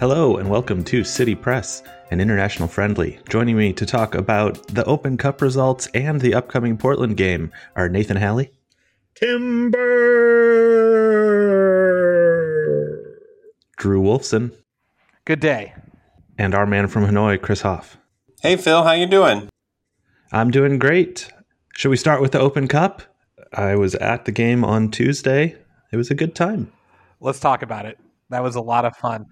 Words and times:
Hello, 0.00 0.36
and 0.36 0.50
welcome 0.50 0.82
to 0.84 1.04
City 1.04 1.34
Press, 1.34 1.82
an 2.10 2.20
international 2.20 2.68
friendly. 2.68 3.18
Joining 3.28 3.56
me 3.56 3.72
to 3.74 3.86
talk 3.86 4.14
about 4.14 4.66
the 4.68 4.84
Open 4.84 5.16
Cup 5.16 5.40
results 5.40 5.86
and 5.94 6.20
the 6.20 6.34
upcoming 6.34 6.76
Portland 6.76 7.16
game 7.16 7.52
are 7.76 7.88
Nathan 7.88 8.16
Halley, 8.16 8.50
Timber. 9.14 9.80
Drew 13.76 14.02
Wolfson, 14.02 14.52
Good 15.24 15.40
day. 15.40 15.74
and 16.38 16.54
our 16.54 16.66
man 16.66 16.88
from 16.88 17.04
Hanoi, 17.06 17.40
Chris 17.40 17.62
Hoff. 17.62 17.96
Hey 18.42 18.56
Phil, 18.56 18.82
how 18.82 18.92
you 18.92 19.06
doing? 19.06 19.48
I'm 20.32 20.50
doing 20.50 20.78
great. 20.78 21.30
Should 21.74 21.90
we 21.90 21.96
start 21.96 22.20
with 22.20 22.32
the 22.32 22.40
Open 22.40 22.66
Cup? 22.68 23.02
I 23.52 23.76
was 23.76 23.94
at 23.96 24.24
the 24.24 24.32
game 24.32 24.64
on 24.64 24.90
Tuesday. 24.90 25.56
It 25.92 25.96
was 25.96 26.10
a 26.10 26.14
good 26.14 26.34
time. 26.34 26.72
Let's 27.20 27.40
talk 27.40 27.62
about 27.62 27.86
it. 27.86 27.98
That 28.30 28.42
was 28.42 28.56
a 28.56 28.60
lot 28.60 28.84
of 28.84 28.96
fun. 28.96 29.26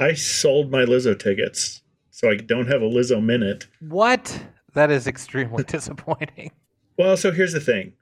I 0.00 0.14
sold 0.14 0.70
my 0.70 0.84
Lizzo 0.84 1.18
tickets, 1.18 1.82
so 2.10 2.30
I 2.30 2.36
don't 2.36 2.68
have 2.68 2.82
a 2.82 2.88
Lizzo 2.88 3.22
minute. 3.22 3.66
What? 3.80 4.46
That 4.74 4.90
is 4.90 5.06
extremely 5.06 5.64
disappointing. 5.66 6.52
Well, 6.96 7.16
so 7.16 7.32
here's 7.32 7.52
the 7.52 7.60
thing. 7.60 7.94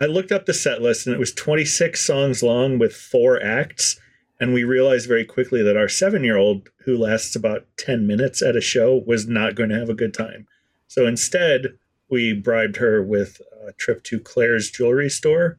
I 0.00 0.06
looked 0.06 0.32
up 0.32 0.46
the 0.46 0.54
set 0.54 0.80
list 0.80 1.06
and 1.06 1.14
it 1.14 1.18
was 1.18 1.32
26 1.32 2.00
songs 2.00 2.42
long 2.42 2.78
with 2.78 2.94
four 2.94 3.42
acts. 3.42 4.00
And 4.40 4.54
we 4.54 4.64
realized 4.64 5.06
very 5.06 5.26
quickly 5.26 5.62
that 5.62 5.76
our 5.76 5.88
seven 5.88 6.24
year 6.24 6.38
old, 6.38 6.70
who 6.84 6.96
lasts 6.96 7.36
about 7.36 7.66
10 7.76 8.06
minutes 8.06 8.40
at 8.40 8.56
a 8.56 8.60
show, 8.62 9.02
was 9.06 9.28
not 9.28 9.54
going 9.54 9.68
to 9.68 9.78
have 9.78 9.90
a 9.90 9.94
good 9.94 10.14
time. 10.14 10.46
So 10.88 11.06
instead, 11.06 11.78
we 12.10 12.32
bribed 12.32 12.76
her 12.76 13.02
with 13.02 13.40
a 13.68 13.72
trip 13.72 14.02
to 14.04 14.18
Claire's 14.18 14.70
jewelry 14.70 15.10
store 15.10 15.58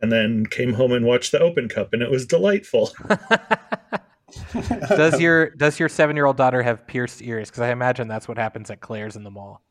and 0.00 0.12
then 0.12 0.46
came 0.46 0.74
home 0.74 0.92
and 0.92 1.04
watched 1.04 1.32
the 1.32 1.40
Open 1.40 1.68
Cup, 1.68 1.92
and 1.92 2.00
it 2.02 2.10
was 2.10 2.24
delightful. 2.24 2.90
does 4.88 5.20
your 5.20 5.50
does 5.50 5.78
your 5.78 5.88
seven 5.88 6.16
year 6.16 6.26
old 6.26 6.36
daughter 6.36 6.62
have 6.62 6.86
pierced 6.86 7.22
ears? 7.22 7.50
Because 7.50 7.62
I 7.62 7.70
imagine 7.70 8.08
that's 8.08 8.28
what 8.28 8.38
happens 8.38 8.70
at 8.70 8.80
Claire's 8.80 9.16
in 9.16 9.24
the 9.24 9.30
mall. 9.30 9.62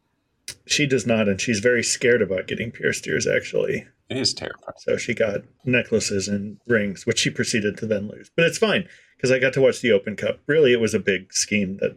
She 0.65 0.85
does 0.85 1.05
not, 1.05 1.27
and 1.27 1.39
she's 1.39 1.59
very 1.59 1.83
scared 1.83 2.21
about 2.21 2.47
getting 2.47 2.71
pierced 2.71 3.07
ears, 3.07 3.27
actually. 3.27 3.87
It 4.09 4.17
is 4.17 4.33
terrifying. 4.33 4.75
So 4.77 4.97
she 4.97 5.13
got 5.13 5.41
necklaces 5.65 6.27
and 6.27 6.57
rings, 6.67 7.05
which 7.05 7.19
she 7.19 7.29
proceeded 7.29 7.77
to 7.77 7.85
then 7.85 8.07
lose. 8.07 8.31
But 8.35 8.45
it's 8.45 8.57
fine 8.57 8.87
because 9.15 9.31
I 9.31 9.39
got 9.39 9.53
to 9.53 9.61
watch 9.61 9.81
the 9.81 9.91
Open 9.91 10.15
Cup. 10.15 10.39
Really, 10.47 10.73
it 10.73 10.79
was 10.79 10.93
a 10.93 10.99
big 10.99 11.31
scheme 11.33 11.77
that 11.77 11.95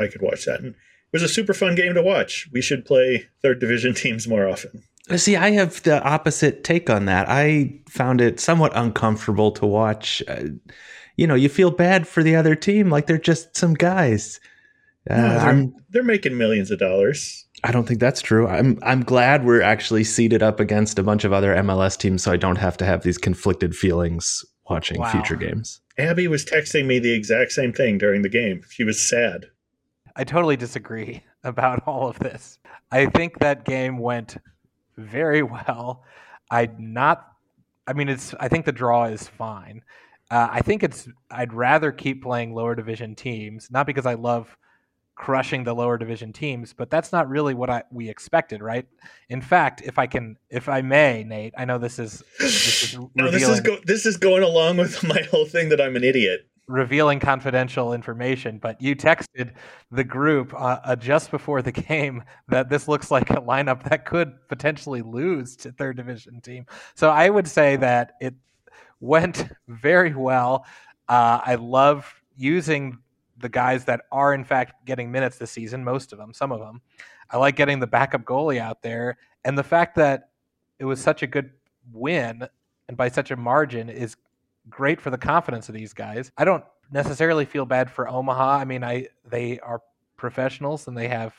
I 0.00 0.06
could 0.06 0.22
watch 0.22 0.44
that. 0.44 0.60
And 0.60 0.74
it 0.74 1.12
was 1.12 1.22
a 1.22 1.28
super 1.28 1.54
fun 1.54 1.74
game 1.74 1.94
to 1.94 2.02
watch. 2.02 2.48
We 2.52 2.62
should 2.62 2.84
play 2.84 3.26
third 3.42 3.60
division 3.60 3.94
teams 3.94 4.28
more 4.28 4.48
often. 4.48 4.82
See, 5.16 5.36
I 5.36 5.52
have 5.52 5.82
the 5.84 6.02
opposite 6.02 6.64
take 6.64 6.90
on 6.90 7.06
that. 7.06 7.28
I 7.28 7.80
found 7.88 8.20
it 8.20 8.38
somewhat 8.38 8.72
uncomfortable 8.74 9.50
to 9.52 9.64
watch. 9.64 10.22
Uh, 10.28 10.48
You 11.18 11.26
know, 11.26 11.34
you 11.34 11.48
feel 11.50 11.70
bad 11.70 12.08
for 12.08 12.22
the 12.22 12.34
other 12.36 12.54
team, 12.54 12.88
like 12.88 13.06
they're 13.06 13.18
just 13.18 13.54
some 13.56 13.74
guys. 13.74 14.40
Uh, 15.10 15.16
No, 15.16 15.38
they're, 15.38 15.70
they're 15.90 16.02
making 16.04 16.38
millions 16.38 16.70
of 16.70 16.78
dollars. 16.78 17.44
I 17.64 17.72
don't 17.72 17.86
think 17.88 17.98
that's 17.98 18.22
true. 18.22 18.46
I'm 18.46 18.78
I'm 18.82 19.02
glad 19.02 19.44
we're 19.44 19.60
actually 19.62 20.04
seated 20.04 20.42
up 20.44 20.60
against 20.60 20.98
a 20.98 21.02
bunch 21.02 21.24
of 21.24 21.32
other 21.32 21.54
MLS 21.56 21.98
teams, 21.98 22.22
so 22.22 22.30
I 22.30 22.36
don't 22.36 22.56
have 22.58 22.76
to 22.78 22.84
have 22.86 23.02
these 23.02 23.18
conflicted 23.18 23.74
feelings 23.74 24.44
watching 24.70 25.00
Wow. 25.00 25.10
future 25.10 25.34
games. 25.34 25.80
Abby 25.98 26.28
was 26.28 26.44
texting 26.44 26.86
me 26.86 27.00
the 27.00 27.12
exact 27.12 27.50
same 27.50 27.72
thing 27.72 27.98
during 27.98 28.22
the 28.22 28.28
game. 28.28 28.62
She 28.70 28.84
was 28.84 29.00
sad. 29.00 29.46
I 30.14 30.22
totally 30.22 30.56
disagree 30.56 31.24
about 31.42 31.82
all 31.86 32.08
of 32.08 32.18
this. 32.20 32.60
I 32.92 33.06
think 33.06 33.40
that 33.40 33.64
game 33.64 33.98
went 33.98 34.36
very 34.96 35.42
well. 35.42 36.04
I 36.50 36.68
not. 36.78 37.26
I 37.88 37.92
mean, 37.94 38.08
it's. 38.08 38.34
I 38.38 38.46
think 38.46 38.66
the 38.66 38.72
draw 38.72 39.06
is 39.06 39.26
fine. 39.26 39.82
Uh, 40.30 40.48
I 40.50 40.60
think 40.60 40.82
it's. 40.82 41.08
I'd 41.30 41.52
rather 41.52 41.90
keep 41.92 42.22
playing 42.22 42.54
lower 42.54 42.74
division 42.74 43.14
teams, 43.14 43.68
not 43.70 43.86
because 43.86 44.06
I 44.06 44.14
love 44.14 44.56
crushing 45.14 45.64
the 45.64 45.74
lower 45.74 45.98
division 45.98 46.32
teams, 46.32 46.72
but 46.72 46.90
that's 46.90 47.10
not 47.12 47.28
really 47.28 47.52
what 47.52 47.68
I 47.68 47.82
we 47.90 48.08
expected, 48.08 48.62
right? 48.62 48.86
In 49.28 49.40
fact, 49.40 49.82
if 49.84 49.98
I 49.98 50.06
can, 50.06 50.36
if 50.48 50.68
I 50.68 50.80
may, 50.82 51.24
Nate, 51.24 51.54
I 51.58 51.64
know 51.64 51.78
this 51.78 51.98
is 51.98 52.22
this 52.38 52.94
is 52.94 52.98
No, 53.14 53.30
this 53.30 53.48
is 53.48 53.60
go- 53.60 53.80
this 53.84 54.06
is 54.06 54.16
going 54.16 54.42
along 54.42 54.76
with 54.76 55.02
my 55.14 55.22
whole 55.30 55.46
thing 55.46 55.70
that 55.70 55.80
I'm 55.80 55.96
an 55.96 56.04
idiot. 56.04 56.46
revealing 56.68 57.18
confidential 57.18 57.94
information, 57.94 58.58
but 58.58 58.80
you 58.82 58.94
texted 58.94 59.52
the 59.90 60.04
group 60.04 60.52
uh, 60.54 60.78
uh, 60.84 60.94
just 60.96 61.30
before 61.30 61.62
the 61.62 61.72
game 61.88 62.22
that 62.48 62.68
this 62.68 62.86
looks 62.86 63.10
like 63.10 63.30
a 63.30 63.40
lineup 63.40 63.82
that 63.88 64.04
could 64.04 64.34
potentially 64.48 65.00
lose 65.02 65.56
to 65.56 65.72
third 65.72 65.96
division 65.96 66.40
team. 66.42 66.66
So 66.94 67.08
I 67.10 67.30
would 67.30 67.48
say 67.48 67.76
that 67.76 68.12
it 68.20 68.34
went 69.00 69.48
very 69.68 70.14
well. 70.14 70.66
Uh, 71.08 71.40
I 71.44 71.54
love 71.56 72.12
using 72.36 72.98
the 73.38 73.48
guys 73.48 73.84
that 73.84 74.02
are 74.10 74.34
in 74.34 74.44
fact 74.44 74.84
getting 74.84 75.10
minutes 75.10 75.38
this 75.38 75.50
season, 75.50 75.84
most 75.84 76.12
of 76.12 76.18
them, 76.18 76.34
some 76.34 76.52
of 76.52 76.60
them. 76.60 76.80
I 77.30 77.36
like 77.36 77.56
getting 77.56 77.78
the 77.78 77.86
backup 77.86 78.24
goalie 78.24 78.58
out 78.58 78.82
there, 78.82 79.18
and 79.44 79.56
the 79.56 79.62
fact 79.62 79.96
that 79.96 80.30
it 80.78 80.84
was 80.84 81.00
such 81.00 81.22
a 81.22 81.26
good 81.26 81.50
win 81.92 82.46
and 82.88 82.96
by 82.96 83.08
such 83.08 83.30
a 83.30 83.36
margin 83.36 83.88
is 83.88 84.16
great 84.68 85.00
for 85.00 85.10
the 85.10 85.18
confidence 85.18 85.68
of 85.68 85.74
these 85.74 85.92
guys. 85.92 86.30
I 86.36 86.44
don't 86.44 86.64
necessarily 86.90 87.44
feel 87.44 87.64
bad 87.64 87.90
for 87.90 88.08
Omaha. 88.08 88.58
I 88.58 88.64
mean, 88.64 88.82
I 88.82 89.08
they 89.28 89.58
are 89.60 89.82
professionals 90.16 90.88
and 90.88 90.96
they 90.96 91.08
have 91.08 91.34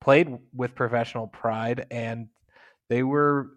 played 0.00 0.38
with 0.54 0.74
professional 0.74 1.26
pride 1.28 1.86
and 1.90 2.28
they 2.88 3.02
were 3.02 3.50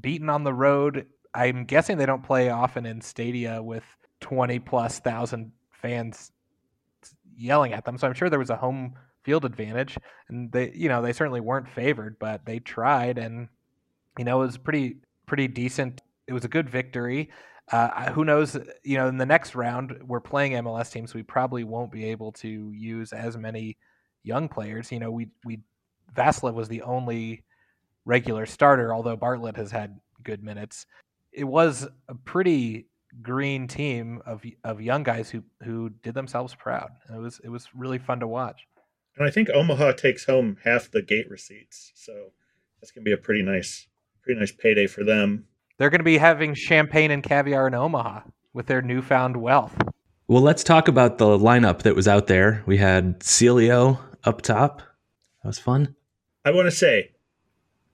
beaten 0.00 0.28
on 0.28 0.44
the 0.44 0.52
road. 0.52 1.06
I'm 1.36 1.64
guessing 1.64 1.98
they 1.98 2.06
don't 2.06 2.24
play 2.24 2.48
often 2.48 2.86
in 2.86 3.00
stadia 3.00 3.62
with 3.62 3.84
20 4.20 4.58
plus 4.60 4.98
thousand 4.98 5.52
fans 5.70 6.32
yelling 7.36 7.74
at 7.74 7.84
them. 7.84 7.98
So 7.98 8.06
I'm 8.06 8.14
sure 8.14 8.30
there 8.30 8.38
was 8.38 8.50
a 8.50 8.56
home 8.56 8.94
field 9.22 9.44
advantage 9.44 9.98
and 10.28 10.50
they 10.50 10.72
you 10.74 10.88
know, 10.88 11.02
they 11.02 11.12
certainly 11.12 11.40
weren't 11.40 11.68
favored, 11.68 12.18
but 12.18 12.46
they 12.46 12.58
tried 12.58 13.18
and 13.18 13.48
you 14.18 14.24
know, 14.24 14.42
it 14.42 14.46
was 14.46 14.56
pretty 14.58 14.96
pretty 15.26 15.46
decent. 15.48 16.00
It 16.26 16.32
was 16.32 16.44
a 16.44 16.48
good 16.48 16.70
victory. 16.70 17.30
Uh, 17.70 18.12
who 18.12 18.24
knows? 18.24 18.56
You 18.84 18.96
know, 18.96 19.08
in 19.08 19.18
the 19.18 19.26
next 19.26 19.54
round, 19.54 19.98
we're 20.06 20.20
playing 20.20 20.52
MLS 20.52 20.90
teams. 20.90 21.14
We 21.14 21.24
probably 21.24 21.64
won't 21.64 21.90
be 21.90 22.04
able 22.06 22.32
to 22.32 22.72
use 22.72 23.12
as 23.12 23.36
many 23.36 23.76
young 24.22 24.48
players. 24.48 24.92
You 24.92 25.00
know, 25.00 25.10
we 25.10 25.28
we 25.44 25.60
Vasiliev 26.16 26.54
was 26.54 26.68
the 26.68 26.82
only 26.82 27.44
regular 28.04 28.46
starter, 28.46 28.94
although 28.94 29.16
Bartlett 29.16 29.56
has 29.56 29.70
had 29.70 30.00
good 30.22 30.42
minutes. 30.42 30.86
It 31.36 31.44
was 31.44 31.86
a 32.08 32.14
pretty 32.14 32.86
green 33.22 33.68
team 33.68 34.22
of 34.26 34.42
of 34.64 34.80
young 34.80 35.02
guys 35.02 35.30
who 35.30 35.42
who 35.62 35.90
did 36.02 36.14
themselves 36.14 36.54
proud. 36.54 36.90
It 37.14 37.20
was 37.20 37.40
it 37.44 37.50
was 37.50 37.68
really 37.74 37.98
fun 37.98 38.20
to 38.20 38.26
watch. 38.26 38.66
And 39.16 39.26
I 39.26 39.30
think 39.30 39.50
Omaha 39.50 39.92
takes 39.92 40.24
home 40.24 40.56
half 40.64 40.90
the 40.90 41.02
gate 41.02 41.30
receipts. 41.30 41.92
So 41.94 42.32
that's 42.80 42.90
going 42.90 43.04
to 43.04 43.08
be 43.08 43.12
a 43.12 43.18
pretty 43.18 43.42
nice 43.42 43.86
pretty 44.22 44.40
nice 44.40 44.52
payday 44.52 44.86
for 44.86 45.04
them. 45.04 45.44
They're 45.78 45.90
going 45.90 46.00
to 46.00 46.04
be 46.04 46.18
having 46.18 46.54
champagne 46.54 47.10
and 47.10 47.22
caviar 47.22 47.66
in 47.66 47.74
Omaha 47.74 48.22
with 48.54 48.66
their 48.66 48.80
newfound 48.80 49.36
wealth. 49.36 49.76
Well, 50.26 50.42
let's 50.42 50.64
talk 50.64 50.88
about 50.88 51.18
the 51.18 51.26
lineup 51.26 51.82
that 51.82 51.94
was 51.94 52.08
out 52.08 52.26
there. 52.26 52.64
We 52.66 52.78
had 52.78 53.20
Celio 53.20 54.00
up 54.24 54.40
top. 54.42 54.78
That 55.42 55.48
was 55.48 55.58
fun. 55.58 55.94
I 56.44 56.50
want 56.50 56.66
to 56.66 56.72
say, 56.72 57.12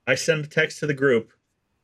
I 0.06 0.14
sent 0.14 0.47
a 0.47 0.48
text 0.48 0.78
to 0.78 0.86
the 0.86 0.94
group 0.94 1.32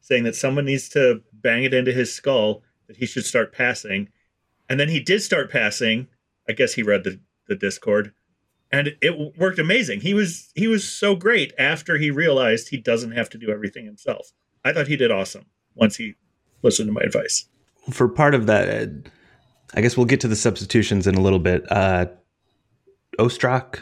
saying 0.01 0.25
that 0.25 0.37
someone 0.37 0.65
needs 0.65 0.89
to 0.91 1.23
bang 1.43 1.65
it 1.65 1.75
into 1.75 1.93
his 1.93 2.13
skull 2.13 2.63
that 2.87 2.97
he 2.97 3.07
should 3.07 3.25
start 3.25 3.53
passing. 3.53 4.09
And 4.69 4.79
then 4.79 4.89
he 4.89 5.01
did 5.01 5.23
start 5.23 5.51
passing. 5.51 6.09
I 6.49 6.53
guess 6.53 6.75
he 6.75 6.83
read 6.83 7.05
the, 7.05 7.21
the 7.47 7.57
Discord. 7.57 8.13
And 8.71 8.97
it 9.01 9.37
worked 9.39 9.59
amazing. 9.59 10.01
He 10.01 10.13
was 10.13 10.51
he 10.55 10.67
was 10.67 10.87
so 10.87 11.15
great 11.15 11.55
after 11.59 11.97
he 11.97 12.11
realized 12.11 12.69
he 12.69 12.77
doesn't 12.77 13.13
have 13.13 13.31
to 13.31 13.39
do 13.39 13.51
everything 13.51 13.87
himself. 13.87 14.33
I 14.63 14.73
thought 14.73 14.89
he 14.89 14.97
did 14.97 15.11
awesome 15.11 15.47
once 15.75 15.97
he 15.97 16.17
listened 16.63 16.89
to 16.89 16.93
my 16.93 17.01
advice. 17.01 17.47
For 17.91 18.09
part 18.09 18.35
of 18.35 18.47
that, 18.47 18.69
uh, 18.69 19.09
I 19.73 19.81
guess 19.81 19.97
we'll 19.97 20.07
get 20.07 20.21
to 20.21 20.29
the 20.29 20.37
substitutions 20.37 21.07
in 21.07 21.15
a 21.15 21.21
little 21.21 21.39
bit. 21.39 21.65
Uh, 21.71 22.07
Ostrak, 23.19 23.81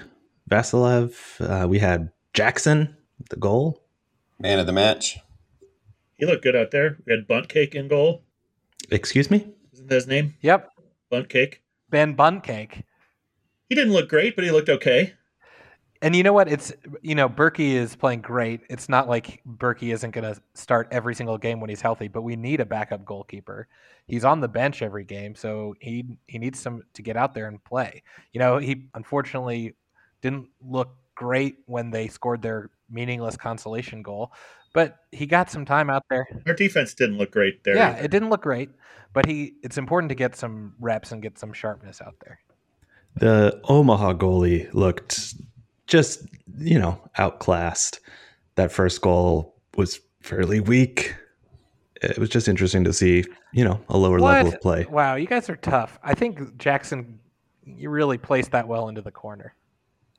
Vassilev. 0.49 1.15
Uh, 1.41 1.67
we 1.67 1.81
had 1.81 2.11
Jackson, 2.33 2.97
the 3.31 3.37
goal. 3.37 3.83
Man 4.39 4.61
of 4.61 4.67
the 4.67 4.73
match. 4.73 5.19
He 6.17 6.27
looked 6.27 6.43
good 6.43 6.57
out 6.57 6.71
there. 6.71 6.99
We 7.07 7.13
had 7.13 7.27
Bunt 7.27 7.49
Cake 7.49 7.75
in 7.75 7.89
goal. 7.89 8.23
Excuse 8.91 9.31
me? 9.31 9.49
Isn't 9.73 9.89
that 9.89 9.95
his 9.95 10.07
name? 10.07 10.35
Yep, 10.41 10.71
Bunt 11.11 11.29
Cake. 11.29 11.63
Ben 11.91 12.15
Bunt 12.15 12.43
Cake. 12.43 12.85
He 13.69 13.75
didn't 13.75 13.93
look 13.93 14.09
great, 14.09 14.37
but 14.37 14.45
he 14.45 14.51
looked 14.51 14.69
okay. 14.69 15.15
And 16.03 16.15
you 16.15 16.23
know 16.23 16.33
what? 16.33 16.49
It's 16.49 16.73
you 17.03 17.15
know 17.15 17.29
Bürki 17.29 17.73
is 17.73 17.97
playing 17.97 18.21
great. 18.21 18.61
It's 18.69 18.89
not 18.89 19.09
like 19.09 19.43
Bürki 19.47 19.93
isn't 19.93 20.11
going 20.11 20.35
to 20.35 20.41
start 20.55 20.89
every 20.91 21.15
single 21.15 21.39
game 21.39 21.61
when 21.61 21.71
he's 21.71 21.81
healthy, 21.81 22.09
but 22.09 22.23
we 22.23 22.37
need 22.37 22.61
a 22.61 22.67
backup 22.67 23.05
goalkeeper. 23.05 23.67
He's 24.07 24.25
on 24.25 24.41
the 24.41 24.49
bench 24.49 24.83
every 24.83 25.05
game, 25.05 25.35
so 25.35 25.75
he 25.81 26.05
he 26.27 26.39
needs 26.39 26.61
some 26.61 26.83
to 26.95 27.03
get 27.03 27.17
out 27.17 27.35
there 27.35 27.49
and 27.49 27.63
play. 27.65 28.03
You 28.33 28.41
know, 28.41 28.59
he 28.59 28.89
unfortunately 28.95 29.75
didn't 30.23 30.49
look 30.61 30.95
great 31.15 31.59
when 31.67 31.91
they 31.91 32.09
scored 32.09 32.43
their 32.43 32.71
meaningless 32.91 33.37
consolation 33.37 34.03
goal, 34.03 34.33
but 34.75 34.99
he 35.13 35.27
got 35.27 35.51
some 35.51 35.65
time 35.65 35.91
out 35.91 36.05
there. 36.11 36.27
Our 36.47 36.55
defense 36.55 36.95
didn't 36.95 37.19
look 37.19 37.31
great 37.31 37.65
there. 37.65 37.77
Yeah, 37.77 37.91
either. 37.91 38.05
it 38.05 38.11
didn't 38.11 38.31
look 38.31 38.43
great, 38.43 38.71
but 39.13 39.27
he 39.27 39.55
it's 39.63 39.79
important 39.79 40.09
to 40.11 40.15
get 40.15 40.37
some 40.37 40.75
reps 40.81 41.13
and 41.13 41.23
get 41.23 41.39
some 41.39 41.53
sharpness 41.53 42.01
out 42.01 42.15
there. 42.25 42.41
The 43.17 43.61
Omaha 43.65 44.15
goalie 44.15 44.73
looked 44.75 45.35
just, 45.87 46.27
you 46.59 46.79
know, 46.79 47.01
outclassed. 47.17 48.01
That 48.57 48.73
first 48.73 49.01
goal 49.01 49.55
was 49.77 50.01
fairly 50.21 50.61
weak. 50.61 51.15
It 52.03 52.19
was 52.19 52.29
just 52.29 52.49
interesting 52.49 52.85
to 52.85 52.93
see, 52.93 53.25
you 53.53 53.65
know, 53.65 53.81
a 53.89 53.97
lower 53.97 54.21
level 54.21 54.53
of 54.53 54.61
play. 54.61 54.87
Wow, 54.91 55.15
you 55.15 55.27
guys 55.27 55.49
are 55.49 55.57
tough. 55.57 55.99
I 56.03 56.15
think 56.15 56.59
Jackson, 56.59 57.19
you 57.65 57.89
really 57.89 58.19
placed 58.19 58.51
that 58.51 58.69
well 58.69 58.89
into 58.89 59.01
the 59.01 59.11
corner. 59.11 59.55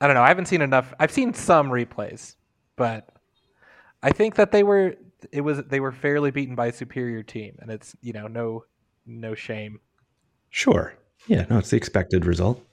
I 0.00 0.06
don't 0.06 0.14
know. 0.14 0.22
I 0.22 0.28
haven't 0.28 0.46
seen 0.46 0.62
enough. 0.62 0.92
I've 0.98 1.10
seen 1.10 1.34
some 1.34 1.70
replays, 1.70 2.36
but 2.78 3.08
I 4.02 4.12
think 4.12 4.36
that 4.36 4.52
they 4.52 4.62
were 4.62 4.94
it 5.32 5.42
was 5.42 5.62
they 5.64 5.80
were 5.80 5.92
fairly 5.92 6.30
beaten 6.30 6.54
by 6.54 6.66
a 6.66 6.72
superior 6.72 7.22
team, 7.22 7.56
and 7.60 7.70
it's 7.70 7.94
you 8.00 8.12
know 8.12 8.26
no 8.26 8.64
no 9.04 9.34
shame. 9.34 9.80
Sure. 10.50 10.94
Yeah, 11.26 11.44
no, 11.50 11.58
it's 11.58 11.70
the 11.70 11.76
expected 11.76 12.24
result. 12.24 12.64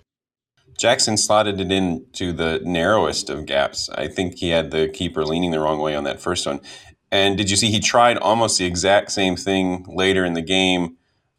Jackson 0.78 1.18
slotted 1.18 1.60
it 1.60 1.72
into 1.72 2.34
the 2.34 2.62
narrowest 2.64 3.30
of 3.30 3.46
gaps. 3.46 3.90
I 3.90 4.08
think 4.08 4.38
he 4.38 4.50
had 4.50 4.72
the 4.72 4.88
keeper 4.90 5.26
leaning 5.26 5.52
the 5.52 5.60
wrong 5.60 5.80
way 5.80 5.96
on 5.96 6.04
that 6.04 6.22
first 6.22 6.46
one. 6.46 6.62
And 7.12 7.38
did 7.38 7.50
you 7.50 7.56
see 7.56 7.72
he 7.72 7.80
tried 7.80 8.18
almost 8.18 8.58
the 8.58 8.66
exact 8.66 9.12
same 9.12 9.36
thing 9.36 9.86
later 9.88 10.26
in 10.26 10.34
the 10.34 10.42
game 10.42 10.98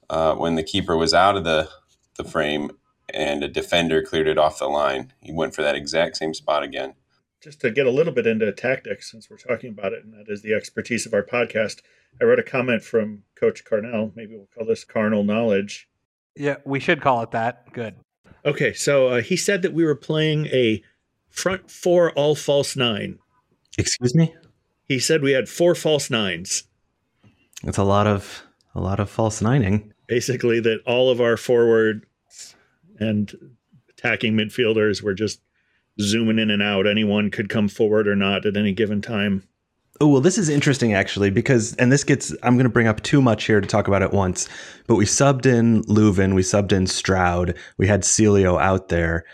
uh, 0.09 0.35
when 0.35 0.55
the 0.55 0.63
keeper 0.63 0.97
was 0.97 1.13
out 1.13 1.37
of 1.37 1.45
the, 1.45 1.69
the 2.17 2.25
frame 2.25 2.71
and 3.13 3.43
a 3.43 3.49
defender 3.49 4.03
cleared 4.03 4.27
it 4.27 4.39
off 4.39 4.59
the 4.59 4.69
line? 4.69 5.13
He 5.21 5.33
went 5.33 5.55
for 5.55 5.63
that 5.63 5.75
exact 5.75 6.17
same 6.17 6.33
spot 6.33 6.63
again. 6.63 6.95
Just 7.43 7.61
to 7.61 7.71
get 7.71 7.87
a 7.87 7.91
little 7.91 8.13
bit 8.13 8.27
into 8.27 8.51
tactics, 8.53 9.11
since 9.11 9.29
we're 9.29 9.37
talking 9.37 9.71
about 9.71 9.93
it, 9.93 10.05
and 10.05 10.15
that 10.15 10.33
is 10.33 10.43
the 10.43 10.55
expertise 10.55 11.07
of 11.07 11.15
our 11.15 11.23
podcast, 11.23 11.81
I 12.21 12.25
read 12.25 12.39
a 12.39 12.43
comment 12.43 12.83
from 12.83 13.25
Coach 13.39 13.65
Carnell. 13.65 14.13
Maybe 14.17 14.35
we'll 14.37 14.49
call 14.57 14.67
this 14.67 14.85
carnal 14.85 15.23
knowledge. 15.23 15.89
Yeah, 16.35 16.57
we 16.65 16.81
should 16.81 17.01
call 17.01 17.23
it 17.23 17.31
that. 17.33 17.73
Good. 17.73 17.97
Okay, 18.45 18.73
so 18.73 19.09
uh, 19.09 19.23
he 19.23 19.37
said 19.37 19.63
that 19.63 19.73
we 19.73 19.85
were 19.85 19.95
playing 19.95 20.47
a 20.47 20.83
front 21.29 21.71
four 21.71 22.13
all 22.13 22.35
false 22.35 22.77
nine. 22.77 23.19
Excuse 23.77 24.15
me? 24.15 24.35
He 24.85 24.99
said 24.99 25.23
we 25.23 25.33
had 25.33 25.49
four 25.49 25.75
false 25.75 26.11
nines. 26.11 26.65
It's 27.65 27.79
a 27.79 27.85
lot 27.85 28.07
of 28.07 28.45
a 28.75 28.81
lot 28.81 29.01
of 29.01 29.11
false 29.11 29.43
nining. 29.43 29.93
Basically, 30.07 30.61
that 30.61 30.81
all 30.87 31.11
of 31.11 31.21
our 31.21 31.37
forwards 31.37 32.05
and 32.99 33.35
attacking 33.91 34.35
midfielders 34.35 35.03
were 35.03 35.15
just 35.15 35.41
zooming 36.01 36.39
in 36.39 36.51
and 36.51 36.63
out. 36.63 36.87
Anyone 36.87 37.31
could 37.31 37.49
come 37.49 37.69
forward 37.69 38.09
or 38.09 38.17
not 38.17 38.47
at 38.47 38.57
any 38.57 38.73
given 38.73 39.01
time. 39.03 39.47
Oh, 40.01 40.09
well, 40.09 40.21
this 40.21 40.37
is 40.37 40.49
interesting 40.49 40.93
actually 40.93 41.31
because, 41.31 41.75
and 41.77 41.91
this 41.91 42.05
gets, 42.05 42.35
I'm 42.43 42.57
going 42.57 42.65
to 42.65 42.71
bring 42.71 42.87
up 42.87 43.03
too 43.03 43.23
much 43.23 43.45
here 43.45 43.61
to 43.61 43.67
talk 43.67 43.89
about 43.89 44.03
at 44.03 44.13
once, 44.13 44.47
but 44.87 44.97
we 44.97 45.07
subbed 45.07 45.47
in 45.47 45.85
Löwen, 45.85 46.35
we 46.35 46.43
subbed 46.43 46.73
in 46.73 46.87
Stroud, 46.87 47.57
we 47.79 47.87
had 47.87 48.03
Celio 48.03 48.61
out 48.61 48.89
there. 48.89 49.25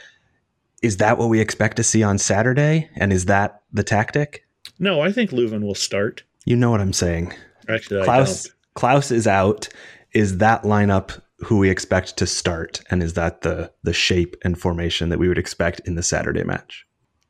Is 0.83 0.99
that 0.99 1.19
what 1.19 1.29
we 1.29 1.41
expect 1.41 1.77
to 1.79 1.83
see 1.83 2.03
on 2.03 2.19
Saturday? 2.19 2.89
And 2.97 3.13
is 3.13 3.27
that 3.27 3.63
the 3.73 3.83
tactic? 3.83 4.47
No, 4.79 5.01
I 5.01 5.13
think 5.13 5.31
Löwen 5.31 5.63
will 5.63 5.75
start. 5.75 6.23
You 6.45 6.57
know 6.57 6.71
what 6.71 6.81
I'm 6.81 6.93
saying. 6.93 7.33
Actually, 7.69 8.03
I 8.03 8.07
Klauss, 8.07 8.47
don't. 8.47 8.55
Klauss 8.75 9.13
is 9.13 9.27
out. 9.27 9.69
Is 10.13 10.39
that 10.39 10.65
lineup 10.65 11.22
who 11.45 11.59
we 11.59 11.71
expect 11.71 12.17
to 12.19 12.27
start? 12.27 12.83
And 12.91 13.03
is 13.03 13.15
that 13.15 13.43
the 13.43 13.73
the 13.83 13.93
shape 13.93 14.37
and 14.43 14.59
formation 14.59 15.09
that 15.09 15.19
we 15.19 15.29
would 15.29 15.39
expect 15.39 15.81
in 15.85 15.95
the 15.95 16.03
Saturday 16.03 16.45
match? 16.45 16.87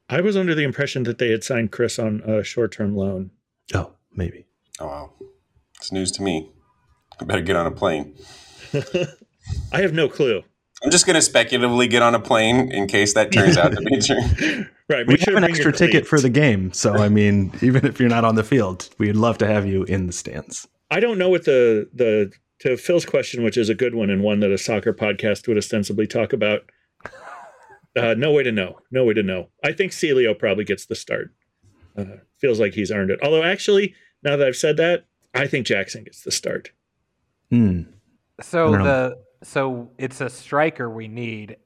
I 0.08 0.20
was 0.20 0.36
under 0.36 0.54
the 0.54 0.62
impression 0.64 1.04
that 1.04 1.18
they 1.18 1.30
had 1.30 1.42
signed 1.44 1.72
Chris 1.72 1.98
on 1.98 2.20
a 2.22 2.42
short-term 2.44 2.94
loan. 2.94 3.30
Oh, 3.74 3.92
maybe. 4.14 4.46
Oh, 4.78 4.86
wow. 4.86 5.12
It's 5.78 5.90
news 5.92 6.10
to 6.12 6.22
me. 6.22 6.50
I 7.20 7.24
better 7.24 7.40
get 7.40 7.56
on 7.56 7.66
a 7.66 7.70
plane. 7.70 8.14
I 9.72 9.80
have 9.80 9.92
no 9.92 10.08
clue. 10.08 10.42
I'm 10.84 10.90
just 10.90 11.06
going 11.06 11.14
to 11.14 11.22
speculatively 11.22 11.86
get 11.86 12.02
on 12.02 12.14
a 12.14 12.20
plane 12.20 12.70
in 12.72 12.88
case 12.88 13.14
that 13.14 13.30
turns 13.32 13.56
out 13.56 13.72
to 13.72 13.80
be 13.80 14.00
true. 14.00 14.66
Right, 14.88 15.06
We 15.06 15.16
sure 15.16 15.34
have 15.34 15.42
an 15.42 15.48
extra 15.48 15.72
ticket 15.72 15.92
cleats. 16.02 16.08
for 16.08 16.20
the 16.20 16.28
game, 16.28 16.72
so 16.72 16.94
I 16.94 17.08
mean, 17.08 17.52
even 17.62 17.86
if 17.86 18.00
you're 18.00 18.08
not 18.08 18.24
on 18.24 18.34
the 18.34 18.42
field, 18.44 18.90
we'd 18.98 19.16
love 19.16 19.38
to 19.38 19.46
have 19.46 19.64
you 19.64 19.84
in 19.84 20.06
the 20.08 20.12
stands. 20.12 20.66
I 20.90 21.00
don't 21.00 21.18
know 21.18 21.28
what 21.30 21.44
the 21.44 21.88
the 21.94 22.32
to 22.62 22.76
Phil's 22.76 23.04
question, 23.04 23.42
which 23.42 23.56
is 23.56 23.68
a 23.68 23.74
good 23.74 23.94
one 23.94 24.08
and 24.08 24.22
one 24.22 24.38
that 24.38 24.52
a 24.52 24.58
soccer 24.58 24.92
podcast 24.92 25.48
would 25.48 25.58
ostensibly 25.58 26.06
talk 26.06 26.32
about. 26.32 26.62
Uh, 27.94 28.14
no 28.16 28.32
way 28.32 28.42
to 28.42 28.50
know. 28.50 28.78
No 28.90 29.04
way 29.04 29.12
to 29.12 29.22
know. 29.22 29.50
I 29.62 29.72
think 29.72 29.92
Celio 29.92 30.32
probably 30.38 30.64
gets 30.64 30.86
the 30.86 30.94
start. 30.94 31.30
Uh, 31.94 32.06
feels 32.38 32.58
like 32.58 32.72
he's 32.72 32.90
earned 32.90 33.10
it. 33.10 33.20
Although, 33.22 33.42
actually, 33.42 33.94
now 34.22 34.34
that 34.38 34.48
I've 34.48 34.56
said 34.56 34.78
that, 34.78 35.04
I 35.34 35.46
think 35.46 35.66
Jackson 35.66 36.04
gets 36.04 36.22
the 36.22 36.30
start. 36.30 36.70
Hmm. 37.50 37.82
So 38.40 38.68
I 38.68 38.70
don't 38.70 38.78
know. 38.78 38.84
the 38.84 39.18
so 39.44 39.90
it's 39.98 40.22
a 40.22 40.30
striker 40.30 40.88
we 40.88 41.06
need, 41.06 41.58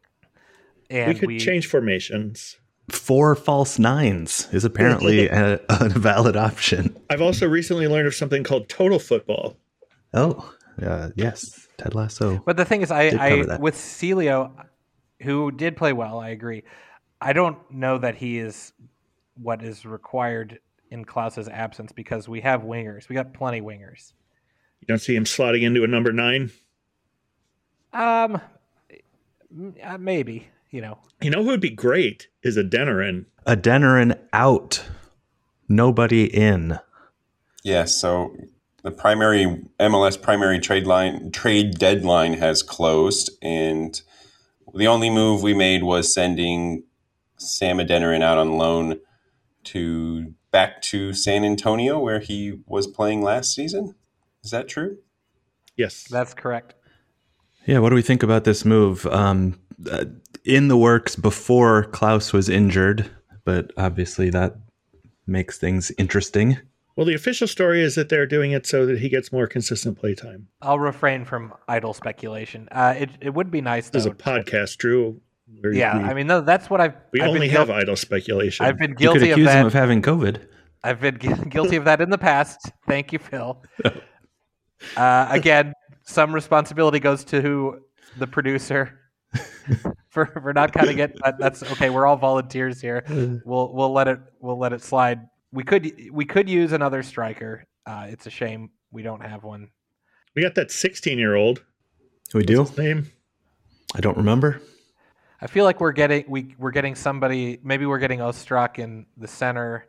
and 0.90 1.14
we 1.14 1.14
could 1.14 1.38
change 1.38 1.68
formations. 1.68 2.56
Four 2.90 3.36
false 3.36 3.78
nines 3.78 4.48
is 4.50 4.64
apparently 4.64 5.28
a, 5.28 5.60
a 5.68 5.88
valid 5.90 6.36
option. 6.36 6.96
I've 7.08 7.22
also 7.22 7.46
recently 7.48 7.86
learned 7.86 8.08
of 8.08 8.16
something 8.16 8.42
called 8.42 8.68
total 8.68 8.98
football. 8.98 9.56
Oh, 10.12 10.52
uh, 10.82 11.10
yes, 11.14 11.68
Ted 11.78 11.94
Lasso. 11.94 12.42
But 12.44 12.56
the 12.56 12.64
thing 12.64 12.82
is, 12.82 12.90
I, 12.90 13.08
I 13.08 13.58
with 13.58 13.74
Celio, 13.74 14.52
who 15.22 15.50
did 15.50 15.76
play 15.76 15.92
well, 15.92 16.18
I 16.20 16.30
agree. 16.30 16.64
I 17.20 17.32
don't 17.32 17.58
know 17.70 17.98
that 17.98 18.16
he 18.16 18.38
is 18.38 18.72
what 19.40 19.62
is 19.62 19.84
required 19.84 20.58
in 20.90 21.04
Klauss's 21.04 21.48
absence 21.48 21.92
because 21.92 22.28
we 22.28 22.40
have 22.42 22.62
wingers. 22.62 23.08
We 23.08 23.14
got 23.14 23.32
plenty 23.32 23.60
wingers. 23.60 24.12
You 24.80 24.86
don't 24.88 24.98
see 24.98 25.16
him 25.16 25.24
slotting 25.24 25.62
into 25.62 25.84
a 25.84 25.86
number 25.86 26.12
nine. 26.12 26.50
Um, 27.92 28.40
uh, 29.82 29.98
maybe 29.98 30.48
you 30.70 30.80
know. 30.80 30.98
You 31.22 31.30
know 31.30 31.42
who 31.42 31.48
would 31.48 31.60
be 31.60 31.70
great 31.70 32.28
is 32.42 32.56
a 32.56 32.64
Denerin. 32.64 33.26
Adeniran 33.46 34.18
out, 34.32 34.84
nobody 35.68 36.24
in. 36.24 36.78
Yeah, 37.64 37.84
so 37.84 38.36
the 38.86 38.92
primary 38.92 39.46
MLS 39.80 40.20
primary 40.20 40.60
trade 40.60 40.86
line 40.86 41.32
trade 41.32 41.76
deadline 41.76 42.34
has 42.34 42.62
closed, 42.62 43.30
and 43.42 44.00
the 44.76 44.86
only 44.86 45.10
move 45.10 45.42
we 45.42 45.54
made 45.54 45.82
was 45.82 46.14
sending 46.14 46.84
Sam 47.36 47.78
Adeniran 47.78 48.22
out 48.22 48.38
on 48.38 48.58
loan 48.58 49.00
to 49.64 50.32
back 50.52 50.80
to 50.82 51.12
San 51.12 51.44
Antonio, 51.44 51.98
where 51.98 52.20
he 52.20 52.60
was 52.64 52.86
playing 52.86 53.22
last 53.22 53.52
season. 53.52 53.96
Is 54.44 54.52
that 54.52 54.68
true? 54.68 54.98
Yes. 55.76 56.04
That's 56.08 56.32
correct. 56.32 56.74
Yeah, 57.66 57.80
what 57.80 57.88
do 57.88 57.96
we 57.96 58.02
think 58.02 58.22
about 58.22 58.44
this 58.44 58.64
move? 58.64 59.04
Um, 59.06 59.58
uh, 59.90 60.04
in 60.44 60.68
the 60.68 60.76
works 60.76 61.16
before 61.16 61.86
Klauss 61.90 62.32
was 62.32 62.48
injured, 62.48 63.10
but 63.44 63.72
obviously 63.76 64.30
that 64.30 64.54
makes 65.26 65.58
things 65.58 65.90
interesting. 65.98 66.58
Well, 66.96 67.06
the 67.06 67.14
official 67.14 67.46
story 67.46 67.82
is 67.82 67.94
that 67.94 68.08
they're 68.08 68.26
doing 68.26 68.52
it 68.52 68.66
so 68.66 68.86
that 68.86 68.98
he 68.98 69.08
gets 69.08 69.30
more 69.30 69.46
consistent 69.46 69.98
playtime. 69.98 70.48
I'll 70.62 70.78
refrain 70.78 71.24
from 71.24 71.52
idle 71.68 71.92
speculation. 71.94 72.68
Uh, 72.72 72.94
it 72.98 73.10
it 73.20 73.34
would 73.34 73.50
be 73.50 73.60
nice. 73.60 73.90
This 73.90 74.00
is 74.00 74.06
a 74.06 74.10
podcast, 74.14 74.78
Drew. 74.78 75.20
where 75.60 75.72
Yeah, 75.72 75.98
we, 75.98 76.04
I 76.04 76.14
mean, 76.14 76.26
no, 76.26 76.40
that's 76.40 76.68
what 76.70 76.80
I've. 76.80 76.94
we 77.12 77.20
I've 77.20 77.28
only 77.28 77.40
been 77.40 77.50
have 77.50 77.68
guil- 77.68 77.74
idle 77.74 77.96
speculation. 77.96 78.66
I've 78.66 78.78
been 78.78 78.90
You 78.98 79.12
could 79.12 79.20
guilty 79.20 79.30
of 79.30 79.40
that. 79.44 79.60
him 79.60 79.66
of 79.66 79.72
having 79.72 80.02
COVID. 80.02 80.40
I've 80.82 81.00
been 81.00 81.16
gu- 81.16 81.44
guilty 81.48 81.76
of 81.76 81.84
that 81.84 82.00
in 82.00 82.10
the 82.10 82.18
past. 82.18 82.70
Thank 82.86 83.12
you, 83.12 83.18
Phil. 83.18 83.62
Uh, 84.96 85.26
again, 85.30 85.72
some 86.02 86.34
responsibility 86.34 86.98
goes 87.00 87.24
to 87.24 87.80
the 88.18 88.26
producer 88.26 89.00
for 90.10 90.26
for 90.26 90.52
not 90.52 90.72
cutting 90.72 90.98
it, 90.98 91.16
but 91.22 91.38
that's 91.38 91.62
okay. 91.72 91.88
We're 91.90 92.06
all 92.06 92.16
volunteers 92.16 92.80
here. 92.80 93.02
We'll 93.44 93.72
we'll 93.72 93.92
let 93.92 94.06
it 94.06 94.20
we'll 94.40 94.58
let 94.58 94.72
it 94.74 94.82
slide. 94.82 95.20
We 95.56 95.64
could 95.64 95.90
we 96.12 96.26
could 96.26 96.50
use 96.50 96.72
another 96.72 97.02
striker. 97.02 97.64
Uh, 97.86 98.08
it's 98.10 98.26
a 98.26 98.30
shame 98.30 98.68
we 98.92 99.02
don't 99.02 99.22
have 99.24 99.42
one. 99.42 99.70
we 100.34 100.42
got 100.42 100.54
that 100.56 100.70
16 100.70 101.18
year 101.18 101.34
old 101.34 101.64
We 102.34 102.44
do. 102.44 102.66
name. 102.76 103.10
I 103.94 104.00
don't 104.00 104.18
remember. 104.18 104.60
I 105.40 105.46
feel 105.46 105.64
like 105.64 105.80
we're 105.80 105.92
getting 105.92 106.24
we 106.28 106.54
we're 106.58 106.72
getting 106.72 106.94
somebody. 106.94 107.58
Maybe 107.62 107.86
we're 107.86 107.98
getting 107.98 108.18
Ostrak 108.18 108.78
in 108.78 109.06
the 109.16 109.26
center, 109.28 109.86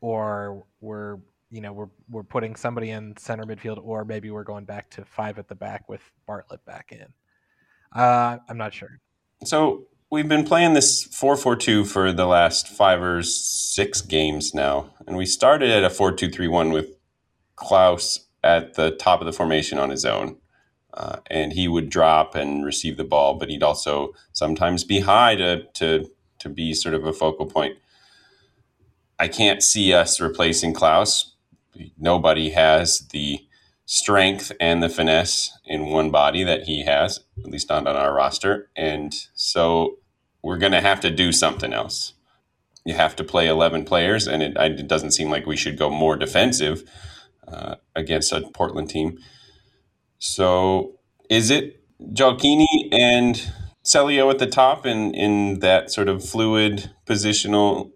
or 0.00 0.64
we're 0.80 1.16
you 1.50 1.62
know 1.62 1.72
we're 1.72 1.88
we're 2.08 2.22
putting 2.22 2.54
somebody 2.54 2.90
in 2.90 3.16
center 3.16 3.42
midfield, 3.44 3.80
or 3.82 4.04
maybe 4.04 4.30
we're 4.30 4.44
going 4.44 4.66
back 4.66 4.88
to 4.90 5.04
five 5.04 5.40
at 5.40 5.48
the 5.48 5.54
back 5.56 5.88
with 5.88 6.02
Bartlett 6.28 6.64
back 6.64 6.92
in. 6.92 7.06
Uh, 7.92 8.38
I'm 8.48 8.56
not 8.58 8.72
sure. 8.72 9.00
So 9.44 9.87
we've 10.10 10.28
been 10.28 10.44
playing 10.44 10.74
this 10.74 11.06
4-4-2 11.08 11.86
for 11.86 12.12
the 12.12 12.26
last 12.26 12.68
five 12.68 13.02
or 13.02 13.22
six 13.22 14.00
games 14.00 14.54
now, 14.54 14.90
and 15.06 15.16
we 15.16 15.26
started 15.26 15.70
at 15.70 15.84
a 15.84 15.88
4-2-3-1 15.88 16.72
with 16.72 16.96
Klauss 17.56 18.20
at 18.42 18.74
the 18.74 18.90
top 18.92 19.20
of 19.20 19.26
the 19.26 19.32
formation 19.32 19.78
on 19.78 19.90
his 19.90 20.04
own. 20.04 20.36
Uh, 20.94 21.18
and 21.26 21.52
he 21.52 21.68
would 21.68 21.90
drop 21.90 22.34
and 22.34 22.64
receive 22.64 22.96
the 22.96 23.04
ball, 23.04 23.34
but 23.34 23.48
he'd 23.48 23.62
also 23.62 24.14
sometimes 24.32 24.82
be 24.82 25.00
high 25.00 25.36
to, 25.36 25.62
to, 25.74 26.10
to 26.38 26.48
be 26.48 26.72
sort 26.72 26.94
of 26.94 27.04
a 27.04 27.12
focal 27.12 27.46
point. 27.46 27.76
I 29.18 29.28
can't 29.28 29.62
see 29.62 29.92
us 29.92 30.18
replacing 30.18 30.74
Klauss. 30.74 31.32
Nobody 31.98 32.50
has 32.50 33.06
the 33.10 33.46
strength 33.90 34.52
and 34.60 34.82
the 34.82 34.88
finesse 34.90 35.50
in 35.64 35.86
one 35.86 36.10
body 36.10 36.44
that 36.44 36.64
he 36.64 36.84
has, 36.84 37.20
at 37.38 37.50
least 37.50 37.70
not 37.70 37.86
on 37.86 37.96
our 37.96 38.12
roster. 38.12 38.68
And 38.76 39.14
so 39.32 39.96
we're 40.42 40.58
going 40.58 40.72
to 40.72 40.82
have 40.82 41.00
to 41.00 41.10
do 41.10 41.32
something 41.32 41.72
else. 41.72 42.12
You 42.84 42.92
have 42.92 43.16
to 43.16 43.24
play 43.24 43.46
11 43.46 43.86
players, 43.86 44.28
and 44.28 44.42
it, 44.42 44.58
it 44.58 44.88
doesn't 44.88 45.12
seem 45.12 45.30
like 45.30 45.46
we 45.46 45.56
should 45.56 45.78
go 45.78 45.88
more 45.88 46.16
defensive 46.16 46.84
uh, 47.50 47.76
against 47.96 48.30
a 48.30 48.42
Portland 48.52 48.90
team. 48.90 49.18
So 50.18 50.98
is 51.30 51.48
it 51.50 51.82
Gioacchini 52.12 52.92
and 52.92 53.50
Celio 53.82 54.30
at 54.30 54.38
the 54.38 54.46
top 54.46 54.84
in, 54.84 55.14
in 55.14 55.60
that 55.60 55.90
sort 55.90 56.10
of 56.10 56.22
fluid 56.22 56.90
positional 57.06 57.92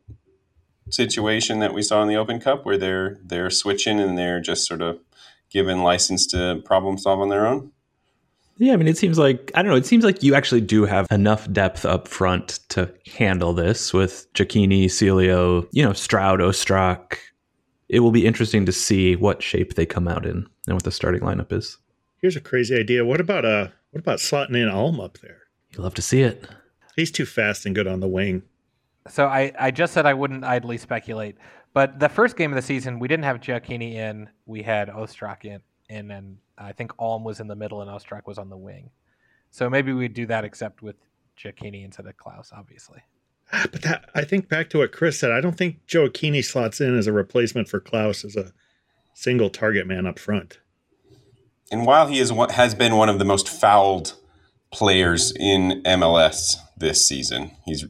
situation 0.88 1.58
that 1.58 1.74
we 1.74 1.82
saw 1.82 2.00
in 2.00 2.08
the 2.08 2.16
Open 2.16 2.40
Cup 2.40 2.64
where 2.64 2.78
they're 2.78 3.18
they're 3.22 3.50
switching 3.50 4.00
and 4.00 4.16
they're 4.16 4.40
just 4.40 4.66
sort 4.66 4.80
of 4.80 4.98
given 5.52 5.82
license 5.82 6.26
to 6.28 6.62
problem 6.64 6.98
solve 6.98 7.20
on 7.20 7.28
their 7.28 7.46
own? 7.46 7.70
Yeah, 8.58 8.74
I 8.74 8.76
mean, 8.76 8.88
it 8.88 8.98
seems 8.98 9.18
like 9.18 9.50
I 9.54 9.62
don't 9.62 9.70
know. 9.70 9.76
It 9.76 9.86
seems 9.86 10.04
like 10.04 10.22
you 10.22 10.34
actually 10.34 10.60
do 10.60 10.84
have 10.84 11.06
enough 11.10 11.50
depth 11.52 11.84
up 11.84 12.06
front 12.06 12.60
to 12.70 12.92
handle 13.16 13.52
this 13.52 13.92
with 13.92 14.32
Gioacchini, 14.34 14.84
Celio, 14.84 15.66
you 15.72 15.82
know, 15.82 15.92
Stroud, 15.92 16.40
Ostrak. 16.40 17.16
It 17.88 18.00
will 18.00 18.12
be 18.12 18.26
interesting 18.26 18.64
to 18.66 18.72
see 18.72 19.16
what 19.16 19.42
shape 19.42 19.74
they 19.74 19.84
come 19.84 20.06
out 20.06 20.24
in 20.24 20.46
and 20.66 20.76
what 20.76 20.84
the 20.84 20.92
starting 20.92 21.22
lineup 21.22 21.52
is. 21.52 21.78
Here's 22.20 22.36
a 22.36 22.40
crazy 22.40 22.76
idea. 22.76 23.04
What 23.04 23.20
about 23.20 23.44
uh 23.44 23.68
what 23.90 24.00
about 24.00 24.18
slotting 24.18 24.56
in 24.56 24.68
Alm 24.68 25.00
up 25.00 25.18
there? 25.18 25.38
You 25.76 25.82
love 25.82 25.94
to 25.94 26.02
see 26.02 26.22
it. 26.22 26.48
He's 26.96 27.10
too 27.10 27.26
fast 27.26 27.66
and 27.66 27.74
good 27.74 27.86
on 27.86 28.00
the 28.00 28.08
wing. 28.08 28.42
So 29.08 29.26
I, 29.26 29.52
I 29.58 29.70
just 29.70 29.92
said 29.92 30.06
I 30.06 30.14
wouldn't 30.14 30.44
idly 30.44 30.78
speculate, 30.78 31.36
but 31.74 31.98
the 31.98 32.08
first 32.08 32.36
game 32.36 32.52
of 32.52 32.56
the 32.56 32.62
season 32.62 32.98
we 32.98 33.08
didn't 33.08 33.24
have 33.24 33.40
Gioacchini 33.40 33.94
in. 33.94 34.28
We 34.46 34.62
had 34.62 34.88
Ostrak 34.88 35.44
in, 35.44 35.60
in, 35.88 36.10
and 36.10 36.38
I 36.58 36.72
think 36.72 36.92
Alm 36.98 37.24
was 37.24 37.40
in 37.40 37.48
the 37.48 37.56
middle 37.56 37.80
and 37.82 37.90
Ostrak 37.90 38.26
was 38.26 38.38
on 38.38 38.50
the 38.50 38.56
wing. 38.56 38.90
So 39.50 39.68
maybe 39.68 39.92
we'd 39.92 40.14
do 40.14 40.26
that, 40.26 40.44
except 40.44 40.82
with 40.82 40.96
Gioacchini 41.38 41.84
instead 41.84 42.06
of 42.06 42.16
Klauss, 42.16 42.52
obviously. 42.52 43.00
But 43.50 43.82
that 43.82 44.08
I 44.14 44.24
think 44.24 44.48
back 44.48 44.70
to 44.70 44.78
what 44.78 44.92
Chris 44.92 45.18
said. 45.18 45.30
I 45.30 45.40
don't 45.40 45.56
think 45.56 45.86
Gioacchini 45.86 46.44
slots 46.44 46.80
in 46.80 46.96
as 46.96 47.06
a 47.06 47.12
replacement 47.12 47.68
for 47.68 47.80
Klauss 47.80 48.24
as 48.24 48.36
a 48.36 48.52
single 49.14 49.50
target 49.50 49.86
man 49.86 50.06
up 50.06 50.18
front. 50.18 50.58
And 51.70 51.86
while 51.86 52.06
he 52.06 52.18
is 52.18 52.32
has 52.50 52.74
been 52.74 52.96
one 52.96 53.08
of 53.08 53.18
the 53.18 53.24
most 53.24 53.48
fouled 53.48 54.14
players 54.70 55.32
in 55.38 55.82
MLS 55.84 56.56
this 56.76 57.06
season, 57.06 57.52
he's 57.64 57.84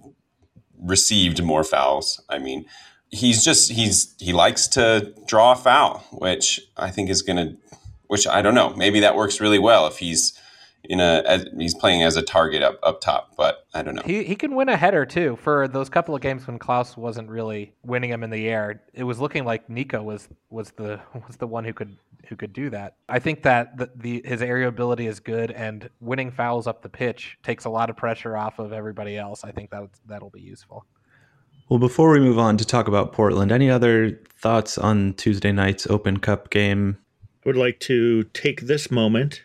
received 0.81 1.43
more 1.43 1.63
fouls. 1.63 2.21
I 2.29 2.39
mean, 2.39 2.65
he's 3.13 3.45
just 3.45 3.71
he's 3.71 4.15
he 4.19 4.33
likes 4.33 4.67
to 4.69 5.15
draw 5.27 5.53
a 5.53 5.57
foul, 5.57 6.05
which 6.11 6.61
I 6.77 6.91
think 6.91 7.11
is 7.11 7.23
going 7.23 7.37
to 7.37 7.57
which 8.09 8.27
I 8.27 8.43
don't 8.43 8.55
know. 8.55 8.75
Maybe 8.75 9.01
that 9.01 9.15
works 9.15 9.41
really 9.41 9.59
well 9.59 9.87
if 9.87 9.99
he's 9.99 10.39
in 10.85 10.99
a 10.99 11.23
as, 11.27 11.47
he's 11.57 11.75
playing 11.75 12.03
as 12.03 12.17
a 12.17 12.23
target 12.23 12.63
up 12.63 12.79
up 12.83 13.01
top, 13.01 13.35
but 13.37 13.67
I 13.73 13.83
don't 13.83 13.95
know. 13.95 14.03
He 14.05 14.25
he 14.25 14.35
can 14.35 14.55
win 14.55 14.69
a 14.69 14.77
header 14.77 15.07
too. 15.07 15.37
For 15.37 15.69
those 15.69 15.89
couple 15.89 16.15
of 16.15 16.21
games 16.21 16.47
when 16.47 16.59
Klauss 16.59 16.97
wasn't 16.97 17.31
really 17.31 17.75
winning 17.85 18.11
him 18.11 18.25
in 18.25 18.31
the 18.31 18.49
air, 18.49 18.83
it 18.93 19.05
was 19.05 19.21
looking 19.21 19.45
like 19.45 19.69
Nico 19.69 20.03
was 20.03 20.29
was 20.51 20.73
the 20.73 21.01
was 21.27 21.37
the 21.37 21.47
one 21.47 21.65
who 21.65 21.73
could 21.73 21.97
who 22.29 22.37
could 22.37 22.53
do 22.53 22.71
that. 22.71 22.97
I 23.09 23.19
think 23.19 23.43
that 23.43 23.77
the, 23.77 23.91
the 23.95 24.23
his 24.25 24.43
aerial 24.43 24.69
ability 24.69 25.07
is 25.07 25.21
good, 25.21 25.51
and 25.51 25.89
winning 26.01 26.31
fouls 26.31 26.67
up 26.67 26.83
the 26.83 26.89
pitch 26.89 27.39
takes 27.43 27.67
a 27.67 27.71
lot 27.71 27.91
of 27.91 27.97
pressure 27.97 28.37
off 28.37 28.59
of 28.59 28.73
everybody 28.73 29.17
else. 29.17 29.45
I 29.45 29.53
think 29.53 29.71
that 29.71 29.89
that'll 30.07 30.31
be 30.31 30.41
useful. 30.41 30.87
Well, 31.73 31.79
before 31.79 32.11
we 32.11 32.21
move 32.21 32.39
on 32.39 32.59
to 32.59 32.67
talk 32.67 32.87
about 32.87 33.15
Portland, 33.15 33.51
any 33.51 33.71
other 33.71 34.21
thoughts 34.39 34.77
on 34.77 35.15
Tuesday 35.15 35.53
night's 35.53 35.87
Open 35.87 36.19
Cup 36.19 36.51
game? 36.51 36.99
I 37.25 37.49
would 37.49 37.57
like 37.57 37.81
to 37.81 38.25
take 38.35 38.61
this 38.61 38.91
moment 38.91 39.43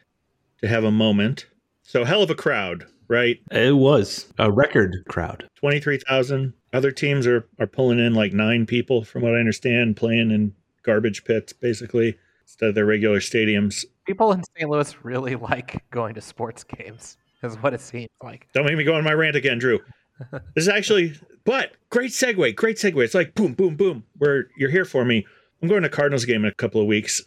to 0.60 0.68
have 0.68 0.84
a 0.84 0.92
moment. 0.92 1.46
So, 1.84 2.04
hell 2.04 2.22
of 2.22 2.30
a 2.30 2.36
crowd, 2.36 2.86
right? 3.08 3.38
It 3.50 3.78
was 3.78 4.28
a 4.38 4.52
record 4.52 5.06
crowd. 5.08 5.48
23,000. 5.56 6.52
Other 6.74 6.92
teams 6.92 7.26
are, 7.26 7.48
are 7.60 7.66
pulling 7.66 7.98
in 7.98 8.14
like 8.14 8.34
nine 8.34 8.66
people, 8.66 9.06
from 9.06 9.22
what 9.22 9.34
I 9.34 9.40
understand, 9.40 9.96
playing 9.96 10.32
in 10.32 10.54
garbage 10.84 11.24
pits, 11.24 11.54
basically 11.54 12.18
instead 12.42 12.68
of 12.68 12.76
their 12.76 12.86
regular 12.86 13.22
stadiums. 13.22 13.86
People 14.06 14.34
in 14.34 14.44
St. 14.58 14.70
Louis 14.70 14.94
really 15.02 15.36
like 15.50 15.82
going 15.92 16.14
to 16.16 16.22
sports 16.22 16.66
games, 16.66 17.16
is 17.42 17.56
what 17.64 17.74
it 17.74 17.80
seems 17.80 18.10
like. 18.22 18.50
Don't 18.54 18.66
make 18.66 18.76
me 18.76 18.84
go 18.84 18.96
on 18.96 19.06
my 19.06 19.14
rant 19.14 19.38
again, 19.38 19.60
Drew. 19.60 19.80
this 20.32 20.42
is 20.64 20.68
actually, 20.68 21.14
but 21.48 21.72
great 21.90 22.12
segue, 22.12 22.58
great 22.58 22.76
segue. 22.76 23.02
It's 23.02 23.14
like 23.14 23.34
boom, 23.34 23.54
boom, 23.54 23.78
boom. 23.78 24.04
Where 24.18 24.50
you're 24.58 24.70
here 24.70 24.84
for 24.84 25.06
me. 25.06 25.26
I'm 25.62 25.70
going 25.70 25.84
to 25.84 25.90
Cardinals 25.90 26.26
game 26.26 26.44
in 26.44 26.52
a 26.52 26.56
couple 26.56 26.82
of 26.82 26.88
weeks, 26.88 27.22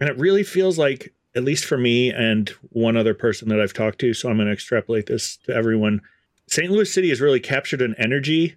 and 0.00 0.10
it 0.10 0.18
really 0.18 0.42
feels 0.42 0.76
like, 0.76 1.14
at 1.36 1.44
least 1.44 1.64
for 1.64 1.78
me 1.78 2.10
and 2.10 2.48
one 2.70 2.96
other 2.96 3.14
person 3.14 3.48
that 3.48 3.60
I've 3.60 3.72
talked 3.72 4.00
to, 4.00 4.12
so 4.12 4.28
I'm 4.28 4.36
going 4.36 4.48
to 4.48 4.52
extrapolate 4.52 5.06
this 5.06 5.36
to 5.44 5.54
everyone. 5.54 6.00
St. 6.48 6.68
Louis 6.68 6.92
City 6.92 7.10
has 7.10 7.20
really 7.20 7.38
captured 7.38 7.80
an 7.80 7.94
energy 7.96 8.56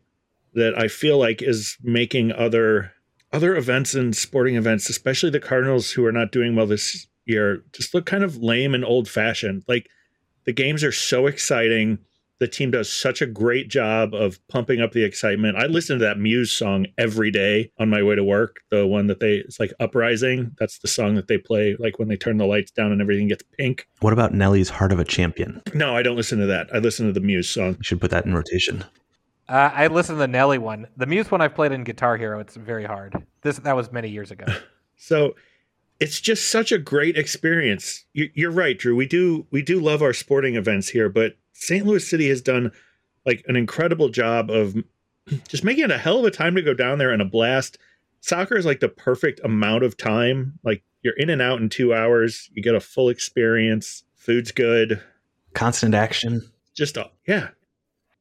that 0.55 0.75
I 0.77 0.88
feel 0.88 1.20
like 1.20 1.43
is 1.43 1.77
making 1.84 2.32
other 2.32 2.91
other 3.32 3.55
events 3.55 3.93
and 3.93 4.15
sporting 4.15 4.55
events, 4.55 4.89
especially 4.89 5.29
the 5.29 5.39
Cardinals 5.39 5.91
who 5.91 6.03
are 6.05 6.12
not 6.12 6.32
doing 6.32 6.55
well 6.55 6.65
this 6.67 7.08
year, 7.25 7.63
just 7.72 7.93
look 7.93 8.08
kind 8.08 8.24
of 8.24 8.38
lame 8.38 8.74
and 8.74 8.84
old 8.84 9.08
fashioned. 9.08 9.63
Like 9.67 9.89
the 10.46 10.53
games 10.53 10.84
are 10.84 10.91
so 10.91 11.27
exciting. 11.27 12.00
The 12.43 12.50
team 12.50 12.71
does 12.71 12.91
such 12.91 13.21
a 13.21 13.25
great 13.25 13.69
job 13.69 14.13
of 14.13 14.38
pumping 14.50 14.81
up 14.81 14.91
the 14.91 15.05
excitement. 15.05 15.55
I 15.55 15.67
listen 15.67 16.00
to 16.00 16.03
that 16.03 16.19
Muse 16.19 16.51
song 16.51 16.88
every 16.97 17.31
day 17.31 17.71
on 17.79 17.89
my 17.89 18.03
way 18.03 18.15
to 18.15 18.23
work. 18.25 18.57
The 18.69 18.85
one 18.85 19.07
that 19.07 19.21
they, 19.21 19.35
it's 19.35 19.62
like 19.62 19.71
Uprising. 19.79 20.51
That's 20.59 20.79
the 20.79 20.89
song 20.89 21.15
that 21.15 21.29
they 21.29 21.38
play 21.38 21.77
like 21.79 22.00
when 22.00 22.09
they 22.09 22.17
turn 22.17 22.35
the 22.35 22.45
lights 22.45 22.69
down 22.69 22.91
and 22.91 23.00
everything 23.00 23.29
gets 23.29 23.45
pink. 23.57 23.88
What 24.01 24.12
about 24.12 24.33
Nelly's 24.33 24.67
Heart 24.67 24.91
of 24.91 25.00
a 25.00 25.05
Champion? 25.05 25.62
No, 25.73 25.95
I 25.95 26.03
don't 26.03 26.17
listen 26.17 26.38
to 26.39 26.45
that. 26.47 26.67
I 26.75 26.79
listen 26.79 27.07
to 27.07 27.13
the 27.13 27.21
Muse 27.21 27.50
song. 27.50 27.77
You 27.77 27.83
should 27.83 28.01
put 28.01 28.12
that 28.12 28.25
in 28.25 28.33
rotation. 28.33 28.83
Uh, 29.47 29.71
I 29.73 29.88
listened 29.88 30.17
to 30.17 30.19
the 30.19 30.27
Nelly 30.27 30.57
one. 30.57 30.88
The 30.97 31.05
Muse 31.05 31.31
one 31.31 31.39
I've 31.39 31.55
played 31.55 31.71
in 31.71 31.85
Guitar 31.85 32.17
Hero. 32.17 32.41
It's 32.41 32.57
very 32.57 32.83
hard. 32.83 33.15
This 33.41 33.57
that 33.59 33.73
was 33.77 33.89
many 33.89 34.09
years 34.09 34.31
ago. 34.31 34.47
so 34.97 35.35
it's 36.01 36.19
just 36.19 36.51
such 36.51 36.73
a 36.73 36.77
great 36.77 37.17
experience. 37.17 38.03
You, 38.12 38.50
are 38.50 38.51
right, 38.51 38.77
Drew. 38.77 38.97
We 38.97 39.05
do 39.05 39.47
we 39.50 39.62
do 39.62 39.79
love 39.79 40.01
our 40.01 40.12
sporting 40.12 40.57
events 40.57 40.89
here, 40.89 41.07
but 41.07 41.38
St. 41.53 41.86
Louis 41.86 42.07
City 42.07 42.29
has 42.29 42.41
done 42.41 42.72
like 43.25 43.43
an 43.48 43.55
incredible 43.55 44.10
job 44.10 44.50
of 44.50 44.75
just 45.48 45.63
making 45.63 45.86
it 45.86 45.91
a 45.91 45.98
hell 45.98 46.19
of 46.19 46.25
a 46.25 46.31
time 46.31 46.55
to 46.55 46.62
go 46.62 46.74
down 46.74 46.98
there 46.98 47.12
and 47.12 47.22
a 47.22 47.25
blast. 47.25 47.77
Soccer 48.22 48.57
is 48.57 48.65
like 48.65 48.79
the 48.79 48.89
perfect 48.89 49.39
amount 49.43 49.83
of 49.83 49.98
time. 49.98 50.60
Like 50.63 50.83
you're 51.01 51.17
in 51.17 51.29
and 51.29 51.41
out 51.41 51.62
in 51.62 51.69
two 51.69 51.93
hours. 51.93 52.50
You 52.53 52.62
get 52.62 52.75
a 52.75 52.79
full 52.79 53.10
experience. 53.10 54.03
Food's 54.15 54.51
good. 54.51 55.01
Constant 55.53 55.93
action. 55.93 56.41
Just 56.74 56.98
a 56.98 57.10
yeah. 57.27 57.50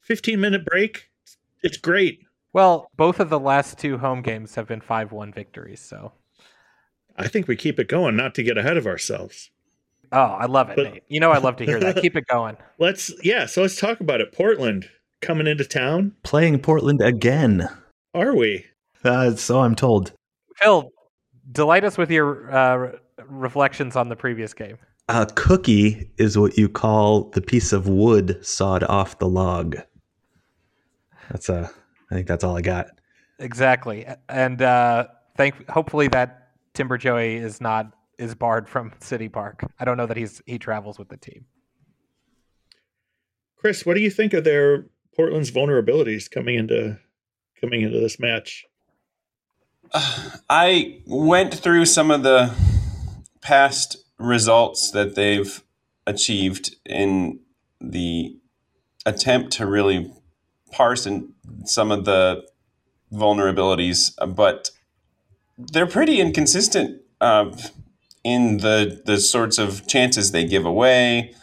15 0.02 0.40
minute 0.40 0.64
break 0.64 1.08
it's 1.62 1.76
great. 1.76 2.24
Well, 2.52 2.90
both 2.96 3.20
of 3.20 3.30
the 3.30 3.40
last 3.40 3.78
two 3.78 3.98
home 3.98 4.20
games 4.20 4.54
have 4.56 4.66
been 4.66 4.80
5 4.80 5.12
1 5.12 5.32
victories. 5.32 5.80
So 5.80 6.12
I 7.16 7.28
think 7.28 7.48
we 7.48 7.56
keep 7.56 7.78
it 7.78 7.88
going, 7.88 8.16
not 8.16 8.34
to 8.34 8.42
get 8.42 8.58
ahead 8.58 8.76
of 8.76 8.86
ourselves. 8.86 9.50
Oh, 10.12 10.18
I 10.18 10.44
love 10.44 10.70
it, 10.70 10.76
but, 10.76 10.92
Nate. 10.92 11.02
You 11.08 11.20
know, 11.20 11.30
I 11.30 11.38
love 11.38 11.56
to 11.56 11.64
hear 11.64 11.80
that. 11.80 11.96
keep 12.02 12.16
it 12.16 12.26
going. 12.26 12.56
Let's, 12.78 13.12
yeah. 13.24 13.46
So 13.46 13.62
let's 13.62 13.76
talk 13.76 14.00
about 14.00 14.20
it. 14.20 14.32
Portland 14.32 14.88
coming 15.22 15.46
into 15.46 15.64
town, 15.64 16.14
playing 16.22 16.58
Portland 16.58 17.00
again. 17.00 17.68
Are 18.14 18.36
we? 18.36 18.66
Uh, 19.04 19.34
so 19.36 19.60
I'm 19.60 19.74
told. 19.74 20.12
Phil, 20.56 20.90
delight 21.50 21.84
us 21.84 21.96
with 21.96 22.10
your 22.10 22.54
uh, 22.54 22.92
reflections 23.26 23.96
on 23.96 24.10
the 24.10 24.16
previous 24.16 24.52
game. 24.52 24.76
A 25.08 25.26
cookie 25.34 26.10
is 26.18 26.36
what 26.38 26.58
you 26.58 26.68
call 26.68 27.30
the 27.30 27.40
piece 27.40 27.72
of 27.72 27.88
wood 27.88 28.44
sawed 28.44 28.84
off 28.84 29.18
the 29.18 29.28
log. 29.28 29.76
That's 31.30 31.48
uh, 31.48 31.68
I 32.10 32.14
think 32.14 32.26
that's 32.26 32.44
all 32.44 32.56
I 32.56 32.60
got. 32.60 32.88
Exactly, 33.38 34.06
and 34.28 34.60
uh, 34.60 35.06
thank. 35.36 35.68
Hopefully 35.68 36.08
that 36.08 36.50
Timber 36.74 36.98
Joey 36.98 37.36
is 37.36 37.60
not 37.60 37.92
is 38.22 38.34
barred 38.34 38.68
from 38.68 38.92
City 39.00 39.28
Park. 39.28 39.64
I 39.78 39.84
don't 39.84 39.96
know 39.96 40.06
that 40.06 40.16
he's 40.16 40.40
he 40.46 40.58
travels 40.58 40.98
with 40.98 41.08
the 41.08 41.16
team. 41.16 41.46
Chris, 43.56 43.84
what 43.84 43.94
do 43.94 44.00
you 44.00 44.10
think 44.10 44.32
of 44.32 44.44
their 44.44 44.86
Portland's 45.14 45.50
vulnerabilities 45.50 46.30
coming 46.30 46.56
into 46.56 46.98
coming 47.60 47.82
into 47.82 48.00
this 48.00 48.18
match? 48.18 48.64
I 50.48 51.00
went 51.06 51.54
through 51.54 51.84
some 51.84 52.10
of 52.10 52.22
the 52.22 52.54
past 53.40 53.96
results 54.18 54.90
that 54.92 55.14
they've 55.16 55.62
achieved 56.06 56.76
in 56.86 57.40
the 57.80 58.38
attempt 59.04 59.52
to 59.52 59.66
really 59.66 60.12
parse 60.70 61.06
in 61.06 61.34
some 61.64 61.92
of 61.92 62.04
the 62.04 62.46
vulnerabilities, 63.12 64.12
but 64.34 64.70
they're 65.58 65.86
pretty 65.86 66.20
inconsistent 66.20 67.02
uh, 67.20 67.50
in 68.24 68.58
the 68.58 69.02
the 69.04 69.18
sorts 69.18 69.58
of 69.58 69.86
chances 69.86 70.32
they 70.32 70.44
give 70.44 70.64
away. 70.64 71.34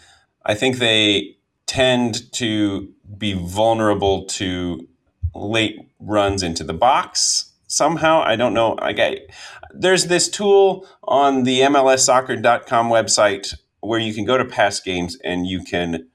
I 0.45 0.55
think 0.55 0.77
they 0.77 1.37
tend 1.65 2.31
to 2.33 2.91
be 3.17 3.33
vulnerable 3.33 4.25
to 4.25 4.87
late 5.35 5.77
runs 5.99 6.41
into 6.43 6.63
the 6.63 6.73
box 6.73 7.51
somehow. 7.67 8.21
I 8.21 8.35
don't 8.35 8.53
know. 8.53 8.75
I 8.79 8.93
get, 8.93 9.29
there's 9.73 10.07
this 10.07 10.27
tool 10.27 10.87
on 11.03 11.43
the 11.43 11.59
MLSsoccer.com 11.61 12.89
website 12.89 13.55
where 13.81 13.99
you 13.99 14.13
can 14.13 14.25
go 14.25 14.37
to 14.37 14.45
past 14.45 14.83
games 14.83 15.17
and 15.23 15.45
you 15.45 15.63
can 15.63 16.07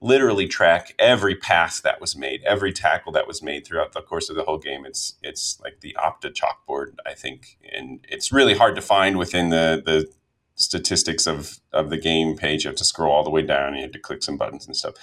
literally 0.00 0.46
track 0.46 0.94
every 0.98 1.34
pass 1.34 1.80
that 1.80 2.00
was 2.00 2.16
made, 2.16 2.42
every 2.44 2.72
tackle 2.72 3.12
that 3.12 3.26
was 3.26 3.42
made 3.42 3.66
throughout 3.66 3.92
the 3.92 4.02
course 4.02 4.30
of 4.30 4.36
the 4.36 4.44
whole 4.44 4.58
game. 4.58 4.84
It's 4.86 5.14
it's 5.22 5.60
like 5.62 5.80
the 5.80 5.96
Opta 5.98 6.32
chalkboard, 6.32 6.96
I 7.06 7.14
think, 7.14 7.58
and 7.72 8.04
it's 8.08 8.32
really 8.32 8.54
hard 8.54 8.74
to 8.76 8.82
find 8.82 9.18
within 9.18 9.50
the 9.50 9.82
the 9.84 10.10
statistics 10.54 11.26
of 11.26 11.60
of 11.72 11.90
the 11.90 11.98
game 11.98 12.36
page. 12.36 12.64
You 12.64 12.70
have 12.70 12.78
to 12.78 12.84
scroll 12.84 13.12
all 13.12 13.24
the 13.24 13.30
way 13.30 13.42
down. 13.42 13.74
You 13.74 13.82
have 13.82 13.92
to 13.92 13.98
click 13.98 14.22
some 14.22 14.36
buttons 14.36 14.66
and 14.66 14.76
stuff. 14.76 14.94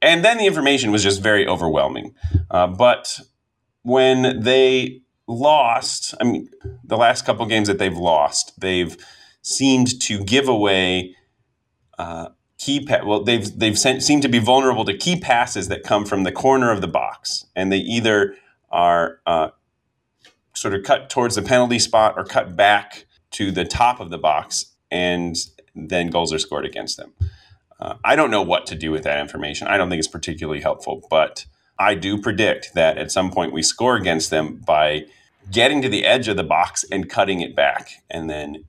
And 0.00 0.24
then 0.24 0.38
the 0.38 0.46
information 0.46 0.92
was 0.92 1.02
just 1.02 1.20
very 1.20 1.46
overwhelming. 1.46 2.14
Uh, 2.50 2.68
but 2.68 3.20
when 3.82 4.40
they 4.40 5.02
lost, 5.26 6.14
I 6.20 6.24
mean, 6.24 6.50
the 6.84 6.96
last 6.96 7.26
couple 7.26 7.44
games 7.46 7.68
that 7.68 7.78
they've 7.78 7.96
lost, 7.96 8.60
they've 8.60 8.96
seemed 9.42 10.00
to 10.02 10.22
give 10.24 10.48
away. 10.48 11.16
Uh, 11.98 12.28
key 12.58 12.84
pa- 12.84 13.04
well 13.04 13.22
they've 13.22 13.58
they've 13.58 13.78
sent, 13.78 14.02
seemed 14.02 14.22
to 14.22 14.28
be 14.28 14.38
vulnerable 14.38 14.84
to 14.84 14.96
key 14.96 15.18
passes 15.18 15.68
that 15.68 15.84
come 15.84 16.04
from 16.04 16.24
the 16.24 16.32
corner 16.32 16.70
of 16.70 16.80
the 16.80 16.88
box. 16.88 17.46
And 17.56 17.72
they 17.72 17.78
either 17.78 18.34
are 18.70 19.20
uh, 19.26 19.50
sort 20.54 20.74
of 20.74 20.82
cut 20.82 21.08
towards 21.08 21.36
the 21.36 21.42
penalty 21.42 21.78
spot 21.78 22.14
or 22.16 22.24
cut 22.24 22.56
back 22.56 23.06
to 23.30 23.50
the 23.50 23.64
top 23.64 24.00
of 24.00 24.10
the 24.10 24.18
box 24.18 24.72
and 24.90 25.36
then 25.74 26.08
goals 26.08 26.32
are 26.32 26.38
scored 26.38 26.64
against 26.66 26.96
them. 26.96 27.12
Uh, 27.80 27.94
i 28.04 28.16
don't 28.16 28.32
know 28.32 28.42
what 28.42 28.66
to 28.66 28.74
do 28.74 28.90
with 28.90 29.04
that 29.04 29.20
information. 29.20 29.68
I 29.68 29.76
don't 29.76 29.88
think 29.88 30.00
it's 30.00 30.08
particularly 30.08 30.60
helpful 30.60 31.06
but 31.08 31.46
i 31.78 31.94
do 31.94 32.20
predict 32.20 32.74
that 32.74 32.98
at 32.98 33.12
some 33.12 33.30
point 33.30 33.52
we 33.52 33.62
score 33.62 33.94
against 33.94 34.30
them 34.30 34.56
by 34.66 35.04
getting 35.50 35.80
to 35.82 35.88
the 35.88 36.04
edge 36.04 36.26
of 36.26 36.36
the 36.36 36.42
box 36.42 36.84
and 36.90 37.08
cutting 37.08 37.40
it 37.40 37.54
back 37.54 38.02
and 38.10 38.28
then 38.28 38.64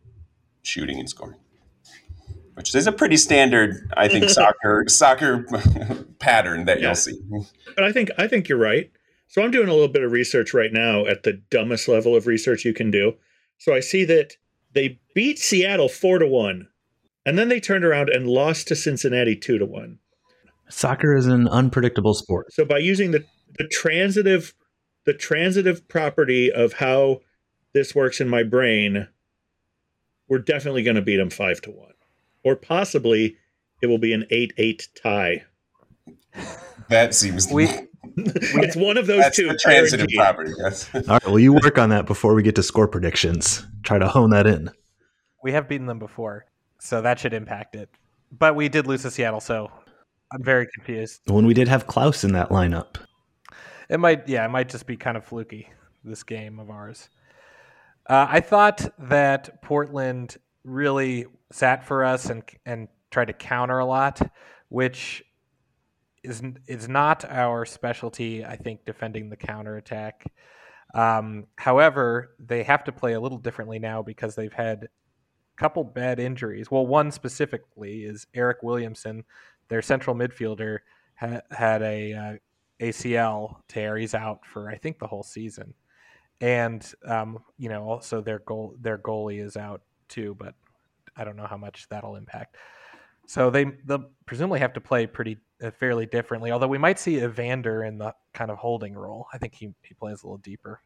shooting 0.62 1.00
and 1.00 1.10
scoring 1.10 1.40
which 2.60 2.76
is 2.76 2.88
a 2.88 2.92
pretty 2.92 3.16
standard, 3.16 3.90
I 3.96 4.10
think, 4.10 4.30
soccer 4.30 4.84
soccer 4.90 5.46
pattern 6.20 6.66
that 6.66 6.82
yeah. 6.82 6.88
you'll 6.88 6.96
see. 6.96 7.18
But 7.74 7.86
I 7.86 7.94
think 7.94 8.10
I 8.18 8.28
think 8.28 8.50
you're 8.50 8.58
right. 8.58 8.92
So 9.30 9.42
I'm 9.42 9.50
doing 9.50 9.70
a 9.70 9.72
little 9.72 9.88
bit 9.88 10.04
of 10.04 10.12
research 10.12 10.54
right 10.54 10.74
now 10.74 11.06
at 11.06 11.24
the 11.24 11.42
dumbest 11.50 11.88
level 11.88 12.18
of 12.18 12.28
research 12.28 12.66
you 12.66 12.74
can 12.74 12.92
do. 12.92 13.14
So 13.60 13.74
I 13.74 13.80
see 13.80 14.04
that 14.06 14.34
they 14.74 15.00
beat 15.16 15.40
Seattle 15.40 15.88
four 15.88 16.20
to 16.20 16.28
one, 16.28 16.68
and 17.26 17.40
then 17.40 17.48
they 17.48 17.62
turned 17.62 17.86
around 17.86 18.10
and 18.10 18.28
lost 18.28 18.68
to 18.68 18.76
Cincinnati 18.76 19.38
two 19.38 19.58
to 19.58 19.66
one. 19.66 20.00
Soccer 20.68 21.16
is 21.16 21.28
an 21.28 21.48
unpredictable 21.48 22.14
sport. 22.14 22.52
So 22.52 22.66
by 22.66 22.80
using 22.80 23.12
the 23.12 23.24
the 23.58 23.70
transitive 23.70 24.54
the 25.06 25.14
transitive 25.14 25.88
property 25.88 26.52
of 26.52 26.74
how 26.74 27.22
this 27.72 27.96
works 27.96 28.20
in 28.20 28.28
my 28.28 28.44
brain, 28.44 29.08
we're 30.28 30.40
definitely 30.40 30.84
going 30.84 30.98
to 30.98 31.02
beat 31.02 31.18
them 31.18 31.30
five 31.30 31.62
to 31.62 31.72
one 31.72 31.94
or 32.44 32.56
possibly 32.56 33.38
it 33.82 33.88
will 33.88 33.98
be 33.98 34.14
an 34.14 34.26
8 34.30 34.54
8 34.58 34.88
tie. 35.02 35.44
That 36.90 37.14
seems 37.14 37.52
we. 37.52 37.68
it's 38.18 38.76
one 38.76 38.98
of 38.98 39.08
those 39.08 39.36
two. 39.36 39.56
transitive 39.58 40.08
property. 40.16 40.52
Yes. 40.58 40.90
All 40.94 41.02
right. 41.08 41.26
Well, 41.26 41.40
you 41.40 41.54
work 41.54 41.78
on 41.78 41.90
that 41.90 42.06
before 42.06 42.34
we 42.34 42.44
get 42.44 42.56
to 42.56 42.64
score 42.64 42.88
predictions. 42.88 43.66
Try 43.84 44.00
to 44.00 44.08
hone 44.08 44.32
that 44.32 44.48
in. 44.48 44.72
We 45.44 45.52
have 45.54 45.70
beaten 45.70 45.88
them 45.88 46.00
before, 46.00 46.46
so 46.80 47.02
that 47.02 47.20
should 47.20 47.34
impact 47.34 47.76
it. 47.76 47.90
But 48.32 48.56
we 48.56 48.70
did 48.70 48.88
lose 48.88 49.04
to 49.04 49.12
Seattle, 49.12 49.40
so 49.40 49.72
I'm 50.32 50.44
very 50.44 50.68
confused. 50.74 51.22
When 51.26 51.46
we 51.46 51.54
did 51.54 51.68
have 51.68 51.88
Klauss 51.88 52.24
in 52.24 52.34
that 52.34 52.50
lineup, 52.50 52.98
it 53.90 54.00
might. 54.00 54.28
Yeah, 54.28 54.46
it 54.46 54.50
might 54.50 54.70
just 54.70 54.86
be 54.86 54.98
kind 54.98 55.16
of 55.18 55.24
fluky. 55.26 55.70
This 56.04 56.24
game 56.24 56.60
of 56.60 56.70
ours. 56.70 57.10
Uh, 58.08 58.26
I 58.30 58.40
thought 58.40 58.90
that 58.98 59.62
Portland 59.62 60.38
really 60.70 61.26
sat 61.52 61.84
for 61.84 62.04
us 62.04 62.30
and 62.30 62.44
and 62.66 62.88
tried 63.12 63.26
to 63.26 63.34
counter 63.34 63.80
a 63.80 63.86
lot, 63.86 64.22
which 64.70 65.24
is 66.24 66.42
is 66.68 66.88
not 66.88 67.26
our 67.26 67.66
specialty. 67.66 68.46
I 68.46 68.56
think 68.56 68.86
defending 68.86 69.30
the 69.30 69.38
counter 69.38 69.78
attack. 69.78 70.32
Um, 70.94 71.48
however, 71.56 72.36
they 72.40 72.64
have 72.64 72.84
to 72.86 72.92
play 72.92 73.14
a 73.14 73.20
little 73.20 73.38
differently 73.38 73.80
now 73.80 74.02
because 74.02 74.36
they've 74.36 74.54
had 74.54 74.86
a 74.86 74.88
couple 75.58 75.84
bad 75.84 76.20
injuries. 76.20 76.72
Well, 76.72 76.88
one 76.88 77.12
specifically 77.12 78.04
is 78.06 78.26
Eric 78.34 78.64
Williamson, 78.64 79.24
their 79.68 79.84
central 79.84 80.16
midfielder, 80.16 80.80
ha- 81.16 81.42
had 81.52 81.82
a 81.84 82.14
uh, 82.14 82.34
ACL 82.80 83.58
tear. 83.68 83.98
He's 83.98 84.16
out 84.16 84.46
for 84.46 84.70
I 84.70 84.78
think 84.78 85.00
the 85.00 85.08
whole 85.08 85.24
season, 85.24 85.74
and 86.42 86.86
um, 87.06 87.40
you 87.58 87.70
know 87.70 87.84
also 87.84 88.22
their 88.22 88.40
goal 88.40 88.76
their 88.80 88.98
goalie 88.98 89.44
is 89.44 89.58
out 89.58 89.82
too. 90.10 90.36
But 90.38 90.56
I 91.16 91.24
don't 91.24 91.36
know 91.36 91.48
how 91.48 91.58
much 91.58 91.88
that'll 91.90 92.16
impact. 92.16 92.58
So 93.28 93.50
they 93.50 93.66
they'll 93.86 94.10
presumably 94.26 94.60
have 94.60 94.74
to 94.74 94.82
play 94.82 95.06
pretty 95.08 95.38
uh, 95.64 95.72
fairly 95.72 96.06
differently. 96.06 96.52
Although 96.52 96.68
we 96.68 96.78
might 96.78 97.00
see 97.00 97.22
Evander 97.22 97.84
in 97.84 97.98
the 97.98 98.14
kind 98.34 98.52
of 98.52 98.58
holding 98.58 98.96
role. 98.96 99.28
I 99.34 99.38
think 99.38 99.56
he 99.56 99.70
he 99.84 99.94
plays 99.94 100.24
a 100.24 100.26
little 100.26 100.38
deeper. 100.38 100.82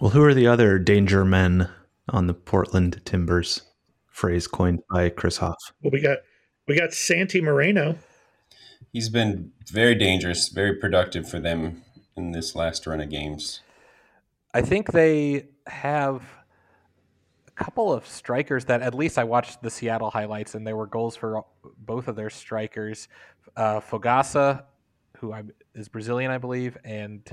Well, 0.00 0.10
who 0.10 0.22
are 0.22 0.34
the 0.34 0.46
other 0.46 0.78
danger 0.78 1.24
men 1.24 1.68
on 2.08 2.26
the 2.26 2.34
Portland 2.34 3.00
Timbers? 3.04 3.62
Phrase 4.06 4.46
coined 4.46 4.80
by 4.90 5.10
Chris 5.10 5.38
Hoff. 5.38 5.56
Well, 5.82 5.92
we 5.92 6.00
got 6.00 6.18
we 6.66 6.76
got 6.76 6.92
Santi 6.92 7.40
Moreno. 7.40 7.96
He's 8.92 9.08
been 9.08 9.52
very 9.66 9.94
dangerous, 9.94 10.48
very 10.48 10.74
productive 10.74 11.28
for 11.28 11.38
them 11.38 11.82
in 12.16 12.32
this 12.32 12.54
last 12.54 12.86
run 12.86 13.00
of 13.00 13.10
games. 13.10 13.60
I 14.54 14.62
think 14.62 14.92
they 14.92 15.48
have 15.66 16.22
couple 17.58 17.92
of 17.92 18.06
strikers 18.06 18.64
that 18.66 18.82
at 18.82 18.94
least 18.94 19.18
I 19.18 19.24
watched 19.24 19.62
the 19.62 19.70
Seattle 19.70 20.10
highlights 20.10 20.54
and 20.54 20.66
there 20.66 20.76
were 20.76 20.86
goals 20.86 21.16
for 21.16 21.44
both 21.78 22.08
of 22.08 22.16
their 22.16 22.30
strikers. 22.30 23.08
Uh, 23.56 23.80
Fogaça, 23.80 24.64
who 25.18 25.32
I, 25.32 25.42
is 25.74 25.88
Brazilian, 25.88 26.30
I 26.30 26.38
believe, 26.38 26.78
and 26.84 27.28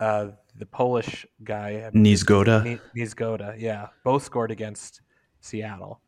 uh, 0.00 0.28
the 0.56 0.66
Polish 0.66 1.26
guy 1.42 1.90
Nizgoda. 1.94 2.80
Niezgoda, 2.96 3.56
yeah, 3.58 3.88
both 4.04 4.24
scored 4.24 4.50
against 4.50 5.02
Seattle. 5.40 6.00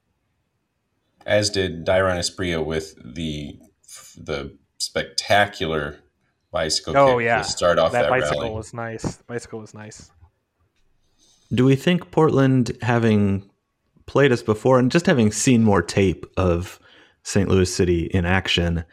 As 1.26 1.50
did 1.50 1.84
Dairon 1.84 2.18
Asprilla 2.18 2.64
with 2.64 2.94
the 3.14 3.58
the 4.16 4.56
spectacular 4.78 5.98
bicycle 6.50 6.96
oh, 6.96 7.18
yeah. 7.18 7.38
to 7.38 7.44
start 7.44 7.78
off 7.78 7.92
that, 7.92 8.02
that 8.02 8.10
bicycle 8.10 8.42
rally. 8.42 8.54
was 8.54 8.72
nice. 8.72 9.16
The 9.16 9.24
bicycle 9.24 9.60
was 9.60 9.74
nice. 9.74 10.10
Do 11.54 11.64
we 11.64 11.76
think 11.76 12.10
Portland, 12.10 12.76
having 12.82 13.48
played 14.06 14.32
us 14.32 14.42
before 14.42 14.78
and 14.78 14.90
just 14.90 15.06
having 15.06 15.30
seen 15.30 15.62
more 15.62 15.82
tape 15.82 16.26
of 16.36 16.80
St. 17.22 17.48
Louis 17.48 17.72
City 17.72 18.06
in 18.06 18.24
action, 18.24 18.84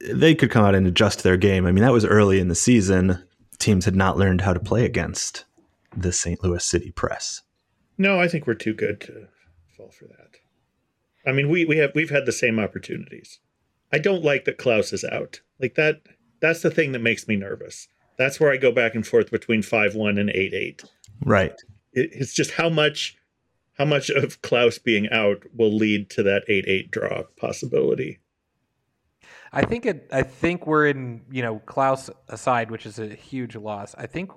they 0.00 0.34
could 0.34 0.50
come 0.50 0.64
out 0.64 0.74
and 0.74 0.86
adjust 0.86 1.22
their 1.22 1.36
game? 1.36 1.66
I 1.66 1.72
mean, 1.72 1.84
that 1.84 1.92
was 1.92 2.04
early 2.04 2.40
in 2.40 2.48
the 2.48 2.54
season. 2.54 3.22
Teams 3.58 3.84
had 3.84 3.96
not 3.96 4.16
learned 4.16 4.40
how 4.40 4.54
to 4.54 4.60
play 4.60 4.84
against 4.84 5.44
the 5.94 6.12
St. 6.12 6.42
Louis 6.42 6.64
City 6.64 6.92
press. 6.92 7.42
No, 7.98 8.18
I 8.18 8.28
think 8.28 8.46
we're 8.46 8.54
too 8.54 8.72
good 8.72 9.00
to 9.02 9.28
fall 9.76 9.90
for 9.90 10.06
that. 10.06 10.38
I 11.26 11.32
mean, 11.32 11.50
we, 11.50 11.66
we 11.66 11.76
have 11.76 11.90
we've 11.94 12.10
had 12.10 12.24
the 12.24 12.32
same 12.32 12.58
opportunities. 12.58 13.40
I 13.92 13.98
don't 13.98 14.24
like 14.24 14.46
that 14.46 14.56
Klauss 14.56 14.92
is 14.94 15.04
out. 15.04 15.40
Like 15.60 15.74
that 15.74 16.00
that's 16.40 16.62
the 16.62 16.70
thing 16.70 16.92
that 16.92 17.00
makes 17.00 17.28
me 17.28 17.36
nervous. 17.36 17.88
That's 18.16 18.40
where 18.40 18.50
I 18.50 18.56
go 18.56 18.72
back 18.72 18.94
and 18.94 19.06
forth 19.06 19.30
between 19.30 19.62
5-1 19.62 20.18
and 20.18 20.30
8-8 20.30 20.84
Right. 21.24 21.54
It, 21.92 22.10
it's 22.12 22.32
just 22.32 22.52
how 22.52 22.68
much 22.68 23.16
how 23.74 23.84
much 23.84 24.10
of 24.10 24.42
Klauss 24.42 24.82
being 24.82 25.08
out 25.10 25.42
will 25.56 25.74
lead 25.74 26.10
to 26.10 26.22
that 26.24 26.44
eight 26.48 26.66
eight 26.66 26.90
draw 26.90 27.22
possibility. 27.38 28.18
I 29.52 29.64
think 29.64 29.86
it. 29.86 30.08
I 30.12 30.22
think 30.22 30.66
we're 30.66 30.86
in. 30.86 31.22
You 31.30 31.42
know, 31.42 31.62
Klauss 31.66 32.10
aside, 32.28 32.70
which 32.70 32.86
is 32.86 32.98
a 32.98 33.08
huge 33.08 33.56
loss. 33.56 33.94
I 33.96 34.06
think 34.06 34.30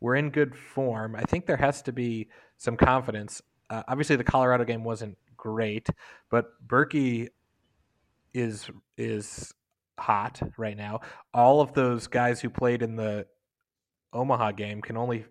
we're 0.00 0.16
in 0.16 0.30
good 0.30 0.56
form. 0.56 1.16
I 1.16 1.22
think 1.22 1.46
there 1.46 1.56
has 1.56 1.82
to 1.82 1.92
be 1.92 2.28
some 2.56 2.76
confidence. 2.76 3.40
Uh, 3.70 3.82
obviously, 3.88 4.16
the 4.16 4.24
Colorado 4.24 4.64
game 4.64 4.84
wasn't 4.84 5.16
great, 5.36 5.88
but 6.30 6.46
Bürki 6.66 7.28
is 8.34 8.68
is 8.96 9.54
hot 9.98 10.40
right 10.56 10.76
now. 10.76 11.00
All 11.32 11.60
of 11.60 11.72
those 11.72 12.06
guys 12.06 12.40
who 12.40 12.50
played 12.50 12.82
in 12.82 12.96
the 12.96 13.26
Omaha 14.12 14.52
game 14.52 14.80
can 14.80 14.96
only 14.96 15.24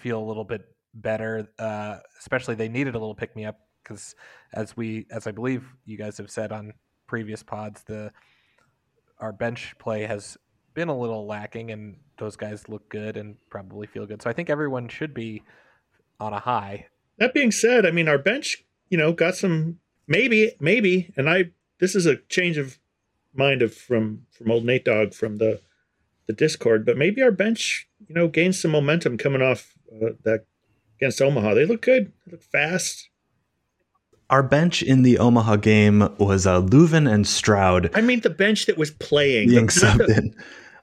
feel 0.00 0.18
a 0.20 0.26
little 0.26 0.44
bit 0.44 0.62
better. 0.94 1.48
Uh, 1.58 1.98
especially 2.18 2.54
they 2.54 2.68
needed 2.68 2.94
a 2.94 2.98
little 2.98 3.14
pick 3.14 3.34
me 3.36 3.44
up 3.44 3.58
because, 3.82 4.14
as 4.52 4.76
we, 4.76 5.06
as 5.10 5.26
I 5.26 5.30
believe 5.30 5.64
you 5.84 5.96
guys 5.96 6.18
have 6.18 6.30
said 6.30 6.52
on 6.52 6.72
previous 7.06 7.42
pods, 7.42 7.82
the 7.84 8.12
our 9.18 9.32
bench 9.32 9.74
play 9.78 10.02
has 10.06 10.36
been 10.74 10.88
a 10.88 10.98
little 10.98 11.26
lacking, 11.26 11.70
and 11.70 11.96
those 12.18 12.36
guys 12.36 12.68
look 12.68 12.88
good 12.88 13.16
and 13.16 13.36
probably 13.50 13.86
feel 13.86 14.06
good. 14.06 14.22
So 14.22 14.30
I 14.30 14.32
think 14.32 14.50
everyone 14.50 14.88
should 14.88 15.14
be 15.14 15.42
on 16.18 16.32
a 16.32 16.40
high. 16.40 16.86
That 17.18 17.34
being 17.34 17.50
said, 17.50 17.84
I 17.84 17.90
mean 17.90 18.08
our 18.08 18.18
bench, 18.18 18.64
you 18.88 18.96
know, 18.96 19.12
got 19.12 19.36
some 19.36 19.78
maybe 20.06 20.52
maybe, 20.60 21.12
and 21.16 21.28
I 21.28 21.50
this 21.78 21.94
is 21.94 22.06
a 22.06 22.16
change 22.28 22.56
of 22.58 22.78
mind 23.34 23.62
of 23.62 23.74
from 23.74 24.26
from 24.30 24.50
old 24.50 24.64
Nate 24.64 24.84
Dog 24.84 25.14
from 25.14 25.38
the 25.38 25.60
the 26.26 26.32
Discord, 26.32 26.86
but 26.86 26.96
maybe 26.96 27.22
our 27.22 27.32
bench, 27.32 27.88
you 28.06 28.14
know, 28.14 28.28
gains 28.28 28.60
some 28.60 28.70
momentum 28.70 29.18
coming 29.18 29.42
off 29.42 29.74
uh, 29.92 30.10
that 30.24 30.44
against 30.98 31.20
Omaha. 31.22 31.54
They 31.54 31.64
look 31.66 31.82
good. 31.82 32.12
They 32.26 32.32
look 32.32 32.42
fast. 32.42 33.08
Our 34.28 34.42
bench 34.44 34.82
in 34.82 35.02
the 35.02 35.18
Omaha 35.18 35.56
game 35.56 36.08
was 36.18 36.46
uh, 36.46 36.60
Löwen 36.62 37.10
and 37.12 37.26
Stroud 37.26 37.90
I 37.94 38.00
mean, 38.00 38.20
the 38.20 38.30
bench 38.30 38.66
that 38.66 38.78
was 38.78 38.92
playing. 38.92 39.48
being 39.48 39.66
the- 39.66 39.80
not 39.82 39.98
subbed 39.98 40.06
the- 40.06 40.16
in. 40.18 40.34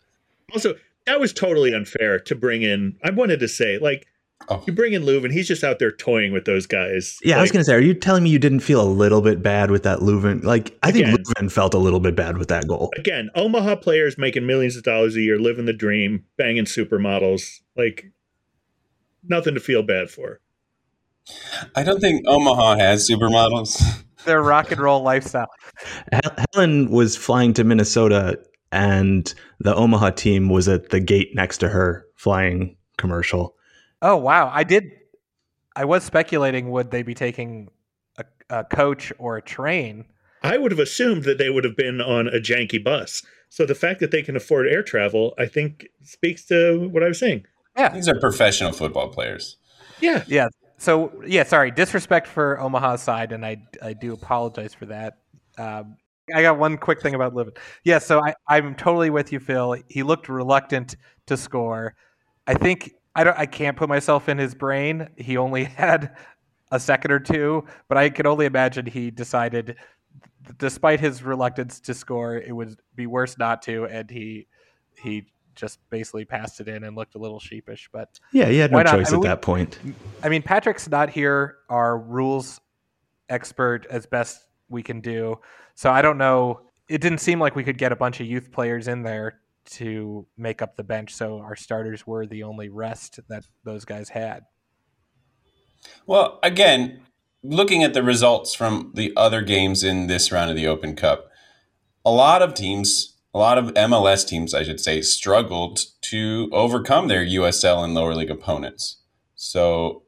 also, 0.54 0.76
that 1.06 1.20
was 1.22 1.32
totally 1.32 1.74
unfair 1.74 2.20
to 2.20 2.36
bring 2.36 2.62
in. 2.64 2.98
I 3.04 3.12
wanted 3.12 3.40
to 3.40 3.48
say, 3.48 3.78
like, 3.80 4.06
Oh. 4.50 4.64
you 4.68 4.72
bring 4.72 4.94
in 4.94 5.02
Löwen, 5.02 5.32
he's 5.32 5.48
just 5.48 5.64
out 5.64 5.80
there 5.80 5.92
toying 5.92 6.32
with 6.32 6.46
those 6.46 6.68
guys. 6.68 7.18
Yeah, 7.24 7.40
I 7.40 7.42
was 7.42 7.52
going 7.52 7.62
to 7.62 7.66
say, 7.66 7.74
are 7.74 7.80
you 7.82 7.96
telling 7.96 8.24
me 8.24 8.30
you 8.30 8.38
didn't 8.38 8.60
feel 8.60 8.82
a 8.82 8.86
little 8.88 9.20
bit 9.22 9.42
bad 9.42 9.72
with 9.72 9.82
that 9.84 9.98
Löwen? 10.00 10.44
Like, 10.44 10.78
I 10.84 10.92
think 10.92 11.08
Again. 11.08 11.24
Löwen 11.24 11.52
felt 11.52 11.74
a 11.74 11.80
little 11.80 12.00
bit 12.00 12.16
bad 12.16 12.38
with 12.38 12.48
that 12.50 12.68
goal. 12.68 12.92
again, 12.98 13.32
Omaha 13.34 13.78
players 13.78 14.16
making 14.18 14.46
millions 14.46 14.76
of 14.78 14.84
dollars 14.84 15.16
a 15.16 15.22
year, 15.22 15.40
living 15.40 15.66
the 15.66 15.74
dream, 15.74 16.24
banging 16.38 16.66
supermodels. 16.66 17.62
Like, 17.76 18.06
nothing 19.30 19.54
to 19.54 19.60
feel 19.60 19.84
bad 19.84 20.10
for. 20.10 20.40
I 21.76 21.84
don't 21.84 22.00
think 22.00 22.26
Omaha 22.28 22.78
has 22.78 23.10
supermodels. 23.10 23.82
Their 24.26 24.42
rock 24.42 24.72
and 24.72 24.82
roll 24.82 25.02
lifestyle. 25.02 25.50
Helen 26.54 26.90
was 26.90 27.16
flying 27.16 27.54
to 27.54 27.64
Minnesota, 27.64 28.40
and 28.72 29.34
the 29.60 29.74
Omaha 29.74 30.12
team 30.12 30.50
was 30.50 30.68
at 30.68 30.90
the 30.90 31.00
gate 31.00 31.30
next 31.34 31.60
to 31.60 31.70
her 31.70 32.06
flying 32.16 32.76
commercial. 32.98 33.56
Oh 34.02 34.18
wow, 34.18 34.52
I 34.54 34.64
did. 34.64 34.92
I 35.76 35.86
was 35.86 36.04
speculating 36.04 36.72
would 36.72 36.92
they 36.92 37.04
be 37.04 37.14
taking 37.14 37.70
a, 38.18 38.26
a 38.50 38.64
coach 38.66 39.14
or 39.18 39.38
a 39.38 39.42
train? 39.42 40.06
I 40.44 40.58
would 40.58 40.72
have 40.72 40.80
assumed 40.80 41.24
that 41.24 41.38
they 41.38 41.50
would 41.50 41.64
have 41.64 41.78
been 41.78 42.02
on 42.02 42.28
a 42.28 42.40
janky 42.40 42.84
bus. 42.84 43.24
So 43.50 43.66
the 43.66 43.76
fact 43.76 44.00
that 44.02 44.12
they 44.12 44.22
can 44.22 44.36
afford 44.36 44.68
air 44.68 44.84
travel, 44.84 45.34
I 45.38 45.46
think, 45.46 45.88
speaks 46.04 46.46
to 46.46 46.90
what 46.90 47.04
I 47.04 47.08
was 47.08 47.20
saying. 47.20 47.46
Yeah, 47.78 47.90
These 47.90 48.10
are 48.10 48.20
professional 48.20 48.72
football 48.72 49.10
players. 49.10 49.58
Yeah. 50.02 50.24
yeah. 50.28 50.48
So 50.78 51.12
yeah, 51.26 51.44
sorry, 51.44 51.72
disrespect 51.72 52.28
for 52.28 52.60
Omaha's 52.60 53.02
side, 53.02 53.32
and 53.32 53.46
I 53.46 53.58
I 53.82 53.94
do 53.94 54.14
apologize 54.14 54.74
for 54.74 54.86
that. 54.88 55.18
Um, 55.58 55.98
I 56.34 56.42
got 56.42 56.60
one 56.60 56.78
quick 56.78 57.02
thing 57.02 57.16
about 57.16 57.34
Löwen. 57.34 57.58
Yeah, 57.84 58.00
so 58.00 58.24
I 58.24 58.36
I'm 58.48 58.76
totally 58.76 59.10
with 59.10 59.32
you, 59.32 59.40
Phil. 59.40 59.78
He 59.88 60.04
looked 60.04 60.30
reluctant 60.30 60.96
to 61.26 61.38
score. 61.38 61.96
I 62.46 62.54
think 62.54 62.94
I 63.16 63.24
don't. 63.24 63.38
I 63.38 63.48
can't 63.48 63.76
put 63.76 63.90
myself 63.90 64.30
in 64.30 64.38
his 64.38 64.54
brain. 64.54 65.10
He 65.18 65.38
only 65.38 65.64
had 65.84 66.16
a 66.72 66.80
second 66.80 67.12
or 67.12 67.20
two, 67.20 67.66
but 67.88 67.98
I 67.98 68.10
can 68.10 68.28
only 68.28 68.46
imagine 68.46 68.86
he 68.86 69.10
decided, 69.10 69.78
despite 70.60 71.00
his 71.00 71.24
reluctance 71.24 71.80
to 71.82 71.94
score, 71.94 72.36
it 72.38 72.56
would 72.56 72.80
be 72.96 73.08
worse 73.08 73.38
not 73.38 73.64
to, 73.64 73.86
and 73.86 74.10
he 74.12 74.48
he 75.02 75.26
just 75.58 75.80
basically 75.90 76.24
passed 76.24 76.62
it 76.62 76.68
in 76.70 76.84
and 76.86 76.96
looked 76.96 77.16
a 77.16 77.18
little 77.18 77.40
sheepish. 77.40 77.90
But 77.92 78.20
Yeah, 78.32 78.46
he 78.46 78.58
had 78.58 78.72
no 78.72 78.78
not? 78.78 78.86
choice 78.96 79.08
I 79.08 79.12
mean, 79.12 79.16
at 79.16 79.20
we- 79.22 79.28
that 79.28 79.42
point. 79.42 79.80
I 80.24 80.30
mean, 80.30 80.42
Patrick's 80.44 80.88
not 80.90 81.10
here, 81.10 81.58
our 81.70 81.98
rules 81.98 82.62
expert, 83.30 83.86
as 83.90 84.06
best 84.06 84.40
we 84.70 84.82
can 84.84 85.02
do. 85.02 85.40
So 85.76 85.90
I 85.92 86.02
don't 86.02 86.18
know. 86.18 86.62
It 86.88 87.02
didn't 87.02 87.18
seem 87.20 87.40
like 87.42 87.56
we 87.56 87.64
could 87.66 87.78
get 87.78 87.92
a 87.92 87.96
bunch 87.98 88.22
of 88.22 88.28
youth 88.28 88.52
players 88.52 88.88
in 88.88 89.04
there 89.04 89.42
to 89.72 90.26
make 90.38 90.62
up 90.62 90.78
the 90.78 90.84
bench. 90.84 91.14
So 91.14 91.40
our 91.40 91.56
starters 91.58 92.08
were 92.08 92.26
the 92.26 92.44
only 92.44 92.70
rest 92.70 93.20
that 93.28 93.44
those 93.66 93.84
guys 93.84 94.08
had. 94.08 94.44
Well, 96.06 96.40
again, 96.44 97.02
looking 97.44 97.84
at 97.84 97.94
the 97.94 98.04
results 98.04 98.54
from 98.54 98.92
the 98.96 99.12
other 99.18 99.42
games 99.42 99.84
in 99.84 100.08
this 100.08 100.32
round 100.32 100.50
of 100.50 100.56
the 100.56 100.68
Open 100.68 100.96
Cup, 100.96 101.30
a 102.06 102.12
lot 102.12 102.42
of 102.42 102.54
teams, 102.54 103.17
a 103.38 103.46
lot 103.48 103.60
of 103.60 103.72
MLS 103.76 104.28
teams, 104.28 104.56
I 104.56 104.64
should 104.64 104.80
say, 104.80 105.00
struggled 105.02 105.82
to 106.02 106.50
overcome 106.52 107.08
their 107.08 107.24
USL 107.24 107.84
and 107.84 107.94
lower 107.94 108.16
league 108.16 108.32
opponents. 108.32 108.98
So 109.36 110.02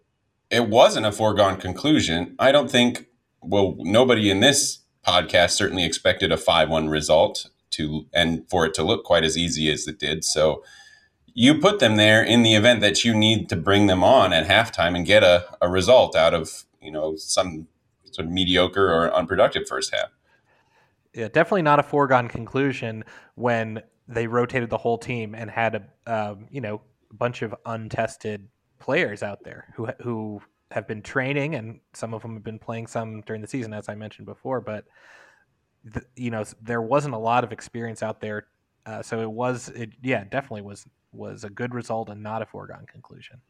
it 0.49 0.67
wasn't 0.67 1.05
a 1.05 1.11
foregone 1.11 1.57
conclusion. 1.57 2.35
I 2.39 2.51
don't 2.51 2.71
think, 2.71 3.05
well, 3.43 3.75
nobody 3.77 4.31
in 4.31 4.39
this 4.39 4.79
podcast 5.05 5.51
certainly 5.51 5.85
expected 5.85 6.31
a 6.31 6.37
5 6.37 6.69
1 6.69 6.89
result 6.89 7.51
to 7.71 8.07
and 8.15 8.49
for 8.49 8.65
it 8.65 8.73
to 8.73 8.83
look 8.83 9.03
quite 9.03 9.23
as 9.23 9.37
easy 9.37 9.71
as 9.71 9.87
it 9.87 9.99
did. 9.99 10.25
So 10.25 10.63
you 11.35 11.59
put 11.59 11.77
them 11.77 11.97
there 11.97 12.23
in 12.23 12.41
the 12.41 12.55
event 12.55 12.81
that 12.81 13.05
you 13.05 13.13
need 13.13 13.47
to 13.49 13.55
bring 13.55 13.85
them 13.85 14.03
on 14.03 14.33
at 14.33 14.47
halftime 14.47 14.95
and 14.95 15.05
get 15.05 15.23
a, 15.23 15.45
a 15.61 15.69
result 15.69 16.15
out 16.15 16.33
of 16.33 16.65
you 16.81 16.91
know 16.91 17.15
some 17.15 17.67
sort 18.05 18.25
of 18.25 18.31
mediocre 18.31 18.91
or 18.91 19.13
unproductive 19.13 19.67
first 19.67 19.93
half. 19.93 20.09
Yeah, 21.13 21.27
definitely 21.27 21.63
not 21.63 21.79
a 21.79 21.83
foregone 21.83 22.27
conclusion 22.27 23.03
when 23.35 23.81
they 24.07 24.27
rotated 24.27 24.69
the 24.69 24.77
whole 24.77 24.97
team 24.97 25.35
and 25.35 25.49
had 25.49 25.75
a 26.05 26.31
um, 26.31 26.47
you 26.51 26.61
know 26.61 26.81
bunch 27.11 27.41
of 27.41 27.55
untested 27.65 28.47
players 28.79 29.23
out 29.23 29.43
there 29.43 29.73
who 29.75 29.87
who 30.01 30.41
have 30.71 30.87
been 30.87 31.01
training 31.01 31.55
and 31.55 31.79
some 31.93 32.13
of 32.13 32.21
them 32.21 32.33
have 32.33 32.43
been 32.43 32.59
playing 32.59 32.87
some 32.87 33.21
during 33.21 33.41
the 33.41 33.47
season, 33.47 33.73
as 33.73 33.89
I 33.89 33.95
mentioned 33.95 34.27
before. 34.27 34.61
But 34.61 34.85
the, 35.83 36.03
you 36.15 36.31
know 36.31 36.43
there 36.61 36.81
wasn't 36.81 37.15
a 37.15 37.17
lot 37.17 37.43
of 37.43 37.51
experience 37.51 38.03
out 38.03 38.21
there, 38.21 38.47
uh, 38.85 39.01
so 39.01 39.21
it 39.21 39.31
was 39.31 39.69
it 39.69 39.91
yeah 40.01 40.23
definitely 40.23 40.61
was 40.61 40.85
was 41.11 41.43
a 41.43 41.49
good 41.49 41.73
result 41.73 42.09
and 42.09 42.21
not 42.21 42.41
a 42.41 42.45
foregone 42.45 42.85
conclusion. 42.85 43.41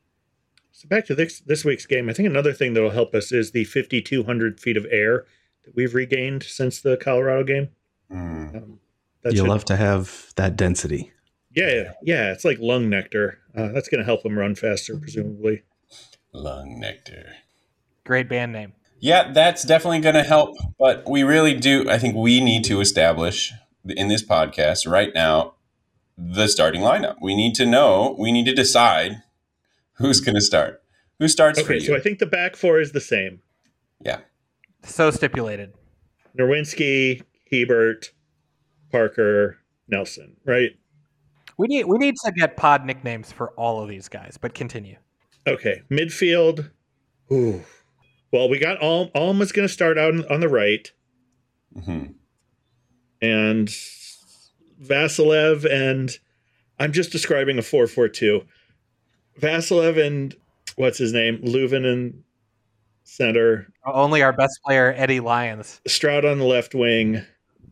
So 0.71 0.87
back 0.87 1.05
to 1.07 1.15
this 1.15 1.41
this 1.41 1.65
week's 1.65 1.85
game, 1.85 2.09
I 2.09 2.13
think 2.13 2.27
another 2.27 2.53
thing 2.53 2.73
that 2.73 2.81
will 2.81 2.91
help 2.91 3.13
us 3.13 3.31
is 3.31 3.51
the 3.51 3.65
5,200 3.65 4.59
feet 4.59 4.77
of 4.77 4.85
air 4.89 5.25
that 5.65 5.75
we've 5.75 5.93
regained 5.93 6.43
since 6.43 6.81
the 6.81 6.97
Colorado 6.97 7.43
game. 7.43 7.69
Mm. 8.11 8.55
Um, 8.55 8.79
that 9.23 9.33
you 9.33 9.39
should- 9.39 9.47
love 9.47 9.65
to 9.65 9.75
have 9.75 10.33
that 10.35 10.55
density. 10.55 11.11
yeah, 11.53 11.93
yeah, 12.03 12.31
it's 12.31 12.45
like 12.45 12.57
lung 12.59 12.89
nectar. 12.89 13.39
Uh, 13.55 13.69
that's 13.69 13.89
going 13.89 13.99
to 13.99 14.05
help 14.05 14.23
them 14.23 14.37
run 14.37 14.55
faster, 14.55 14.97
presumably. 14.97 15.63
Lung 16.31 16.79
nectar. 16.79 17.33
Great 18.05 18.29
band 18.29 18.53
name. 18.53 18.73
Yeah, 18.99 19.31
that's 19.31 19.63
definitely 19.63 19.99
going 19.99 20.15
to 20.15 20.23
help. 20.23 20.55
But 20.77 21.09
we 21.09 21.23
really 21.23 21.53
do. 21.53 21.89
I 21.89 21.97
think 21.97 22.15
we 22.15 22.39
need 22.41 22.63
to 22.65 22.81
establish 22.81 23.51
in 23.87 24.07
this 24.09 24.25
podcast 24.25 24.89
right 24.89 25.11
now 25.13 25.55
the 26.17 26.47
starting 26.47 26.81
lineup. 26.81 27.15
We 27.21 27.35
need 27.35 27.55
to 27.55 27.65
know. 27.65 28.15
We 28.19 28.31
need 28.31 28.45
to 28.45 28.53
decide 28.53 29.21
who's 29.93 30.19
going 30.21 30.35
to 30.35 30.41
start. 30.41 30.81
Who 31.19 31.27
starts 31.27 31.59
for 31.59 31.65
Okay, 31.65 31.75
you? 31.75 31.79
so 31.81 31.95
I 31.95 31.99
think 31.99 32.19
the 32.19 32.25
back 32.25 32.55
four 32.55 32.79
is 32.79 32.91
the 32.91 33.01
same: 33.01 33.41
yeah. 34.03 34.19
So 34.83 35.11
stipulated. 35.11 35.73
Nerwinski, 36.37 37.23
Hiebert, 37.51 38.11
Parker, 38.91 39.57
Nelson. 39.87 40.37
Right? 40.45 40.71
We 41.57 41.67
need 41.67 41.85
we 41.85 41.97
need 41.97 42.15
to 42.23 42.31
get 42.31 42.55
pod 42.55 42.85
nicknames 42.85 43.31
for 43.31 43.49
all 43.51 43.81
of 43.81 43.89
these 43.89 44.07
guys, 44.07 44.37
but 44.39 44.53
continue. 44.53 44.95
Okay, 45.47 45.81
midfield. 45.91 46.71
Ooh. 47.31 47.61
Well, 48.31 48.47
we 48.49 48.59
got 48.59 48.81
Alm. 48.81 49.09
Alm 49.15 49.41
is 49.41 49.51
going 49.51 49.67
to 49.67 49.73
start 49.73 49.97
out 49.97 50.13
on- 50.13 50.25
on 50.27 50.39
the 50.39 50.47
right, 50.49 50.91
hmm 51.85 52.05
and 53.21 53.67
Vassilev 54.81 55.69
and 55.69 56.17
I'm 56.79 56.93
just 56.93 57.11
describing 57.11 57.57
a 57.57 57.61
four-four-two. 57.61 58.43
Vassilev 59.41 59.97
and 60.01 60.33
what's 60.77 60.97
his 60.99 61.11
name, 61.11 61.39
Löwen 61.39 61.85
in 61.85 62.23
center, 63.09 63.67
Only 63.85 64.21
our 64.21 64.31
best 64.33 64.59
player, 64.65 64.93
Eddie 64.97 65.19
Lyons. 65.19 65.81
Stroud 65.87 66.25
on 66.25 66.39
the 66.39 66.45
left 66.45 66.73
wing. 66.75 67.21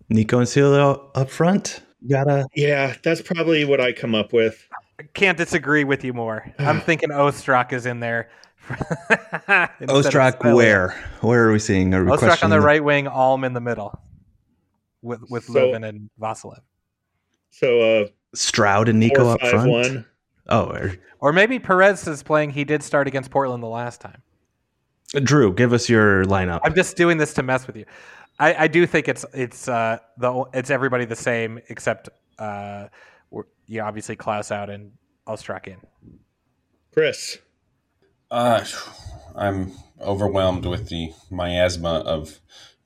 Nico 0.09 0.39
and 0.39 0.47
Celio 0.47 1.09
up 1.15 1.29
front. 1.29 1.81
You 2.01 2.09
gotta. 2.09 2.47
Yeah, 2.55 2.95
that's 3.03 3.21
probably 3.21 3.65
what 3.65 3.81
I 3.81 3.91
come 3.91 4.15
up 4.15 4.33
with. 4.33 4.67
Can't 5.13 5.37
disagree 5.37 5.83
with 5.83 6.03
you 6.03 6.13
more. 6.13 6.51
I'm 6.59 6.79
thinking 6.89 7.09
Ostrak 7.09 7.73
is 7.73 7.85
in 7.85 7.99
there. 7.99 8.29
Instead 8.69 9.87
Ostrak, 9.89 10.53
where? 10.55 10.89
Where 11.21 11.47
are 11.47 11.51
we 11.51 11.59
seeing? 11.59 11.93
Are 11.93 12.03
we 12.03 12.09
Ostrak 12.11 12.13
on 12.13 12.19
questioning 12.19 12.49
the 12.51 12.61
right 12.65 12.83
wing, 12.83 13.07
Alm 13.07 13.43
in 13.43 13.53
the 13.53 13.61
middle, 13.61 13.99
with 15.01 15.21
with 15.29 15.45
So- 15.45 15.53
Löwen 15.71 15.87
and 15.87 16.09
Vassilev. 16.19 16.59
So 17.51 17.79
uh 18.03 18.07
Stroud 18.35 18.89
and 18.89 18.99
Nico 18.99 19.23
four 19.23 19.33
up 19.33 19.41
five 19.41 19.51
front. 19.51 19.69
one. 19.71 20.05
Oh, 20.49 20.65
or- 20.67 20.95
Or 21.19 21.33
maybe 21.33 21.59
Perez 21.59 22.07
is 22.07 22.23
playing. 22.23 22.51
He 22.51 22.63
did 22.63 22.83
start 22.83 23.07
against 23.07 23.31
Portland 23.31 23.63
the 23.63 23.67
last 23.67 23.99
time. 24.01 24.21
Drew, 25.13 25.53
give 25.53 25.73
us 25.73 25.89
your 25.89 26.25
lineup. 26.25 26.61
I'm 26.63 26.75
just 26.75 26.97
doing 26.97 27.17
this 27.17 27.33
to 27.35 27.43
mess 27.43 27.65
with 27.65 27.77
you. 27.77 27.85
I, 28.39 28.63
I 28.63 28.67
do 28.67 28.85
think 28.85 29.07
it's 29.07 29.25
it's 29.33 29.67
uh 29.67 29.97
the 30.17 30.43
it's 30.53 30.69
everybody 30.69 31.05
the 31.05 31.15
same 31.15 31.59
except 31.69 32.09
uh 32.37 32.87
we're, 33.31 33.45
yeah 33.65 33.87
obviously 33.87 34.15
Klauss 34.15 34.51
out 34.51 34.69
and 34.69 34.91
Ostrak 35.27 35.67
in. 35.67 35.77
Chris. 36.93 37.37
Uh, 38.31 38.65
I'm 39.35 39.71
overwhelmed 40.01 40.65
with 40.65 40.89
the 40.89 41.13
miasma 41.29 41.99
of 41.99 42.39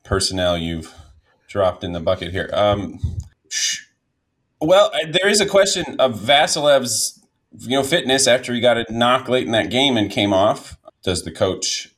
personnel 0.04 0.58
you've 0.58 0.94
dropped 1.48 1.84
in 1.84 1.94
the 1.94 2.00
bucket 2.00 2.32
here. 2.32 2.50
Um, 2.54 3.00
sh- 3.50 3.86
well, 4.60 4.92
there 5.12 5.28
is 5.28 5.42
a 5.42 5.46
question 5.46 6.00
of 6.00 6.20
Vassilev's, 6.20 7.26
you 7.58 7.78
know, 7.78 7.84
fitness 7.84 8.28
after 8.28 8.54
he 8.54 8.60
got 8.60 8.78
a 8.78 8.86
knock 8.90 9.28
late 9.28 9.46
in 9.46 9.52
that 9.54 9.72
game 9.72 9.98
and 9.98 10.12
came 10.12 10.34
off. 10.34 10.78
Does 11.04 11.24
the 11.24 11.32
coach 11.32 11.91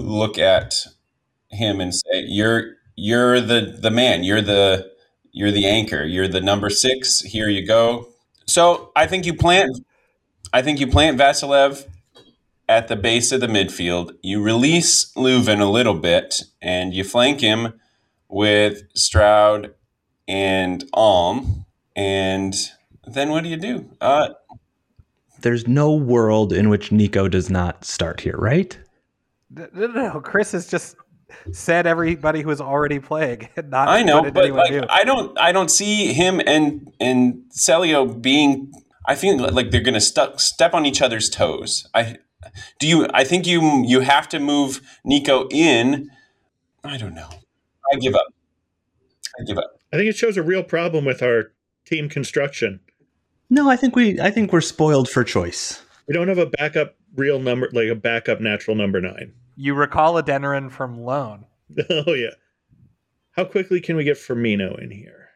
look 0.00 0.38
at 0.38 0.74
him 1.50 1.80
and 1.80 1.94
say, 1.94 2.24
"You're 2.26 2.76
you're 2.96 3.40
the 3.40 3.76
the 3.80 3.90
man. 3.90 4.24
You're 4.24 4.42
the 4.42 4.90
you're 5.32 5.50
the 5.50 5.66
anchor. 5.66 6.04
You're 6.04 6.28
the 6.28 6.40
number 6.40 6.70
six. 6.70 7.20
Here 7.20 7.48
you 7.48 7.66
go." 7.66 8.08
So 8.46 8.92
I 8.96 9.06
think 9.06 9.26
you 9.26 9.34
plant. 9.34 9.78
I 10.52 10.62
think 10.62 10.80
you 10.80 10.86
plant 10.86 11.18
Vassilev 11.18 11.86
at 12.68 12.88
the 12.88 12.96
base 12.96 13.32
of 13.32 13.40
the 13.40 13.46
midfield. 13.46 14.12
You 14.22 14.42
release 14.42 15.12
Löwen 15.14 15.60
a 15.60 15.64
little 15.66 15.94
bit, 15.94 16.42
and 16.62 16.94
you 16.94 17.04
flank 17.04 17.40
him 17.40 17.74
with 18.28 18.82
Stroud 18.94 19.74
and 20.26 20.84
Alm. 20.92 21.64
And 21.96 22.54
then 23.06 23.30
what 23.30 23.42
do 23.42 23.48
you 23.50 23.56
do? 23.56 23.90
Uh, 24.00 24.28
There's 25.40 25.66
no 25.66 25.94
world 25.94 26.52
in 26.52 26.68
which 26.68 26.92
Nico 26.92 27.28
does 27.28 27.48
not 27.50 27.84
start 27.84 28.20
here, 28.20 28.36
right? 28.36 28.78
No, 29.58 29.86
no, 29.86 29.86
no. 29.86 30.20
Chris 30.20 30.52
has 30.52 30.68
just 30.68 30.96
said 31.52 31.86
everybody 31.86 32.42
who 32.42 32.50
is 32.50 32.60
already 32.60 32.98
playing. 32.98 33.48
Not 33.64 33.88
I 33.88 34.02
know, 34.02 34.22
but 34.30 34.50
like 34.50 34.70
new. 34.70 34.84
I 34.88 35.04
don't, 35.04 35.38
I 35.38 35.52
don't 35.52 35.70
see 35.70 36.12
him 36.12 36.40
and 36.46 36.92
and 37.00 37.42
Celio 37.52 38.20
being. 38.20 38.72
I 39.06 39.14
feel 39.14 39.38
like 39.38 39.70
they're 39.70 39.80
going 39.80 39.94
to 39.94 40.00
stuck 40.00 40.38
step 40.38 40.74
on 40.74 40.84
each 40.84 41.00
other's 41.00 41.30
toes. 41.30 41.88
I 41.94 42.18
do 42.78 42.86
you. 42.86 43.06
I 43.12 43.24
think 43.24 43.46
you 43.46 43.84
you 43.84 44.00
have 44.00 44.28
to 44.30 44.38
move 44.38 44.80
Nico 45.04 45.48
in. 45.50 46.10
I 46.84 46.96
don't 46.96 47.14
know. 47.14 47.28
I 47.92 47.96
give 47.96 48.14
up. 48.14 48.26
I 49.40 49.44
give 49.44 49.58
up. 49.58 49.80
I 49.92 49.96
think 49.96 50.08
it 50.08 50.16
shows 50.16 50.36
a 50.36 50.42
real 50.42 50.62
problem 50.62 51.04
with 51.04 51.22
our 51.22 51.52
team 51.84 52.08
construction. 52.08 52.80
No, 53.50 53.70
I 53.70 53.76
think 53.76 53.96
we 53.96 54.20
I 54.20 54.30
think 54.30 54.52
we're 54.52 54.60
spoiled 54.60 55.08
for 55.08 55.24
choice. 55.24 55.82
We 56.06 56.14
don't 56.14 56.28
have 56.28 56.38
a 56.38 56.46
backup 56.46 56.96
real 57.14 57.38
number, 57.40 57.68
like 57.72 57.88
a 57.88 57.94
backup 57.94 58.40
natural 58.40 58.76
number 58.76 59.00
nine. 59.00 59.32
You 59.60 59.74
recall 59.74 60.14
Adeniran 60.22 60.70
from 60.70 61.00
loan. 61.00 61.44
oh 61.90 62.12
yeah. 62.12 62.30
How 63.32 63.44
quickly 63.44 63.80
can 63.80 63.96
we 63.96 64.04
get 64.04 64.16
Firmino 64.16 64.80
in 64.80 64.92
here? 64.92 65.30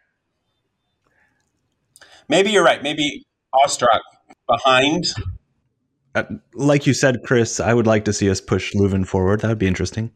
Maybe 2.29 2.51
you're 2.51 2.65
right. 2.65 2.81
Maybe 2.85 3.27
Ostrak 3.53 3.99
behind. 4.49 5.07
Uh, 6.15 6.23
like 6.55 6.87
you 6.87 6.95
said, 6.95 7.25
Chris, 7.25 7.59
I 7.59 7.75
would 7.75 7.89
like 7.89 8.05
to 8.05 8.13
see 8.13 8.31
us 8.31 8.41
push 8.41 8.73
Löwen 8.75 9.05
forward. 9.05 9.41
That 9.41 9.49
would 9.49 9.59
be 9.59 9.67
interesting. 9.67 10.13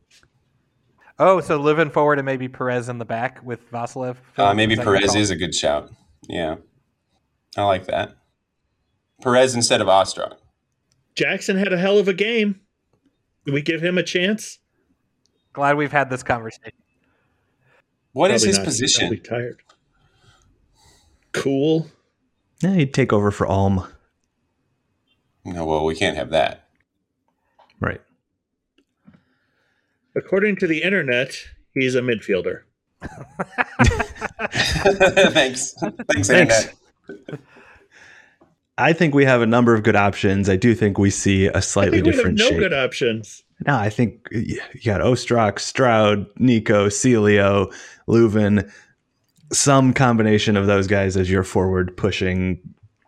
Oh, 1.19 1.41
so 1.41 1.59
Löwen 1.59 1.91
forward 1.91 2.21
and 2.21 2.27
maybe 2.27 2.47
Perez 2.47 2.89
in 2.89 2.99
the 2.99 3.05
back 3.05 3.43
with 3.43 3.69
Vassilev. 3.73 4.19
Uh, 4.37 4.55
maybe 4.55 4.75
Is 4.75 4.81
Perez 4.81 5.17
is 5.17 5.31
a 5.31 5.37
good 5.37 5.55
shout. 5.55 5.91
Yeah, 6.29 6.57
I 7.57 7.65
like 7.65 7.87
that. 7.87 8.15
Perez 9.21 9.57
instead 9.57 9.81
of 9.81 9.89
Ostrak. 9.89 10.37
Jackson 11.17 11.57
had 11.57 11.73
a 11.73 11.79
hell 11.79 11.99
of 11.99 12.07
a 12.07 12.15
game. 12.15 12.61
Did 13.47 13.55
we 13.55 13.63
give 13.63 13.81
him 13.81 13.97
a 13.97 14.03
chance? 14.03 14.59
Glad 15.53 15.77
we've 15.77 15.93
had 15.93 16.11
this 16.11 16.23
conversation. 16.23 16.73
What 18.13 18.31
is 18.31 18.43
Probably 18.43 18.49
his 18.49 18.59
not. 18.59 18.65
Position? 18.65 19.01
probably 19.03 19.19
tired. 19.19 19.63
Cool. 21.33 21.87
Yeah, 22.63 22.75
he'd 22.75 22.93
take 22.93 23.13
over 23.13 23.31
for 23.31 23.47
Alm. 23.47 23.87
No, 25.45 25.65
well, 25.65 25.85
we 25.85 25.95
can't 25.95 26.17
have 26.17 26.31
that. 26.31 26.69
Right. 27.79 28.01
According 30.17 30.57
to 30.57 30.67
the 30.67 30.83
internet, 30.83 31.37
he's 31.73 31.95
a 31.95 32.01
midfielder. 32.01 32.63
Thanks. 34.51 35.75
Thanks, 35.75 36.29
Thanks. 36.29 36.31
Internet. 36.31 36.75
I 38.79 38.93
think 38.93 39.15
we 39.15 39.25
have 39.25 39.41
a 39.41 39.47
number 39.47 39.75
of 39.75 39.83
good 39.83 39.97
options. 39.97 40.49
I 40.49 40.57
do 40.57 40.75
think 40.75 40.99
we 40.99 41.11
see 41.11 41.47
a 41.47 41.63
slightly 41.63 41.99
think 42.03 42.07
we 42.07 42.11
have 42.11 42.17
different 42.19 42.39
no 42.39 42.49
shape. 42.51 42.59
good 42.59 42.75
options. 42.75 43.43
No, 43.67 43.75
I 43.75 43.89
think 43.89 44.29
you 44.31 44.59
got 44.85 45.01
Ostrak, 45.01 45.59
Stroud, 45.59 46.27
Nico, 46.39 46.89
Celio, 46.89 47.73
Löwen, 48.07 48.71
some 49.53 49.95
combination 49.95 50.57
of 50.59 50.67
those 50.67 50.87
guys 50.87 51.17
as 51.17 51.31
your 51.31 51.43
forward 51.43 51.97
pushing 51.97 52.61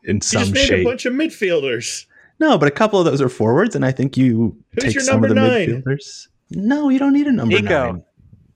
in 0.05 0.17
You 0.17 0.21
some 0.23 0.41
just 0.45 0.55
named 0.55 0.67
shape. 0.67 0.87
a 0.87 0.91
bunch 0.91 1.05
of 1.05 1.13
midfielders. 1.13 2.07
no, 2.41 2.57
but 2.57 2.67
a 2.67 2.71
couple 2.71 2.99
of 2.99 3.05
those 3.05 3.21
are 3.21 3.29
forwards, 3.29 3.77
and 3.77 3.85
I 3.85 3.93
think 3.93 4.17
you 4.17 4.57
Who's 4.73 4.85
take 4.85 4.95
your 4.95 5.03
some 5.03 5.23
of 5.23 5.29
the 5.29 5.35
nine? 5.35 5.83
midfielders. 5.83 6.29
No, 6.51 6.89
you 6.89 6.99
don't 6.99 7.13
need 7.13 7.27
a 7.27 7.33
number 7.33 7.61
Nico. 7.61 7.93
nine. 7.93 8.05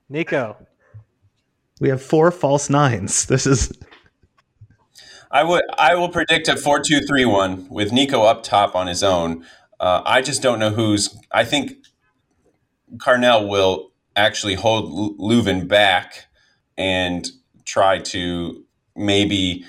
Nico. 0.09 0.57
We 1.81 1.91
have 1.91 2.01
four 2.01 2.31
false 2.31 2.71
nines. 2.71 3.27
This 3.27 3.47
is 3.47 3.71
I 5.33 5.45
would. 5.45 5.65
I 5.79 5.95
will 5.95 6.11
predict 6.11 6.47
a 6.49 6.57
four-two-three-one 6.57 7.69
with 7.71 7.91
Nico 7.91 8.23
up 8.23 8.43
top 8.43 8.77
on 8.77 8.87
his 8.87 9.03
own. 9.03 9.47
Uh, 9.81 10.03
I 10.05 10.21
just 10.21 10.43
don't 10.43 10.59
know 10.59 10.71
who's. 10.71 11.17
I 11.33 11.45
think 11.45 11.73
Carnell 12.99 13.49
will 13.49 13.93
actually 14.15 14.55
hold 14.55 15.19
Löwen 15.19 15.67
back 15.67 16.27
and 16.77 17.27
try 17.65 17.99
to 17.99 18.65
maybe 18.95 19.65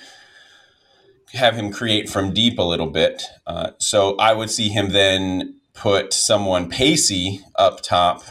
have 1.33 1.55
him 1.55 1.71
create 1.71 2.09
from 2.09 2.33
deep 2.33 2.59
a 2.59 2.63
little 2.63 2.89
bit. 2.89 3.23
Uh, 3.47 3.71
so 3.79 4.15
I 4.17 4.33
would 4.33 4.51
see 4.51 4.67
him 4.67 4.91
then 4.91 5.59
put 5.73 6.13
someone 6.13 6.69
pacey 6.69 7.39
up 7.55 7.81
top 7.81 8.23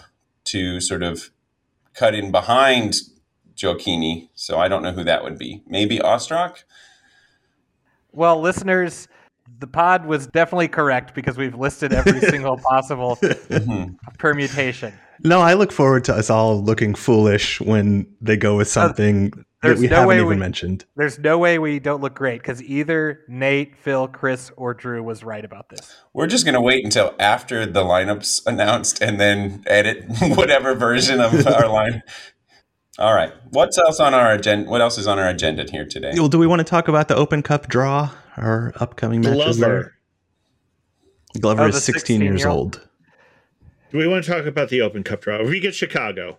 to 0.44 0.80
sort 0.80 1.02
of 1.02 1.30
cut 1.94 2.14
in 2.14 2.30
behind 2.30 2.96
Gioacchini. 3.56 4.28
So 4.34 4.58
I 4.58 4.68
don't 4.68 4.82
know 4.82 4.92
who 4.92 5.04
that 5.04 5.24
would 5.24 5.38
be. 5.38 5.62
Maybe 5.66 5.98
Ostrak. 5.98 6.64
Well, 8.12 8.40
listeners, 8.40 9.08
the 9.58 9.66
pod 9.66 10.06
was 10.06 10.26
definitely 10.26 10.68
correct 10.68 11.14
because 11.14 11.36
we've 11.36 11.54
listed 11.54 11.92
every 11.92 12.20
single 12.30 12.58
possible 12.58 13.16
Mhm. 13.16 13.96
permutation. 14.18 14.92
no. 15.24 15.40
I 15.40 15.54
look 15.54 15.72
forward 15.72 16.04
to 16.04 16.14
us 16.14 16.30
all 16.30 16.62
looking 16.62 16.94
foolish 16.94 17.60
when 17.60 18.06
they 18.20 18.36
go 18.36 18.56
with 18.56 18.68
something 18.68 19.30
that 19.30 19.38
Uh, 19.64 19.68
there's 19.68 19.80
we 19.80 19.86
no 19.86 19.94
haven't 19.96 20.08
way 20.08 20.16
even 20.16 20.28
we- 20.28 20.36
mentioned. 20.36 20.84
There's 20.96 21.18
no 21.20 21.38
way 21.38 21.58
we 21.60 21.78
don't 21.78 22.00
look 22.02 22.14
great 22.14 22.40
because 22.42 22.60
either 22.62 23.20
Nate, 23.28 23.76
Phil, 23.76 24.08
Chris, 24.08 24.50
or 24.56 24.74
Drew 24.74 25.02
was 25.02 25.22
right 25.22 25.44
about 25.44 25.68
this. 25.68 25.96
We're 26.12 26.26
just 26.26 26.44
going 26.44 26.54
to 26.54 26.60
wait 26.60 26.84
until 26.84 27.14
after 27.20 27.64
the 27.66 27.84
lineup's 27.84 28.42
announced 28.46 29.00
and 29.00 29.20
then 29.20 29.62
edit 29.66 30.04
whatever 30.36 30.74
version 30.74 31.20
of 31.20 31.46
our 31.46 31.68
line. 31.68 32.02
All 32.98 33.14
right. 33.14 33.32
What's 33.50 33.78
else 33.78 34.00
on 34.00 34.12
our 34.14 34.32
agenda? 34.32 34.68
What 34.70 34.80
else 34.80 34.98
is 34.98 35.06
on 35.06 35.18
our 35.18 35.28
agenda 35.28 35.64
here 35.70 35.86
today? 35.86 36.12
Well, 36.14 36.28
do 36.28 36.38
we 36.38 36.46
want 36.46 36.60
to 36.60 36.64
talk 36.64 36.88
about 36.88 37.08
the 37.08 37.16
Open 37.16 37.42
Cup 37.42 37.68
draw? 37.68 38.10
Our 38.36 38.72
upcoming 38.76 39.20
matches 39.22 39.58
there. 39.58 39.68
Glover. 39.68 39.94
Glover 41.40 41.62
Oh, 41.62 41.66
is 41.68 41.74
the 41.74 41.80
16 41.80 42.20
years 42.20 42.40
16-year-old. 42.42 42.88
Do 43.90 43.98
we 43.98 44.06
want 44.08 44.24
to 44.24 44.30
talk 44.30 44.46
about 44.46 44.68
the 44.68 44.80
Open 44.82 45.02
Cup 45.02 45.20
draw? 45.22 45.42
We 45.42 45.60
get 45.60 45.74
Chicago, 45.74 46.38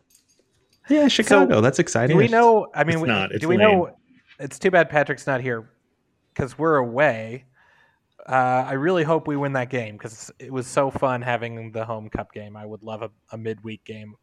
Yeah, 0.90 1.08
Chicago. 1.08 1.62
that's 1.62 1.80
exciting. 1.80 2.16
Do 2.16 2.18
we 2.22 2.28
know? 2.28 2.68
I 2.74 2.84
mean, 2.84 2.96
It's 2.96 3.02
we- 3.02 3.08
not. 3.08 3.32
It's 3.32 3.42
do 3.42 3.48
we 3.48 3.58
lame. 3.58 3.68
know? 3.80 3.98
It's 4.40 4.58
too 4.60 4.72
bad 4.72 4.90
Patrick's 4.90 5.26
not 5.28 5.42
here 5.42 5.70
because 6.34 6.58
we're 6.58 6.78
away. 6.78 7.46
Uh, 8.28 8.32
I 8.68 8.74
really 8.74 9.04
hope 9.04 9.28
we 9.28 9.36
win 9.36 9.54
that 9.54 9.70
game 9.70 9.98
because 9.98 10.32
it 10.40 10.52
was 10.52 10.66
so 10.66 10.90
fun 10.90 11.22
having 11.22 11.72
the 11.72 11.86
home 11.86 12.10
cup 12.10 12.32
game. 12.32 12.56
I 12.56 12.66
would 12.66 12.82
love 12.82 13.02
a, 13.02 13.12
a 13.32 13.38
midweek 13.38 13.84
game 13.84 14.16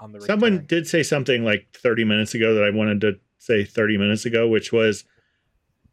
on 0.00 0.12
the 0.12 0.20
someone 0.20 0.64
did 0.66 0.86
say 0.86 1.02
something 1.02 1.44
like 1.44 1.68
30 1.74 2.04
minutes 2.04 2.34
ago 2.34 2.54
that 2.54 2.64
I 2.64 2.70
wanted 2.70 3.00
to 3.02 3.18
say 3.38 3.64
30 3.64 3.98
minutes 3.98 4.24
ago, 4.24 4.48
which 4.48 4.72
was 4.72 5.04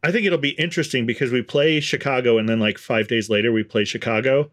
I 0.02 0.12
think 0.12 0.26
it'll 0.26 0.38
be 0.38 0.50
interesting 0.50 1.06
because 1.06 1.32
we 1.32 1.42
play 1.42 1.80
Chicago 1.80 2.36
and 2.36 2.48
then 2.48 2.60
like 2.60 2.78
five 2.78 3.08
days 3.08 3.30
later 3.30 3.52
we 3.52 3.62
play 3.62 3.84
Chicago. 3.84 4.50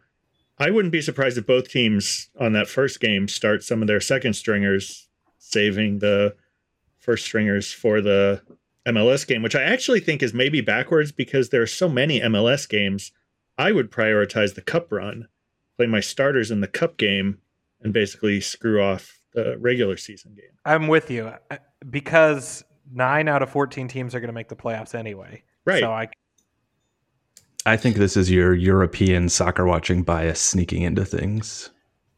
I 0.58 0.70
wouldn't 0.70 0.92
be 0.92 1.02
surprised 1.02 1.38
if 1.38 1.46
both 1.46 1.70
teams 1.70 2.30
on 2.40 2.54
that 2.54 2.68
first 2.68 3.00
game 3.00 3.28
start 3.28 3.64
some 3.64 3.82
of 3.82 3.88
their 3.88 4.00
second 4.00 4.34
stringers, 4.34 5.08
saving 5.40 6.00
the 6.00 6.36
first 7.00 7.26
stringers 7.26 7.74
for 7.74 8.00
the 8.00 8.42
MLS 8.88 9.28
game, 9.28 9.42
which 9.42 9.56
I 9.56 9.64
actually 9.64 10.00
think 10.00 10.24
is 10.24 10.34
maybe 10.34 10.62
backwards 10.62 11.12
because 11.12 11.50
there 11.50 11.62
are 11.62 11.68
so 11.68 11.90
many 11.90 12.20
MLS 12.22 12.70
games. 12.70 13.12
I 13.58 13.72
would 13.72 13.92
prioritize 13.92 14.56
the 14.56 14.62
cup 14.62 14.92
run, 14.92 15.28
play 15.78 15.88
my 15.88 16.00
starters 16.00 16.52
in 16.52 16.62
the 16.62 16.68
cup 16.68 16.98
game, 16.98 17.40
and 17.82 17.92
basically 17.92 18.40
screw 18.40 18.82
off 18.82 19.21
the 19.34 19.58
regular 19.58 19.98
season 19.98 20.34
game. 20.36 20.52
I'm 20.66 20.88
with 20.88 21.10
you 21.12 21.32
uh, 21.50 21.58
because 21.90 22.64
nine 22.94 23.28
out 23.28 23.42
of 23.42 23.50
14 23.50 23.88
teams 23.88 24.14
are 24.16 24.20
going 24.20 24.28
to 24.30 24.34
make 24.34 24.50
the 24.50 24.56
playoffs 24.56 24.94
anyway. 24.96 25.44
Right. 25.66 25.82
So 25.82 25.92
I 25.92 26.10
I 27.66 27.78
think 27.78 27.98
this 27.98 28.18
is 28.18 28.32
your 28.32 28.54
European 28.56 29.30
soccer 29.30 29.66
watching 29.66 30.02
bias 30.04 30.40
sneaking 30.42 30.82
into 30.82 31.06
things. 31.06 31.70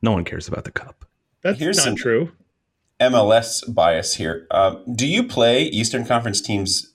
No 0.01 0.11
one 0.13 0.23
cares 0.23 0.47
about 0.47 0.63
the 0.63 0.71
cup. 0.71 1.05
That's 1.41 1.59
Here's 1.59 1.77
not 1.77 1.83
some- 1.83 1.95
true. 1.95 2.31
MLS 3.01 3.63
bias 3.73 4.15
here. 4.15 4.47
Um, 4.51 4.83
do 4.95 5.05
you 5.05 5.23
play 5.27 5.63
Eastern 5.63 6.05
Conference 6.05 6.39
teams 6.39 6.93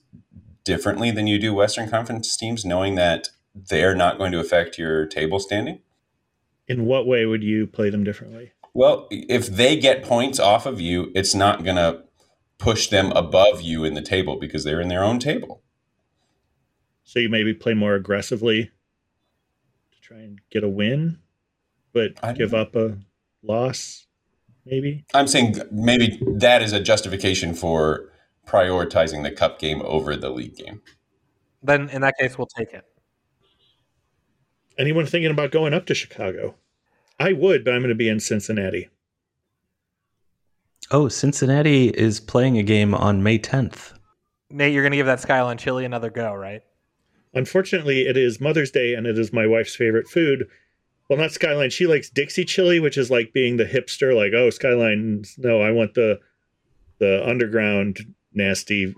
differently 0.63 1.11
than 1.11 1.27
you 1.27 1.37
do 1.37 1.53
Western 1.53 1.87
Conference 1.89 2.35
teams, 2.35 2.65
knowing 2.65 2.95
that 2.95 3.29
they're 3.53 3.93
not 3.93 4.17
going 4.17 4.31
to 4.31 4.39
affect 4.39 4.79
your 4.79 5.05
table 5.05 5.39
standing? 5.39 5.81
In 6.67 6.85
what 6.85 7.05
way 7.05 7.25
would 7.27 7.43
you 7.43 7.67
play 7.67 7.91
them 7.91 8.03
differently? 8.03 8.53
Well, 8.73 9.07
if 9.11 9.47
they 9.47 9.75
get 9.77 10.03
points 10.03 10.39
off 10.39 10.65
of 10.65 10.79
you, 10.79 11.11
it's 11.15 11.33
not 11.33 11.63
going 11.63 11.75
to 11.77 12.03
push 12.57 12.87
them 12.87 13.11
above 13.13 13.61
you 13.61 13.83
in 13.83 13.93
the 13.93 14.01
table 14.01 14.37
because 14.37 14.63
they're 14.63 14.81
in 14.81 14.89
their 14.89 15.03
own 15.03 15.19
table. 15.19 15.63
So 17.03 17.19
you 17.19 17.29
maybe 17.29 17.53
play 17.53 17.73
more 17.73 17.95
aggressively 17.95 18.65
to 19.91 20.01
try 20.01 20.17
and 20.17 20.39
get 20.51 20.63
a 20.63 20.69
win, 20.69 21.19
but 21.93 22.11
I 22.21 22.33
give 22.33 22.51
know. 22.51 22.59
up 22.59 22.75
a 22.75 22.99
loss, 23.41 24.05
maybe. 24.65 25.05
I'm 25.13 25.27
saying 25.27 25.55
maybe 25.71 26.21
that 26.35 26.61
is 26.61 26.71
a 26.71 26.79
justification 26.79 27.53
for 27.55 28.11
prioritizing 28.45 29.23
the 29.23 29.31
cup 29.31 29.57
game 29.59 29.81
over 29.83 30.15
the 30.15 30.29
league 30.29 30.55
game. 30.55 30.81
then 31.63 31.89
in 31.89 32.01
that 32.01 32.15
case 32.19 32.37
we'll 32.37 32.47
take 32.47 32.73
it. 32.73 32.85
Anyone 34.77 35.05
thinking 35.05 35.31
about 35.31 35.51
going 35.51 35.73
up 35.73 35.85
to 35.87 35.95
Chicago? 35.95 36.55
I 37.19 37.33
would, 37.33 37.65
but 37.65 37.73
I'm 37.73 37.81
going 37.81 37.89
to 37.89 37.95
be 37.95 38.09
in 38.09 38.19
Cincinnati. 38.19 38.89
Oh, 40.91 41.07
Cincinnati 41.07 41.89
is 41.89 42.19
playing 42.19 42.57
a 42.57 42.63
game 42.63 42.95
on 42.95 43.21
May 43.21 43.37
10th. 43.37 43.93
Nate, 44.49 44.73
you're 44.73 44.83
going 44.83 44.91
to 44.91 44.97
give 44.97 45.05
that 45.05 45.19
Skyline 45.19 45.57
chili 45.57 45.85
another 45.85 46.09
go, 46.09 46.33
right? 46.33 46.63
Unfortunately, 47.33 48.07
it 48.07 48.17
is 48.17 48.41
Mother's 48.41 48.71
Day 48.71 48.95
and 48.95 49.05
it 49.05 49.19
is 49.19 49.31
my 49.31 49.45
wife's 49.45 49.75
favorite 49.75 50.07
food. 50.07 50.47
Well, 51.07 51.19
not 51.19 51.31
Skyline. 51.31 51.69
She 51.69 51.87
likes 51.87 52.09
Dixie 52.09 52.45
chili, 52.45 52.79
which 52.79 52.97
is 52.97 53.11
like 53.11 53.33
being 53.33 53.57
the 53.57 53.65
hipster, 53.65 54.15
like, 54.15 54.33
oh, 54.33 54.49
Skyline. 54.49 55.23
No, 55.37 55.61
I 55.61 55.71
want 55.71 55.93
the 55.93 56.19
the 56.99 57.27
underground, 57.27 57.99
nasty, 58.33 58.93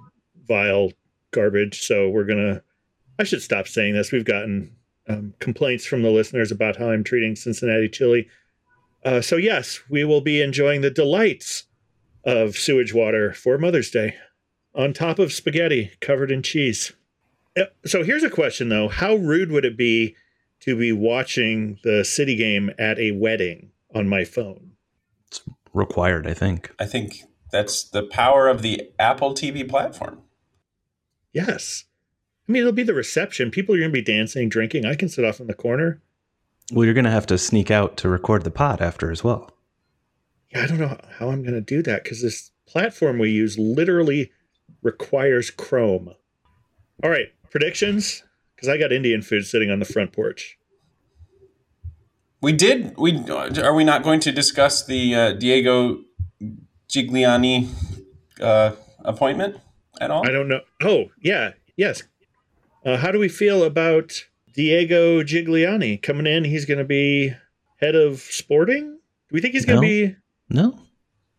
vile 0.45 0.91
garbage. 1.31 1.81
So 1.81 2.09
we're 2.09 2.25
gonna. 2.25 2.61
I 3.19 3.23
should 3.23 3.41
stop 3.41 3.67
saying 3.67 3.93
this. 3.93 4.11
We've 4.11 4.25
gotten 4.25 4.75
um, 5.11 5.33
complaints 5.39 5.85
from 5.85 6.01
the 6.01 6.09
listeners 6.11 6.51
about 6.51 6.77
how 6.77 6.91
I'm 6.91 7.03
treating 7.03 7.35
Cincinnati 7.35 7.89
chili. 7.89 8.27
Uh, 9.03 9.21
so 9.21 9.35
yes, 9.35 9.79
we 9.89 10.03
will 10.03 10.21
be 10.21 10.41
enjoying 10.41 10.81
the 10.81 10.91
delights 10.91 11.65
of 12.23 12.55
sewage 12.55 12.93
water 12.93 13.33
for 13.33 13.57
Mother's 13.57 13.89
Day 13.89 14.15
on 14.75 14.93
top 14.93 15.19
of 15.19 15.33
spaghetti 15.33 15.91
covered 16.01 16.31
in 16.31 16.43
cheese. 16.43 16.93
Uh, 17.57 17.63
So 17.85 18.03
here's 18.03 18.23
a 18.23 18.29
question 18.29 18.69
though. 18.69 18.87
How 18.87 19.15
rude 19.15 19.51
would 19.51 19.65
it 19.65 19.77
be 19.77 20.15
to 20.61 20.75
be 20.77 20.91
watching 20.91 21.79
the 21.83 22.03
city 22.05 22.35
game 22.35 22.71
at 22.77 22.99
a 22.99 23.11
wedding 23.11 23.71
on 23.93 24.07
my 24.07 24.23
phone? 24.23 24.71
It's 25.27 25.41
required, 25.73 26.27
I 26.27 26.33
think. 26.33 26.71
I 26.79 26.85
think 26.85 27.23
that's 27.51 27.83
the 27.83 28.03
power 28.03 28.47
of 28.47 28.61
the 28.61 28.91
Apple 28.99 29.33
TV 29.33 29.67
platform. 29.67 30.21
Yes. 31.33 31.85
I 32.51 32.53
mean, 32.53 32.63
it'll 32.63 32.73
be 32.73 32.83
the 32.83 32.93
reception. 32.93 33.49
People 33.49 33.75
are 33.75 33.77
going 33.77 33.91
to 33.91 33.93
be 33.93 34.01
dancing, 34.01 34.49
drinking. 34.49 34.85
I 34.85 34.95
can 34.95 35.07
sit 35.07 35.23
off 35.23 35.39
in 35.39 35.47
the 35.47 35.53
corner. 35.53 36.01
Well, 36.73 36.83
you're 36.83 36.93
going 36.93 37.05
to 37.05 37.09
have 37.09 37.25
to 37.27 37.37
sneak 37.37 37.71
out 37.71 37.95
to 37.97 38.09
record 38.09 38.43
the 38.43 38.51
pod 38.51 38.81
after 38.81 39.09
as 39.09 39.23
well. 39.23 39.51
Yeah, 40.49 40.63
I 40.63 40.67
don't 40.67 40.81
know 40.81 40.97
how 41.17 41.29
I'm 41.29 41.43
going 41.43 41.53
to 41.53 41.61
do 41.61 41.81
that 41.83 42.03
because 42.03 42.21
this 42.21 42.51
platform 42.67 43.19
we 43.19 43.29
use 43.29 43.57
literally 43.57 44.33
requires 44.81 45.49
Chrome. 45.49 46.13
All 47.01 47.09
right, 47.09 47.27
predictions? 47.49 48.21
Because 48.53 48.67
I 48.67 48.75
got 48.75 48.91
Indian 48.91 49.21
food 49.21 49.45
sitting 49.45 49.71
on 49.71 49.79
the 49.79 49.85
front 49.85 50.11
porch. 50.11 50.57
We 52.41 52.51
did. 52.51 52.97
We 52.97 53.17
are 53.29 53.73
we 53.73 53.85
not 53.85 54.03
going 54.03 54.19
to 54.19 54.31
discuss 54.33 54.85
the 54.85 55.15
uh, 55.15 55.31
Diego 55.35 56.01
Gigliani 56.89 57.69
uh, 58.41 58.73
appointment 59.05 59.55
at 60.01 60.11
all? 60.11 60.27
I 60.27 60.31
don't 60.33 60.49
know. 60.49 60.59
Oh, 60.83 61.05
yeah, 61.21 61.51
yes. 61.77 62.03
Uh, 62.85 62.97
how 62.97 63.11
do 63.11 63.19
we 63.19 63.29
feel 63.29 63.63
about 63.63 64.25
Diego 64.53 65.21
Gigliani 65.23 66.01
coming 66.01 66.25
in? 66.27 66.43
He's 66.43 66.65
going 66.65 66.77
to 66.79 66.83
be 66.85 67.33
head 67.79 67.95
of 67.95 68.19
sporting. 68.19 68.89
Do 69.29 69.33
we 69.33 69.41
think 69.41 69.53
he's 69.53 69.65
going 69.65 69.81
No. 69.81 69.87
to 69.87 69.87
be? 69.87 70.15
No? 70.49 70.79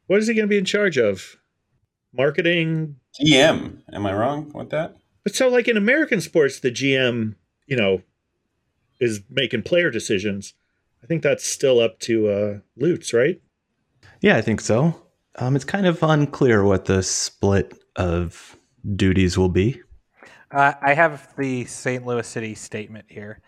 What 0.07 0.19
is 0.21 0.29
he 0.29 0.35
going 0.35 0.47
to 0.47 0.51
be 0.51 0.59
in 0.59 0.65
charge 0.65 0.99
of? 0.99 1.37
Marketing. 2.13 2.97
GM. 3.21 3.79
Am 3.93 4.07
I 4.07 4.13
wrong 4.13 4.51
with 4.55 4.71
that? 4.71 4.97
But 5.25 5.35
so, 5.35 5.49
like 5.49 5.69
in 5.69 5.77
American 5.77 6.21
sports, 6.21 6.61
the 6.61 6.71
GM, 6.71 7.37
you 7.67 7.77
know, 7.77 8.03
is 9.01 9.23
making 9.31 9.63
player 9.63 9.91
decisions. 9.91 10.55
I 11.03 11.07
think 11.07 11.23
that's 11.23 11.45
still 11.45 11.81
up 11.81 11.99
to 12.01 12.29
uh, 12.29 12.59
Lutz, 12.77 13.13
right? 13.13 13.41
Yeah, 14.21 14.37
I 14.37 14.43
think 14.43 14.61
so. 14.61 15.01
Um, 15.37 15.57
it's 15.57 15.65
kind 15.65 15.87
of 15.87 16.03
unclear 16.03 16.63
what 16.65 16.85
the 16.85 17.03
split 17.03 17.73
of 17.97 18.57
duties 18.97 19.37
will 19.39 19.49
be. 19.49 19.81
Uh, 20.53 20.75
I 20.83 20.93
have 20.93 21.35
the 21.37 21.65
St. 21.65 22.05
Louis 22.05 22.27
City 22.27 22.55
statement 22.55 23.07
here, 23.09 23.41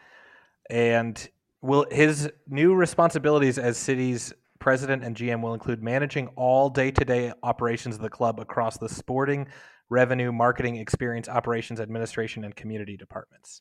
and 0.70 1.28
will 1.60 1.84
his 1.90 2.30
new 2.48 2.74
responsibilities 2.74 3.58
as 3.58 3.76
city's 3.76 4.32
president 4.58 5.04
and 5.04 5.14
GM 5.14 5.42
will 5.42 5.52
include 5.52 5.82
managing 5.82 6.28
all 6.28 6.70
day-to-day 6.70 7.32
operations 7.42 7.96
of 7.96 8.00
the 8.00 8.08
club 8.08 8.40
across 8.40 8.78
the 8.78 8.88
sporting, 8.88 9.46
revenue, 9.90 10.32
marketing, 10.32 10.76
experience, 10.76 11.28
operations, 11.28 11.78
administration, 11.78 12.42
and 12.42 12.56
community 12.56 12.96
departments. 12.96 13.60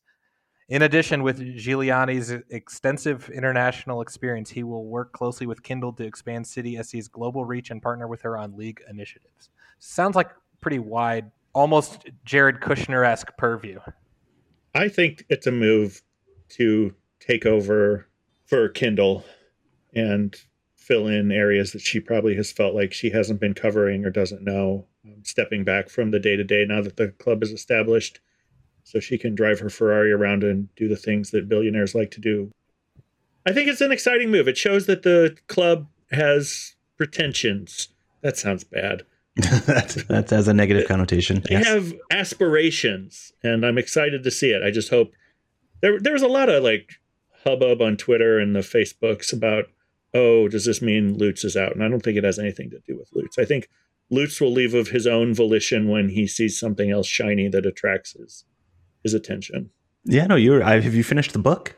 In 0.70 0.84
addition, 0.84 1.22
with 1.22 1.40
Gigliani's 1.40 2.32
extensive 2.50 3.30
international 3.30 4.00
experience, 4.00 4.52
he 4.52 4.64
will 4.64 4.86
work 4.86 5.12
closely 5.12 5.46
with 5.46 5.62
Kindle 5.62 5.92
to 5.94 6.06
expand 6.06 6.48
City 6.48 6.82
SC's 6.82 7.10
global 7.10 7.44
reach 7.44 7.70
and 7.70 7.82
partner 7.82 8.08
with 8.08 8.22
her 8.22 8.38
on 8.38 8.56
league 8.56 8.82
initiatives. 8.90 9.50
Sounds 9.80 10.16
like 10.16 10.30
pretty 10.62 10.80
wide, 10.80 11.30
almost 11.54 12.10
Jared 12.26 12.60
Kushner 12.60 13.06
esque 13.06 13.36
purview. 13.38 13.80
I 14.76 14.90
think 14.90 15.26
it's 15.30 15.48
a 15.48 15.52
move 15.52 16.02
to 16.50 16.94
take 17.20 17.46
over 17.46 18.08
for 18.46 18.70
Kindle 18.70 19.24
and 19.96 20.36
fill 20.76 21.08
in 21.08 21.32
areas 21.32 21.72
that 21.72 21.82
she 21.82 22.00
probably 22.00 22.36
has 22.36 22.52
felt 22.52 22.76
like 22.76 22.92
she 22.92 23.10
hasn't 23.10 23.40
been 23.40 23.54
covering 23.54 24.06
or 24.06 24.10
doesn't 24.10 24.44
know, 24.44 24.86
um, 25.06 25.24
stepping 25.24 25.64
back 25.64 25.90
from 25.90 26.12
the 26.12 26.20
day 26.20 26.36
to 26.36 26.44
day 26.44 26.66
now 26.68 26.82
that 26.82 26.98
the 26.98 27.10
club 27.10 27.42
is 27.42 27.52
established, 27.52 28.20
so 28.84 29.00
she 29.00 29.18
can 29.18 29.34
drive 29.34 29.60
her 29.60 29.70
Ferrari 29.70 30.12
around 30.12 30.44
and 30.44 30.74
do 30.76 30.88
the 30.88 30.98
things 30.98 31.32
that 31.32 31.48
billionaires 31.48 31.96
like 31.96 32.12
to 32.12 32.20
do. 32.20 32.52
I 33.46 33.54
think 33.54 33.70
it's 33.70 33.82
an 33.82 33.92
exciting 33.92 34.30
move. 34.30 34.48
It 34.48 34.58
shows 34.58 34.86
that 34.88 35.04
the 35.04 35.38
club 35.48 35.88
has 36.12 36.76
pretensions. 36.98 37.90
That 38.22 38.38
sounds 38.38 38.64
bad. 38.64 39.04
That, 39.36 40.06
that 40.10 40.30
has 40.30 40.48
a 40.48 40.54
negative 40.54 40.88
connotation. 40.88 41.42
They 41.48 41.56
Yes. 41.56 41.68
have 41.68 41.94
aspirations, 42.12 43.32
and 43.44 43.66
I'm 43.66 43.78
excited 43.78 44.24
to 44.24 44.32
see 44.32 44.52
it. 44.52 44.62
I 44.64 44.72
just 44.72 44.90
hope 44.90 45.12
there 45.82 46.00
there 46.00 46.14
was 46.14 46.22
a 46.22 46.28
lot 46.28 46.50
of 46.50 46.64
like 46.64 46.94
hubbub 47.44 47.82
on 47.82 47.98
Twitter 47.98 48.40
and 48.40 48.56
the 48.56 48.60
Facebooks 48.62 49.34
about, 49.34 49.66
oh, 50.14 50.48
does 50.48 50.66
this 50.66 50.82
mean 50.82 51.18
Lutz 51.18 51.44
is 51.44 51.58
out? 51.58 51.74
And 51.74 51.84
I 51.84 51.88
don't 51.90 52.02
think 52.02 52.18
it 52.18 52.24
has 52.24 52.40
anything 52.40 52.70
to 52.70 52.80
do 52.88 52.98
with 52.98 53.10
Lutz. 53.14 53.38
I 53.38 53.46
think 53.46 53.68
Lutz 54.10 54.40
will 54.40 54.52
leave 54.52 54.74
of 54.74 54.90
his 54.90 55.08
own 55.08 55.34
volition 55.34 55.88
when 55.90 56.10
he 56.10 56.28
sees 56.28 56.60
something 56.60 56.92
else 56.92 57.08
shiny 57.08 57.48
that 57.50 57.66
attracts 57.66 58.14
his 58.14 58.46
his 59.04 59.14
attention. 59.14 59.70
Yeah, 60.06 60.28
no, 60.28 60.36
you're. 60.36 60.64
I, 60.64 60.80
have 60.80 60.94
you 60.94 61.04
finished 61.04 61.34
the 61.34 61.40
book? 61.40 61.76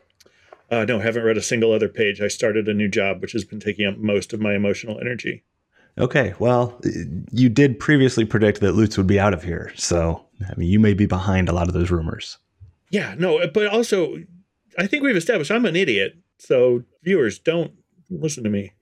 Uh, 0.72 0.84
no, 0.84 1.00
haven't 1.00 1.24
read 1.24 1.38
a 1.38 1.44
single 1.44 1.72
other 1.72 1.88
page. 1.88 2.20
I 2.22 2.28
started 2.28 2.68
a 2.68 2.74
new 2.74 2.88
job, 2.90 3.22
which 3.22 3.34
has 3.34 3.44
been 3.44 3.60
taking 3.60 3.86
up 3.86 3.98
most 4.00 4.34
of 4.34 4.40
my 4.42 4.56
emotional 4.56 5.00
energy. 5.00 5.44
Okay, 5.98 6.34
well, 6.40 6.80
you 7.32 7.48
did 7.48 7.80
previously 7.80 8.26
predict 8.26 8.60
that 8.60 8.74
Lutz 8.74 8.98
would 8.98 9.08
be 9.08 9.20
out 9.20 9.34
of 9.34 9.44
here, 9.44 9.72
so 9.76 10.26
I 10.50 10.54
mean, 10.56 10.70
you 10.70 10.80
may 10.80 10.94
be 10.94 11.06
behind 11.06 11.48
a 11.48 11.54
lot 11.54 11.68
of 11.68 11.74
those 11.74 11.90
rumors. 11.90 12.38
Yeah, 12.90 13.16
no, 13.18 13.40
uh, 13.40 13.48
but 13.48 13.68
also, 13.68 14.18
I 14.78 14.88
think 14.88 15.04
we've 15.04 15.16
established 15.16 15.52
I'm 15.52 15.66
an 15.66 15.76
idiot. 15.76 16.18
So 16.38 16.84
viewers, 17.04 17.40
don't 17.40 17.72
listen 18.10 18.44
to 18.44 18.50
me. 18.50 18.74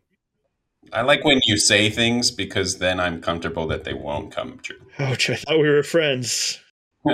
I 0.91 1.01
like 1.01 1.23
when 1.23 1.39
you 1.45 1.57
say 1.57 1.89
things 1.89 2.31
because 2.31 2.79
then 2.79 2.99
I'm 2.99 3.21
comfortable 3.21 3.67
that 3.67 3.83
they 3.83 3.93
won't 3.93 4.31
come 4.31 4.59
true. 4.59 4.81
Ouch! 4.99 5.29
I 5.29 5.35
thought 5.35 5.59
we 5.59 5.69
were 5.69 5.83
friends. 5.83 6.59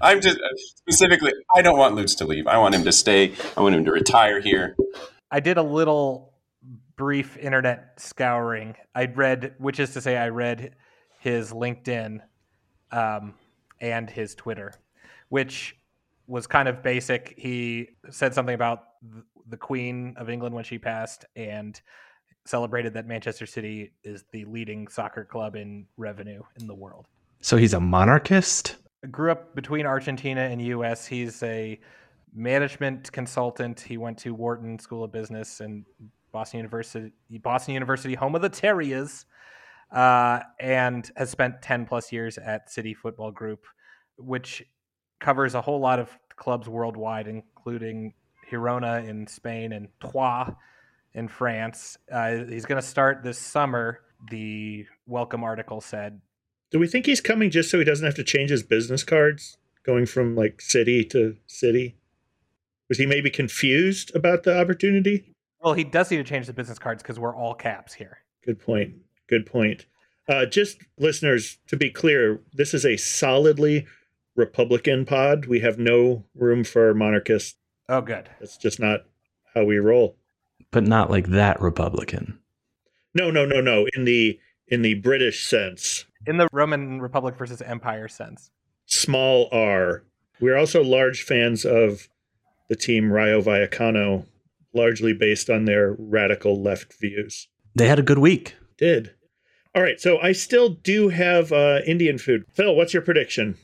I'm 0.00 0.20
just 0.20 0.38
uh, 0.38 0.48
specifically, 0.56 1.32
I 1.56 1.62
don't 1.62 1.78
want 1.78 1.96
Lutz 1.96 2.14
to 2.16 2.24
leave. 2.24 2.46
I 2.46 2.56
want 2.58 2.74
him 2.74 2.84
to 2.84 2.92
stay. 2.92 3.34
I 3.56 3.62
want 3.62 3.74
him 3.74 3.84
to 3.84 3.92
retire 3.92 4.40
here. 4.40 4.76
I 5.30 5.40
did 5.40 5.56
a 5.56 5.62
little 5.62 6.32
brief 6.96 7.36
internet 7.36 8.00
scouring. 8.00 8.74
I 8.94 9.06
read, 9.06 9.54
which 9.58 9.80
is 9.80 9.92
to 9.94 10.00
say, 10.00 10.16
I 10.16 10.28
read 10.28 10.74
his 11.20 11.52
LinkedIn 11.52 12.20
um, 12.92 13.34
and 13.80 14.08
his 14.08 14.34
Twitter, 14.34 14.72
which 15.28 15.76
was 16.26 16.46
kind 16.46 16.68
of 16.68 16.82
basic. 16.82 17.34
He 17.36 17.90
said 18.10 18.34
something 18.34 18.54
about 18.54 18.84
the 19.48 19.56
Queen 19.56 20.14
of 20.16 20.28
England 20.28 20.54
when 20.54 20.64
she 20.64 20.78
passed 20.78 21.24
and 21.36 21.80
celebrated 22.44 22.94
that 22.94 23.06
Manchester 23.06 23.46
City 23.46 23.92
is 24.02 24.24
the 24.32 24.44
leading 24.46 24.88
soccer 24.88 25.24
club 25.24 25.56
in 25.56 25.86
revenue 25.96 26.42
in 26.60 26.66
the 26.66 26.74
world. 26.74 27.06
So 27.40 27.56
he's 27.56 27.74
a 27.74 27.80
monarchist. 27.80 28.76
Grew 29.10 29.30
up 29.30 29.54
between 29.54 29.86
Argentina 29.86 30.42
and 30.42 30.60
US. 30.62 31.06
He's 31.06 31.42
a 31.42 31.78
management 32.34 33.10
consultant. 33.12 33.80
He 33.80 33.96
went 33.96 34.18
to 34.18 34.34
Wharton 34.34 34.78
School 34.78 35.04
of 35.04 35.12
Business 35.12 35.60
and 35.60 35.84
Boston 36.36 36.58
University, 36.58 37.12
Boston 37.42 37.72
University, 37.72 38.14
home 38.14 38.34
of 38.34 38.42
the 38.42 38.50
Terriers, 38.50 39.24
uh, 39.90 40.40
and 40.60 41.10
has 41.16 41.30
spent 41.30 41.62
10 41.62 41.86
plus 41.86 42.12
years 42.12 42.36
at 42.36 42.70
City 42.70 42.92
Football 42.92 43.30
Group, 43.30 43.64
which 44.18 44.62
covers 45.18 45.54
a 45.54 45.62
whole 45.62 45.80
lot 45.80 45.98
of 45.98 46.10
clubs 46.36 46.68
worldwide, 46.68 47.26
including 47.26 48.12
Girona 48.50 49.08
in 49.08 49.26
Spain 49.26 49.72
and 49.72 49.88
Troyes 49.98 50.52
in 51.14 51.26
France. 51.26 51.96
Uh, 52.12 52.44
he's 52.46 52.66
going 52.66 52.82
to 52.82 52.86
start 52.86 53.22
this 53.22 53.38
summer, 53.38 54.00
the 54.30 54.84
welcome 55.06 55.42
article 55.42 55.80
said. 55.80 56.20
Do 56.70 56.78
we 56.78 56.86
think 56.86 57.06
he's 57.06 57.22
coming 57.22 57.50
just 57.50 57.70
so 57.70 57.78
he 57.78 57.84
doesn't 57.86 58.04
have 58.04 58.16
to 58.16 58.24
change 58.24 58.50
his 58.50 58.62
business 58.62 59.04
cards, 59.04 59.56
going 59.86 60.04
from 60.04 60.36
like 60.36 60.60
city 60.60 61.02
to 61.06 61.38
city? 61.46 61.96
Was 62.90 62.98
he 62.98 63.06
maybe 63.06 63.30
confused 63.30 64.14
about 64.14 64.42
the 64.42 64.60
opportunity? 64.60 65.32
Well, 65.62 65.74
he 65.74 65.84
does 65.84 66.10
need 66.10 66.18
to 66.18 66.24
change 66.24 66.46
the 66.46 66.52
business 66.52 66.78
cards 66.78 67.02
because 67.02 67.18
we're 67.18 67.34
all 67.34 67.54
caps 67.54 67.92
here. 67.94 68.18
Good 68.44 68.60
point. 68.60 68.94
Good 69.28 69.46
point. 69.46 69.86
Uh, 70.28 70.46
just 70.46 70.78
listeners, 70.98 71.58
to 71.68 71.76
be 71.76 71.90
clear, 71.90 72.40
this 72.52 72.74
is 72.74 72.84
a 72.84 72.96
solidly 72.96 73.86
Republican 74.34 75.04
pod. 75.04 75.46
We 75.46 75.60
have 75.60 75.78
no 75.78 76.24
room 76.34 76.64
for 76.64 76.94
monarchists. 76.94 77.56
Oh, 77.88 78.00
good. 78.00 78.28
That's 78.40 78.56
just 78.56 78.80
not 78.80 79.04
how 79.54 79.64
we 79.64 79.78
roll. 79.78 80.16
But 80.72 80.84
not 80.84 81.10
like 81.10 81.28
that 81.28 81.60
Republican. 81.60 82.38
No, 83.14 83.30
no, 83.30 83.44
no, 83.46 83.60
no. 83.60 83.86
In 83.96 84.04
the 84.04 84.38
in 84.68 84.82
the 84.82 84.94
British 84.94 85.46
sense, 85.46 86.04
In 86.26 86.38
the 86.38 86.48
Roman 86.52 87.00
Republic 87.00 87.36
versus 87.38 87.62
Empire 87.62 88.08
sense. 88.08 88.50
small 88.86 89.48
r. 89.52 90.02
We're 90.40 90.56
also 90.56 90.82
large 90.82 91.22
fans 91.22 91.64
of 91.64 92.08
the 92.68 92.74
team 92.74 93.12
Rayo 93.12 93.40
Vallecano, 93.40 94.26
largely 94.76 95.12
based 95.12 95.50
on 95.50 95.64
their 95.64 95.96
radical 95.98 96.62
left 96.62 96.94
views. 97.00 97.48
They 97.74 97.88
had 97.88 97.98
a 97.98 98.02
good 98.02 98.18
week. 98.18 98.54
Did. 98.78 99.14
All 99.74 99.82
right, 99.82 100.00
so 100.00 100.18
I 100.18 100.32
still 100.32 100.70
do 100.70 101.08
have 101.08 101.52
uh, 101.52 101.80
Indian 101.86 102.18
food. 102.18 102.44
Phil, 102.54 102.74
what's 102.74 102.94
your 102.94 103.02
prediction? 103.02 103.56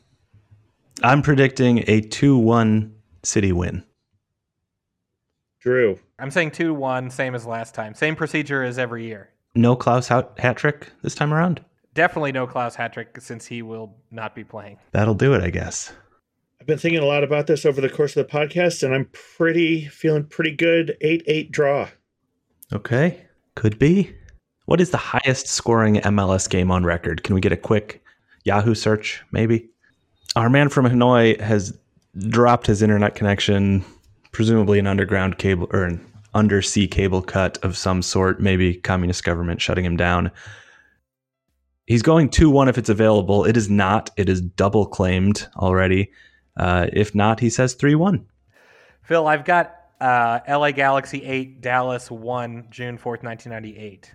I'm 1.03 1.23
predicting 1.23 1.85
a 1.87 2.01
2 2.01 2.37
1 2.37 2.95
City 3.23 3.53
win. 3.53 3.85
Drew. 5.61 5.99
I'm 6.19 6.31
saying 6.31 6.51
2 6.51 6.75
1, 6.75 7.11
same 7.11 7.35
as 7.35 7.47
last 7.47 7.75
time. 7.75 7.95
Same 7.95 8.17
procedure 8.17 8.63
as 8.63 8.79
every 8.79 9.07
year. 9.07 9.31
No 9.55 9.77
Klauss 9.77 10.09
hat 10.09 10.33
hat 10.39 10.57
trick 10.57 10.91
this 11.03 11.15
time 11.15 11.33
around. 11.33 11.65
Definitely 11.95 12.33
no 12.33 12.47
Klauss 12.47 12.75
hat 12.75 12.93
trick 12.93 13.19
since 13.21 13.47
he 13.47 13.63
will 13.63 13.95
not 14.11 14.35
be 14.35 14.45
playing. 14.45 14.79
That'll 14.93 15.15
do 15.15 15.35
it, 15.35 15.43
I 15.43 15.51
guess. 15.51 15.93
I've 16.63 16.67
been 16.67 16.79
thinking 16.79 17.03
a 17.03 17.07
lot 17.07 17.25
about 17.25 17.49
this 17.49 17.67
over 17.67 17.81
the 17.81 17.89
course 17.89 18.17
of 18.17 18.25
the 18.25 18.33
podcast, 18.33 18.85
and 18.85 18.95
I'm 18.95 19.07
pretty 19.07 19.87
feeling 19.87 20.23
pretty 20.23 20.53
good. 20.53 20.97
Eight 21.01 21.25
eight 21.27 21.51
draw. 21.51 21.89
Okay. 22.73 23.21
Could 23.57 23.81
be. 23.81 24.15
What 24.67 24.81
is 24.81 24.91
the 24.91 24.97
highest 24.97 25.49
scoring 25.49 25.97
MLS 25.97 26.49
game 26.49 26.71
on 26.71 26.85
record? 26.85 27.25
Can 27.25 27.35
we 27.35 27.41
get 27.41 27.51
a 27.51 27.57
quick 27.57 28.01
Yahoo 28.45 28.77
search, 28.77 29.25
maybe? 29.33 29.69
Our 30.37 30.49
man 30.49 30.69
from 30.69 30.87
Hanoi 30.87 31.41
has 31.41 31.77
dropped 32.29 32.69
his 32.69 32.81
internet 32.81 33.17
connection, 33.17 33.85
presumably 34.31 34.79
an 34.79 34.87
underground 34.87 35.39
cable 35.39 35.67
or 35.73 35.83
an 35.83 36.01
undersea 36.33 36.87
cable 36.87 37.23
cut 37.23 37.59
of 37.65 37.77
some 37.77 38.03
sort, 38.03 38.41
maybe 38.41 38.75
communist 38.75 39.25
government 39.25 39.61
shutting 39.61 39.85
him 39.85 39.97
down. 39.97 40.31
He's 41.87 42.03
going 42.03 42.29
2 42.29 42.49
1 42.51 42.69
if 42.69 42.79
it's 42.79 42.89
available. 42.89 43.45
It 43.45 43.57
is 43.57 43.69
not. 43.69 44.11
It 44.17 44.29
is 44.29 44.41
double 44.41 44.87
claimed 44.87 45.49
already. 45.57 46.13
Uh, 46.57 46.87
if 46.93 47.15
not, 47.15 47.41
he 47.41 47.51
says 47.51 47.75
3 47.75 47.95
1. 47.95 48.27
Phil, 49.03 49.27
I've 49.27 49.45
got 49.45 49.75
uh, 50.01 50.41
LA 50.49 50.73
Galaxy 50.73 51.25
8, 51.25 51.61
Dallas 51.61 52.11
1, 52.11 52.67
June 52.71 52.99
4th, 52.99 53.23
1998. 53.23 54.15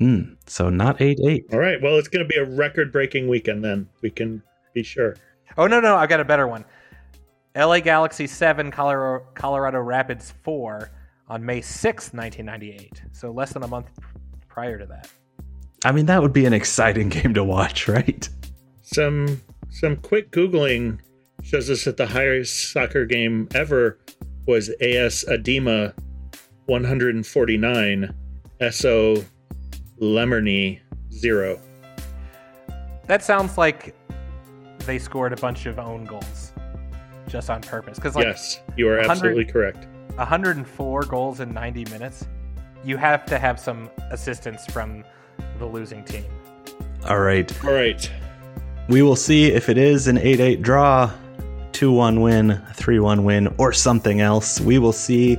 Mm, 0.00 0.36
so 0.46 0.70
not 0.70 1.00
8 1.00 1.18
8. 1.24 1.46
All 1.52 1.58
right. 1.58 1.80
Well, 1.80 1.98
it's 1.98 2.08
going 2.08 2.26
to 2.26 2.28
be 2.28 2.36
a 2.36 2.44
record 2.44 2.90
breaking 2.92 3.28
weekend 3.28 3.64
then. 3.64 3.88
We 4.02 4.10
can 4.10 4.42
be 4.72 4.82
sure. 4.82 5.16
Oh, 5.56 5.66
no, 5.66 5.80
no, 5.80 5.96
I've 5.96 6.08
got 6.08 6.20
a 6.20 6.24
better 6.24 6.48
one. 6.48 6.64
LA 7.56 7.78
Galaxy 7.78 8.26
7, 8.26 8.70
Colorado, 8.72 9.24
Colorado 9.34 9.78
Rapids 9.78 10.34
4 10.42 10.90
on 11.28 11.44
May 11.44 11.60
6th, 11.60 12.12
1998. 12.12 13.02
So 13.12 13.30
less 13.30 13.52
than 13.52 13.62
a 13.62 13.68
month 13.68 13.90
prior 14.48 14.78
to 14.78 14.86
that. 14.86 15.08
I 15.84 15.92
mean, 15.92 16.06
that 16.06 16.22
would 16.22 16.32
be 16.32 16.46
an 16.46 16.52
exciting 16.52 17.08
game 17.10 17.34
to 17.34 17.44
watch, 17.44 17.88
right? 17.88 18.28
Some 18.82 19.40
some 19.70 19.96
quick 19.96 20.30
googling 20.30 21.00
shows 21.44 21.70
us 21.70 21.84
that 21.84 21.96
the 21.96 22.06
highest 22.06 22.72
soccer 22.72 23.04
game 23.04 23.48
ever 23.54 23.98
was 24.46 24.70
AS 24.80 25.24
Adema 25.28 25.94
149, 26.66 28.14
SO 28.70 29.24
l'Emyrne 29.98 30.80
0. 31.12 31.60
That 33.06 33.22
sounds 33.22 33.58
like 33.58 33.94
they 34.78 34.98
scored 34.98 35.34
a 35.34 35.36
bunch 35.36 35.66
of 35.66 35.78
own 35.78 36.04
goals 36.04 36.52
just 37.28 37.50
on 37.50 37.60
purpose. 37.60 37.98
Because, 37.98 38.16
like, 38.16 38.24
yes, 38.24 38.60
you 38.76 38.88
are 38.88 38.98
absolutely 38.98 39.44
correct. 39.44 39.86
104 40.16 41.02
goals 41.02 41.40
in 41.40 41.52
90 41.52 41.84
minutes, 41.90 42.26
you 42.84 42.96
have 42.96 43.26
to 43.26 43.38
have 43.38 43.60
some 43.60 43.90
assistance 44.10 44.66
from 44.66 45.04
the 45.58 45.66
losing 45.66 46.04
team. 46.04 46.24
All 47.06 47.18
right. 47.18 47.64
All 47.64 47.72
right. 47.72 48.10
We 48.88 49.02
will 49.02 49.16
see 49.16 49.46
if 49.46 49.68
it 49.68 49.78
is 49.78 50.08
an 50.08 50.18
8 50.18 50.40
8 50.40 50.62
draw, 50.62 51.10
2 51.74 51.92
1 51.92 52.20
win, 52.20 52.62
3 52.74 52.98
1 52.98 53.24
win, 53.24 53.54
or 53.58 53.72
something 53.72 54.20
else. 54.20 54.60
We 54.60 54.78
will 54.78 54.92
see. 54.92 55.38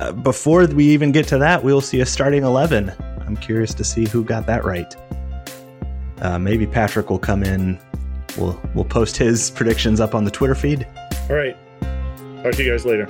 Uh, 0.00 0.12
before 0.12 0.66
we 0.66 0.86
even 0.88 1.12
get 1.12 1.26
to 1.28 1.38
that, 1.38 1.62
we 1.62 1.72
will 1.72 1.80
see 1.80 2.00
a 2.00 2.06
starting 2.06 2.44
11. 2.44 2.92
I'm 3.26 3.36
curious 3.36 3.74
to 3.74 3.84
see 3.84 4.06
who 4.06 4.24
got 4.24 4.46
that 4.46 4.64
right. 4.64 4.94
Uh, 6.20 6.38
maybe 6.38 6.66
Patrick 6.66 7.10
will 7.10 7.18
come 7.18 7.42
in. 7.42 7.78
We'll, 8.36 8.60
we'll 8.74 8.84
post 8.84 9.16
his 9.16 9.50
predictions 9.50 10.00
up 10.00 10.14
on 10.14 10.24
the 10.24 10.30
Twitter 10.30 10.54
feed. 10.54 10.86
All 11.28 11.36
right. 11.36 11.56
Talk 12.42 12.52
to 12.54 12.64
you 12.64 12.70
guys 12.70 12.86
later. 12.86 13.08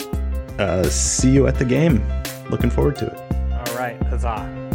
Uh, 0.58 0.84
see 0.84 1.30
you 1.30 1.46
at 1.46 1.56
the 1.56 1.64
game. 1.64 2.02
Looking 2.50 2.70
forward 2.70 2.96
to 2.96 3.06
it. 3.06 3.16
All 3.52 3.76
right, 3.76 4.02
huzzah. 4.04 4.67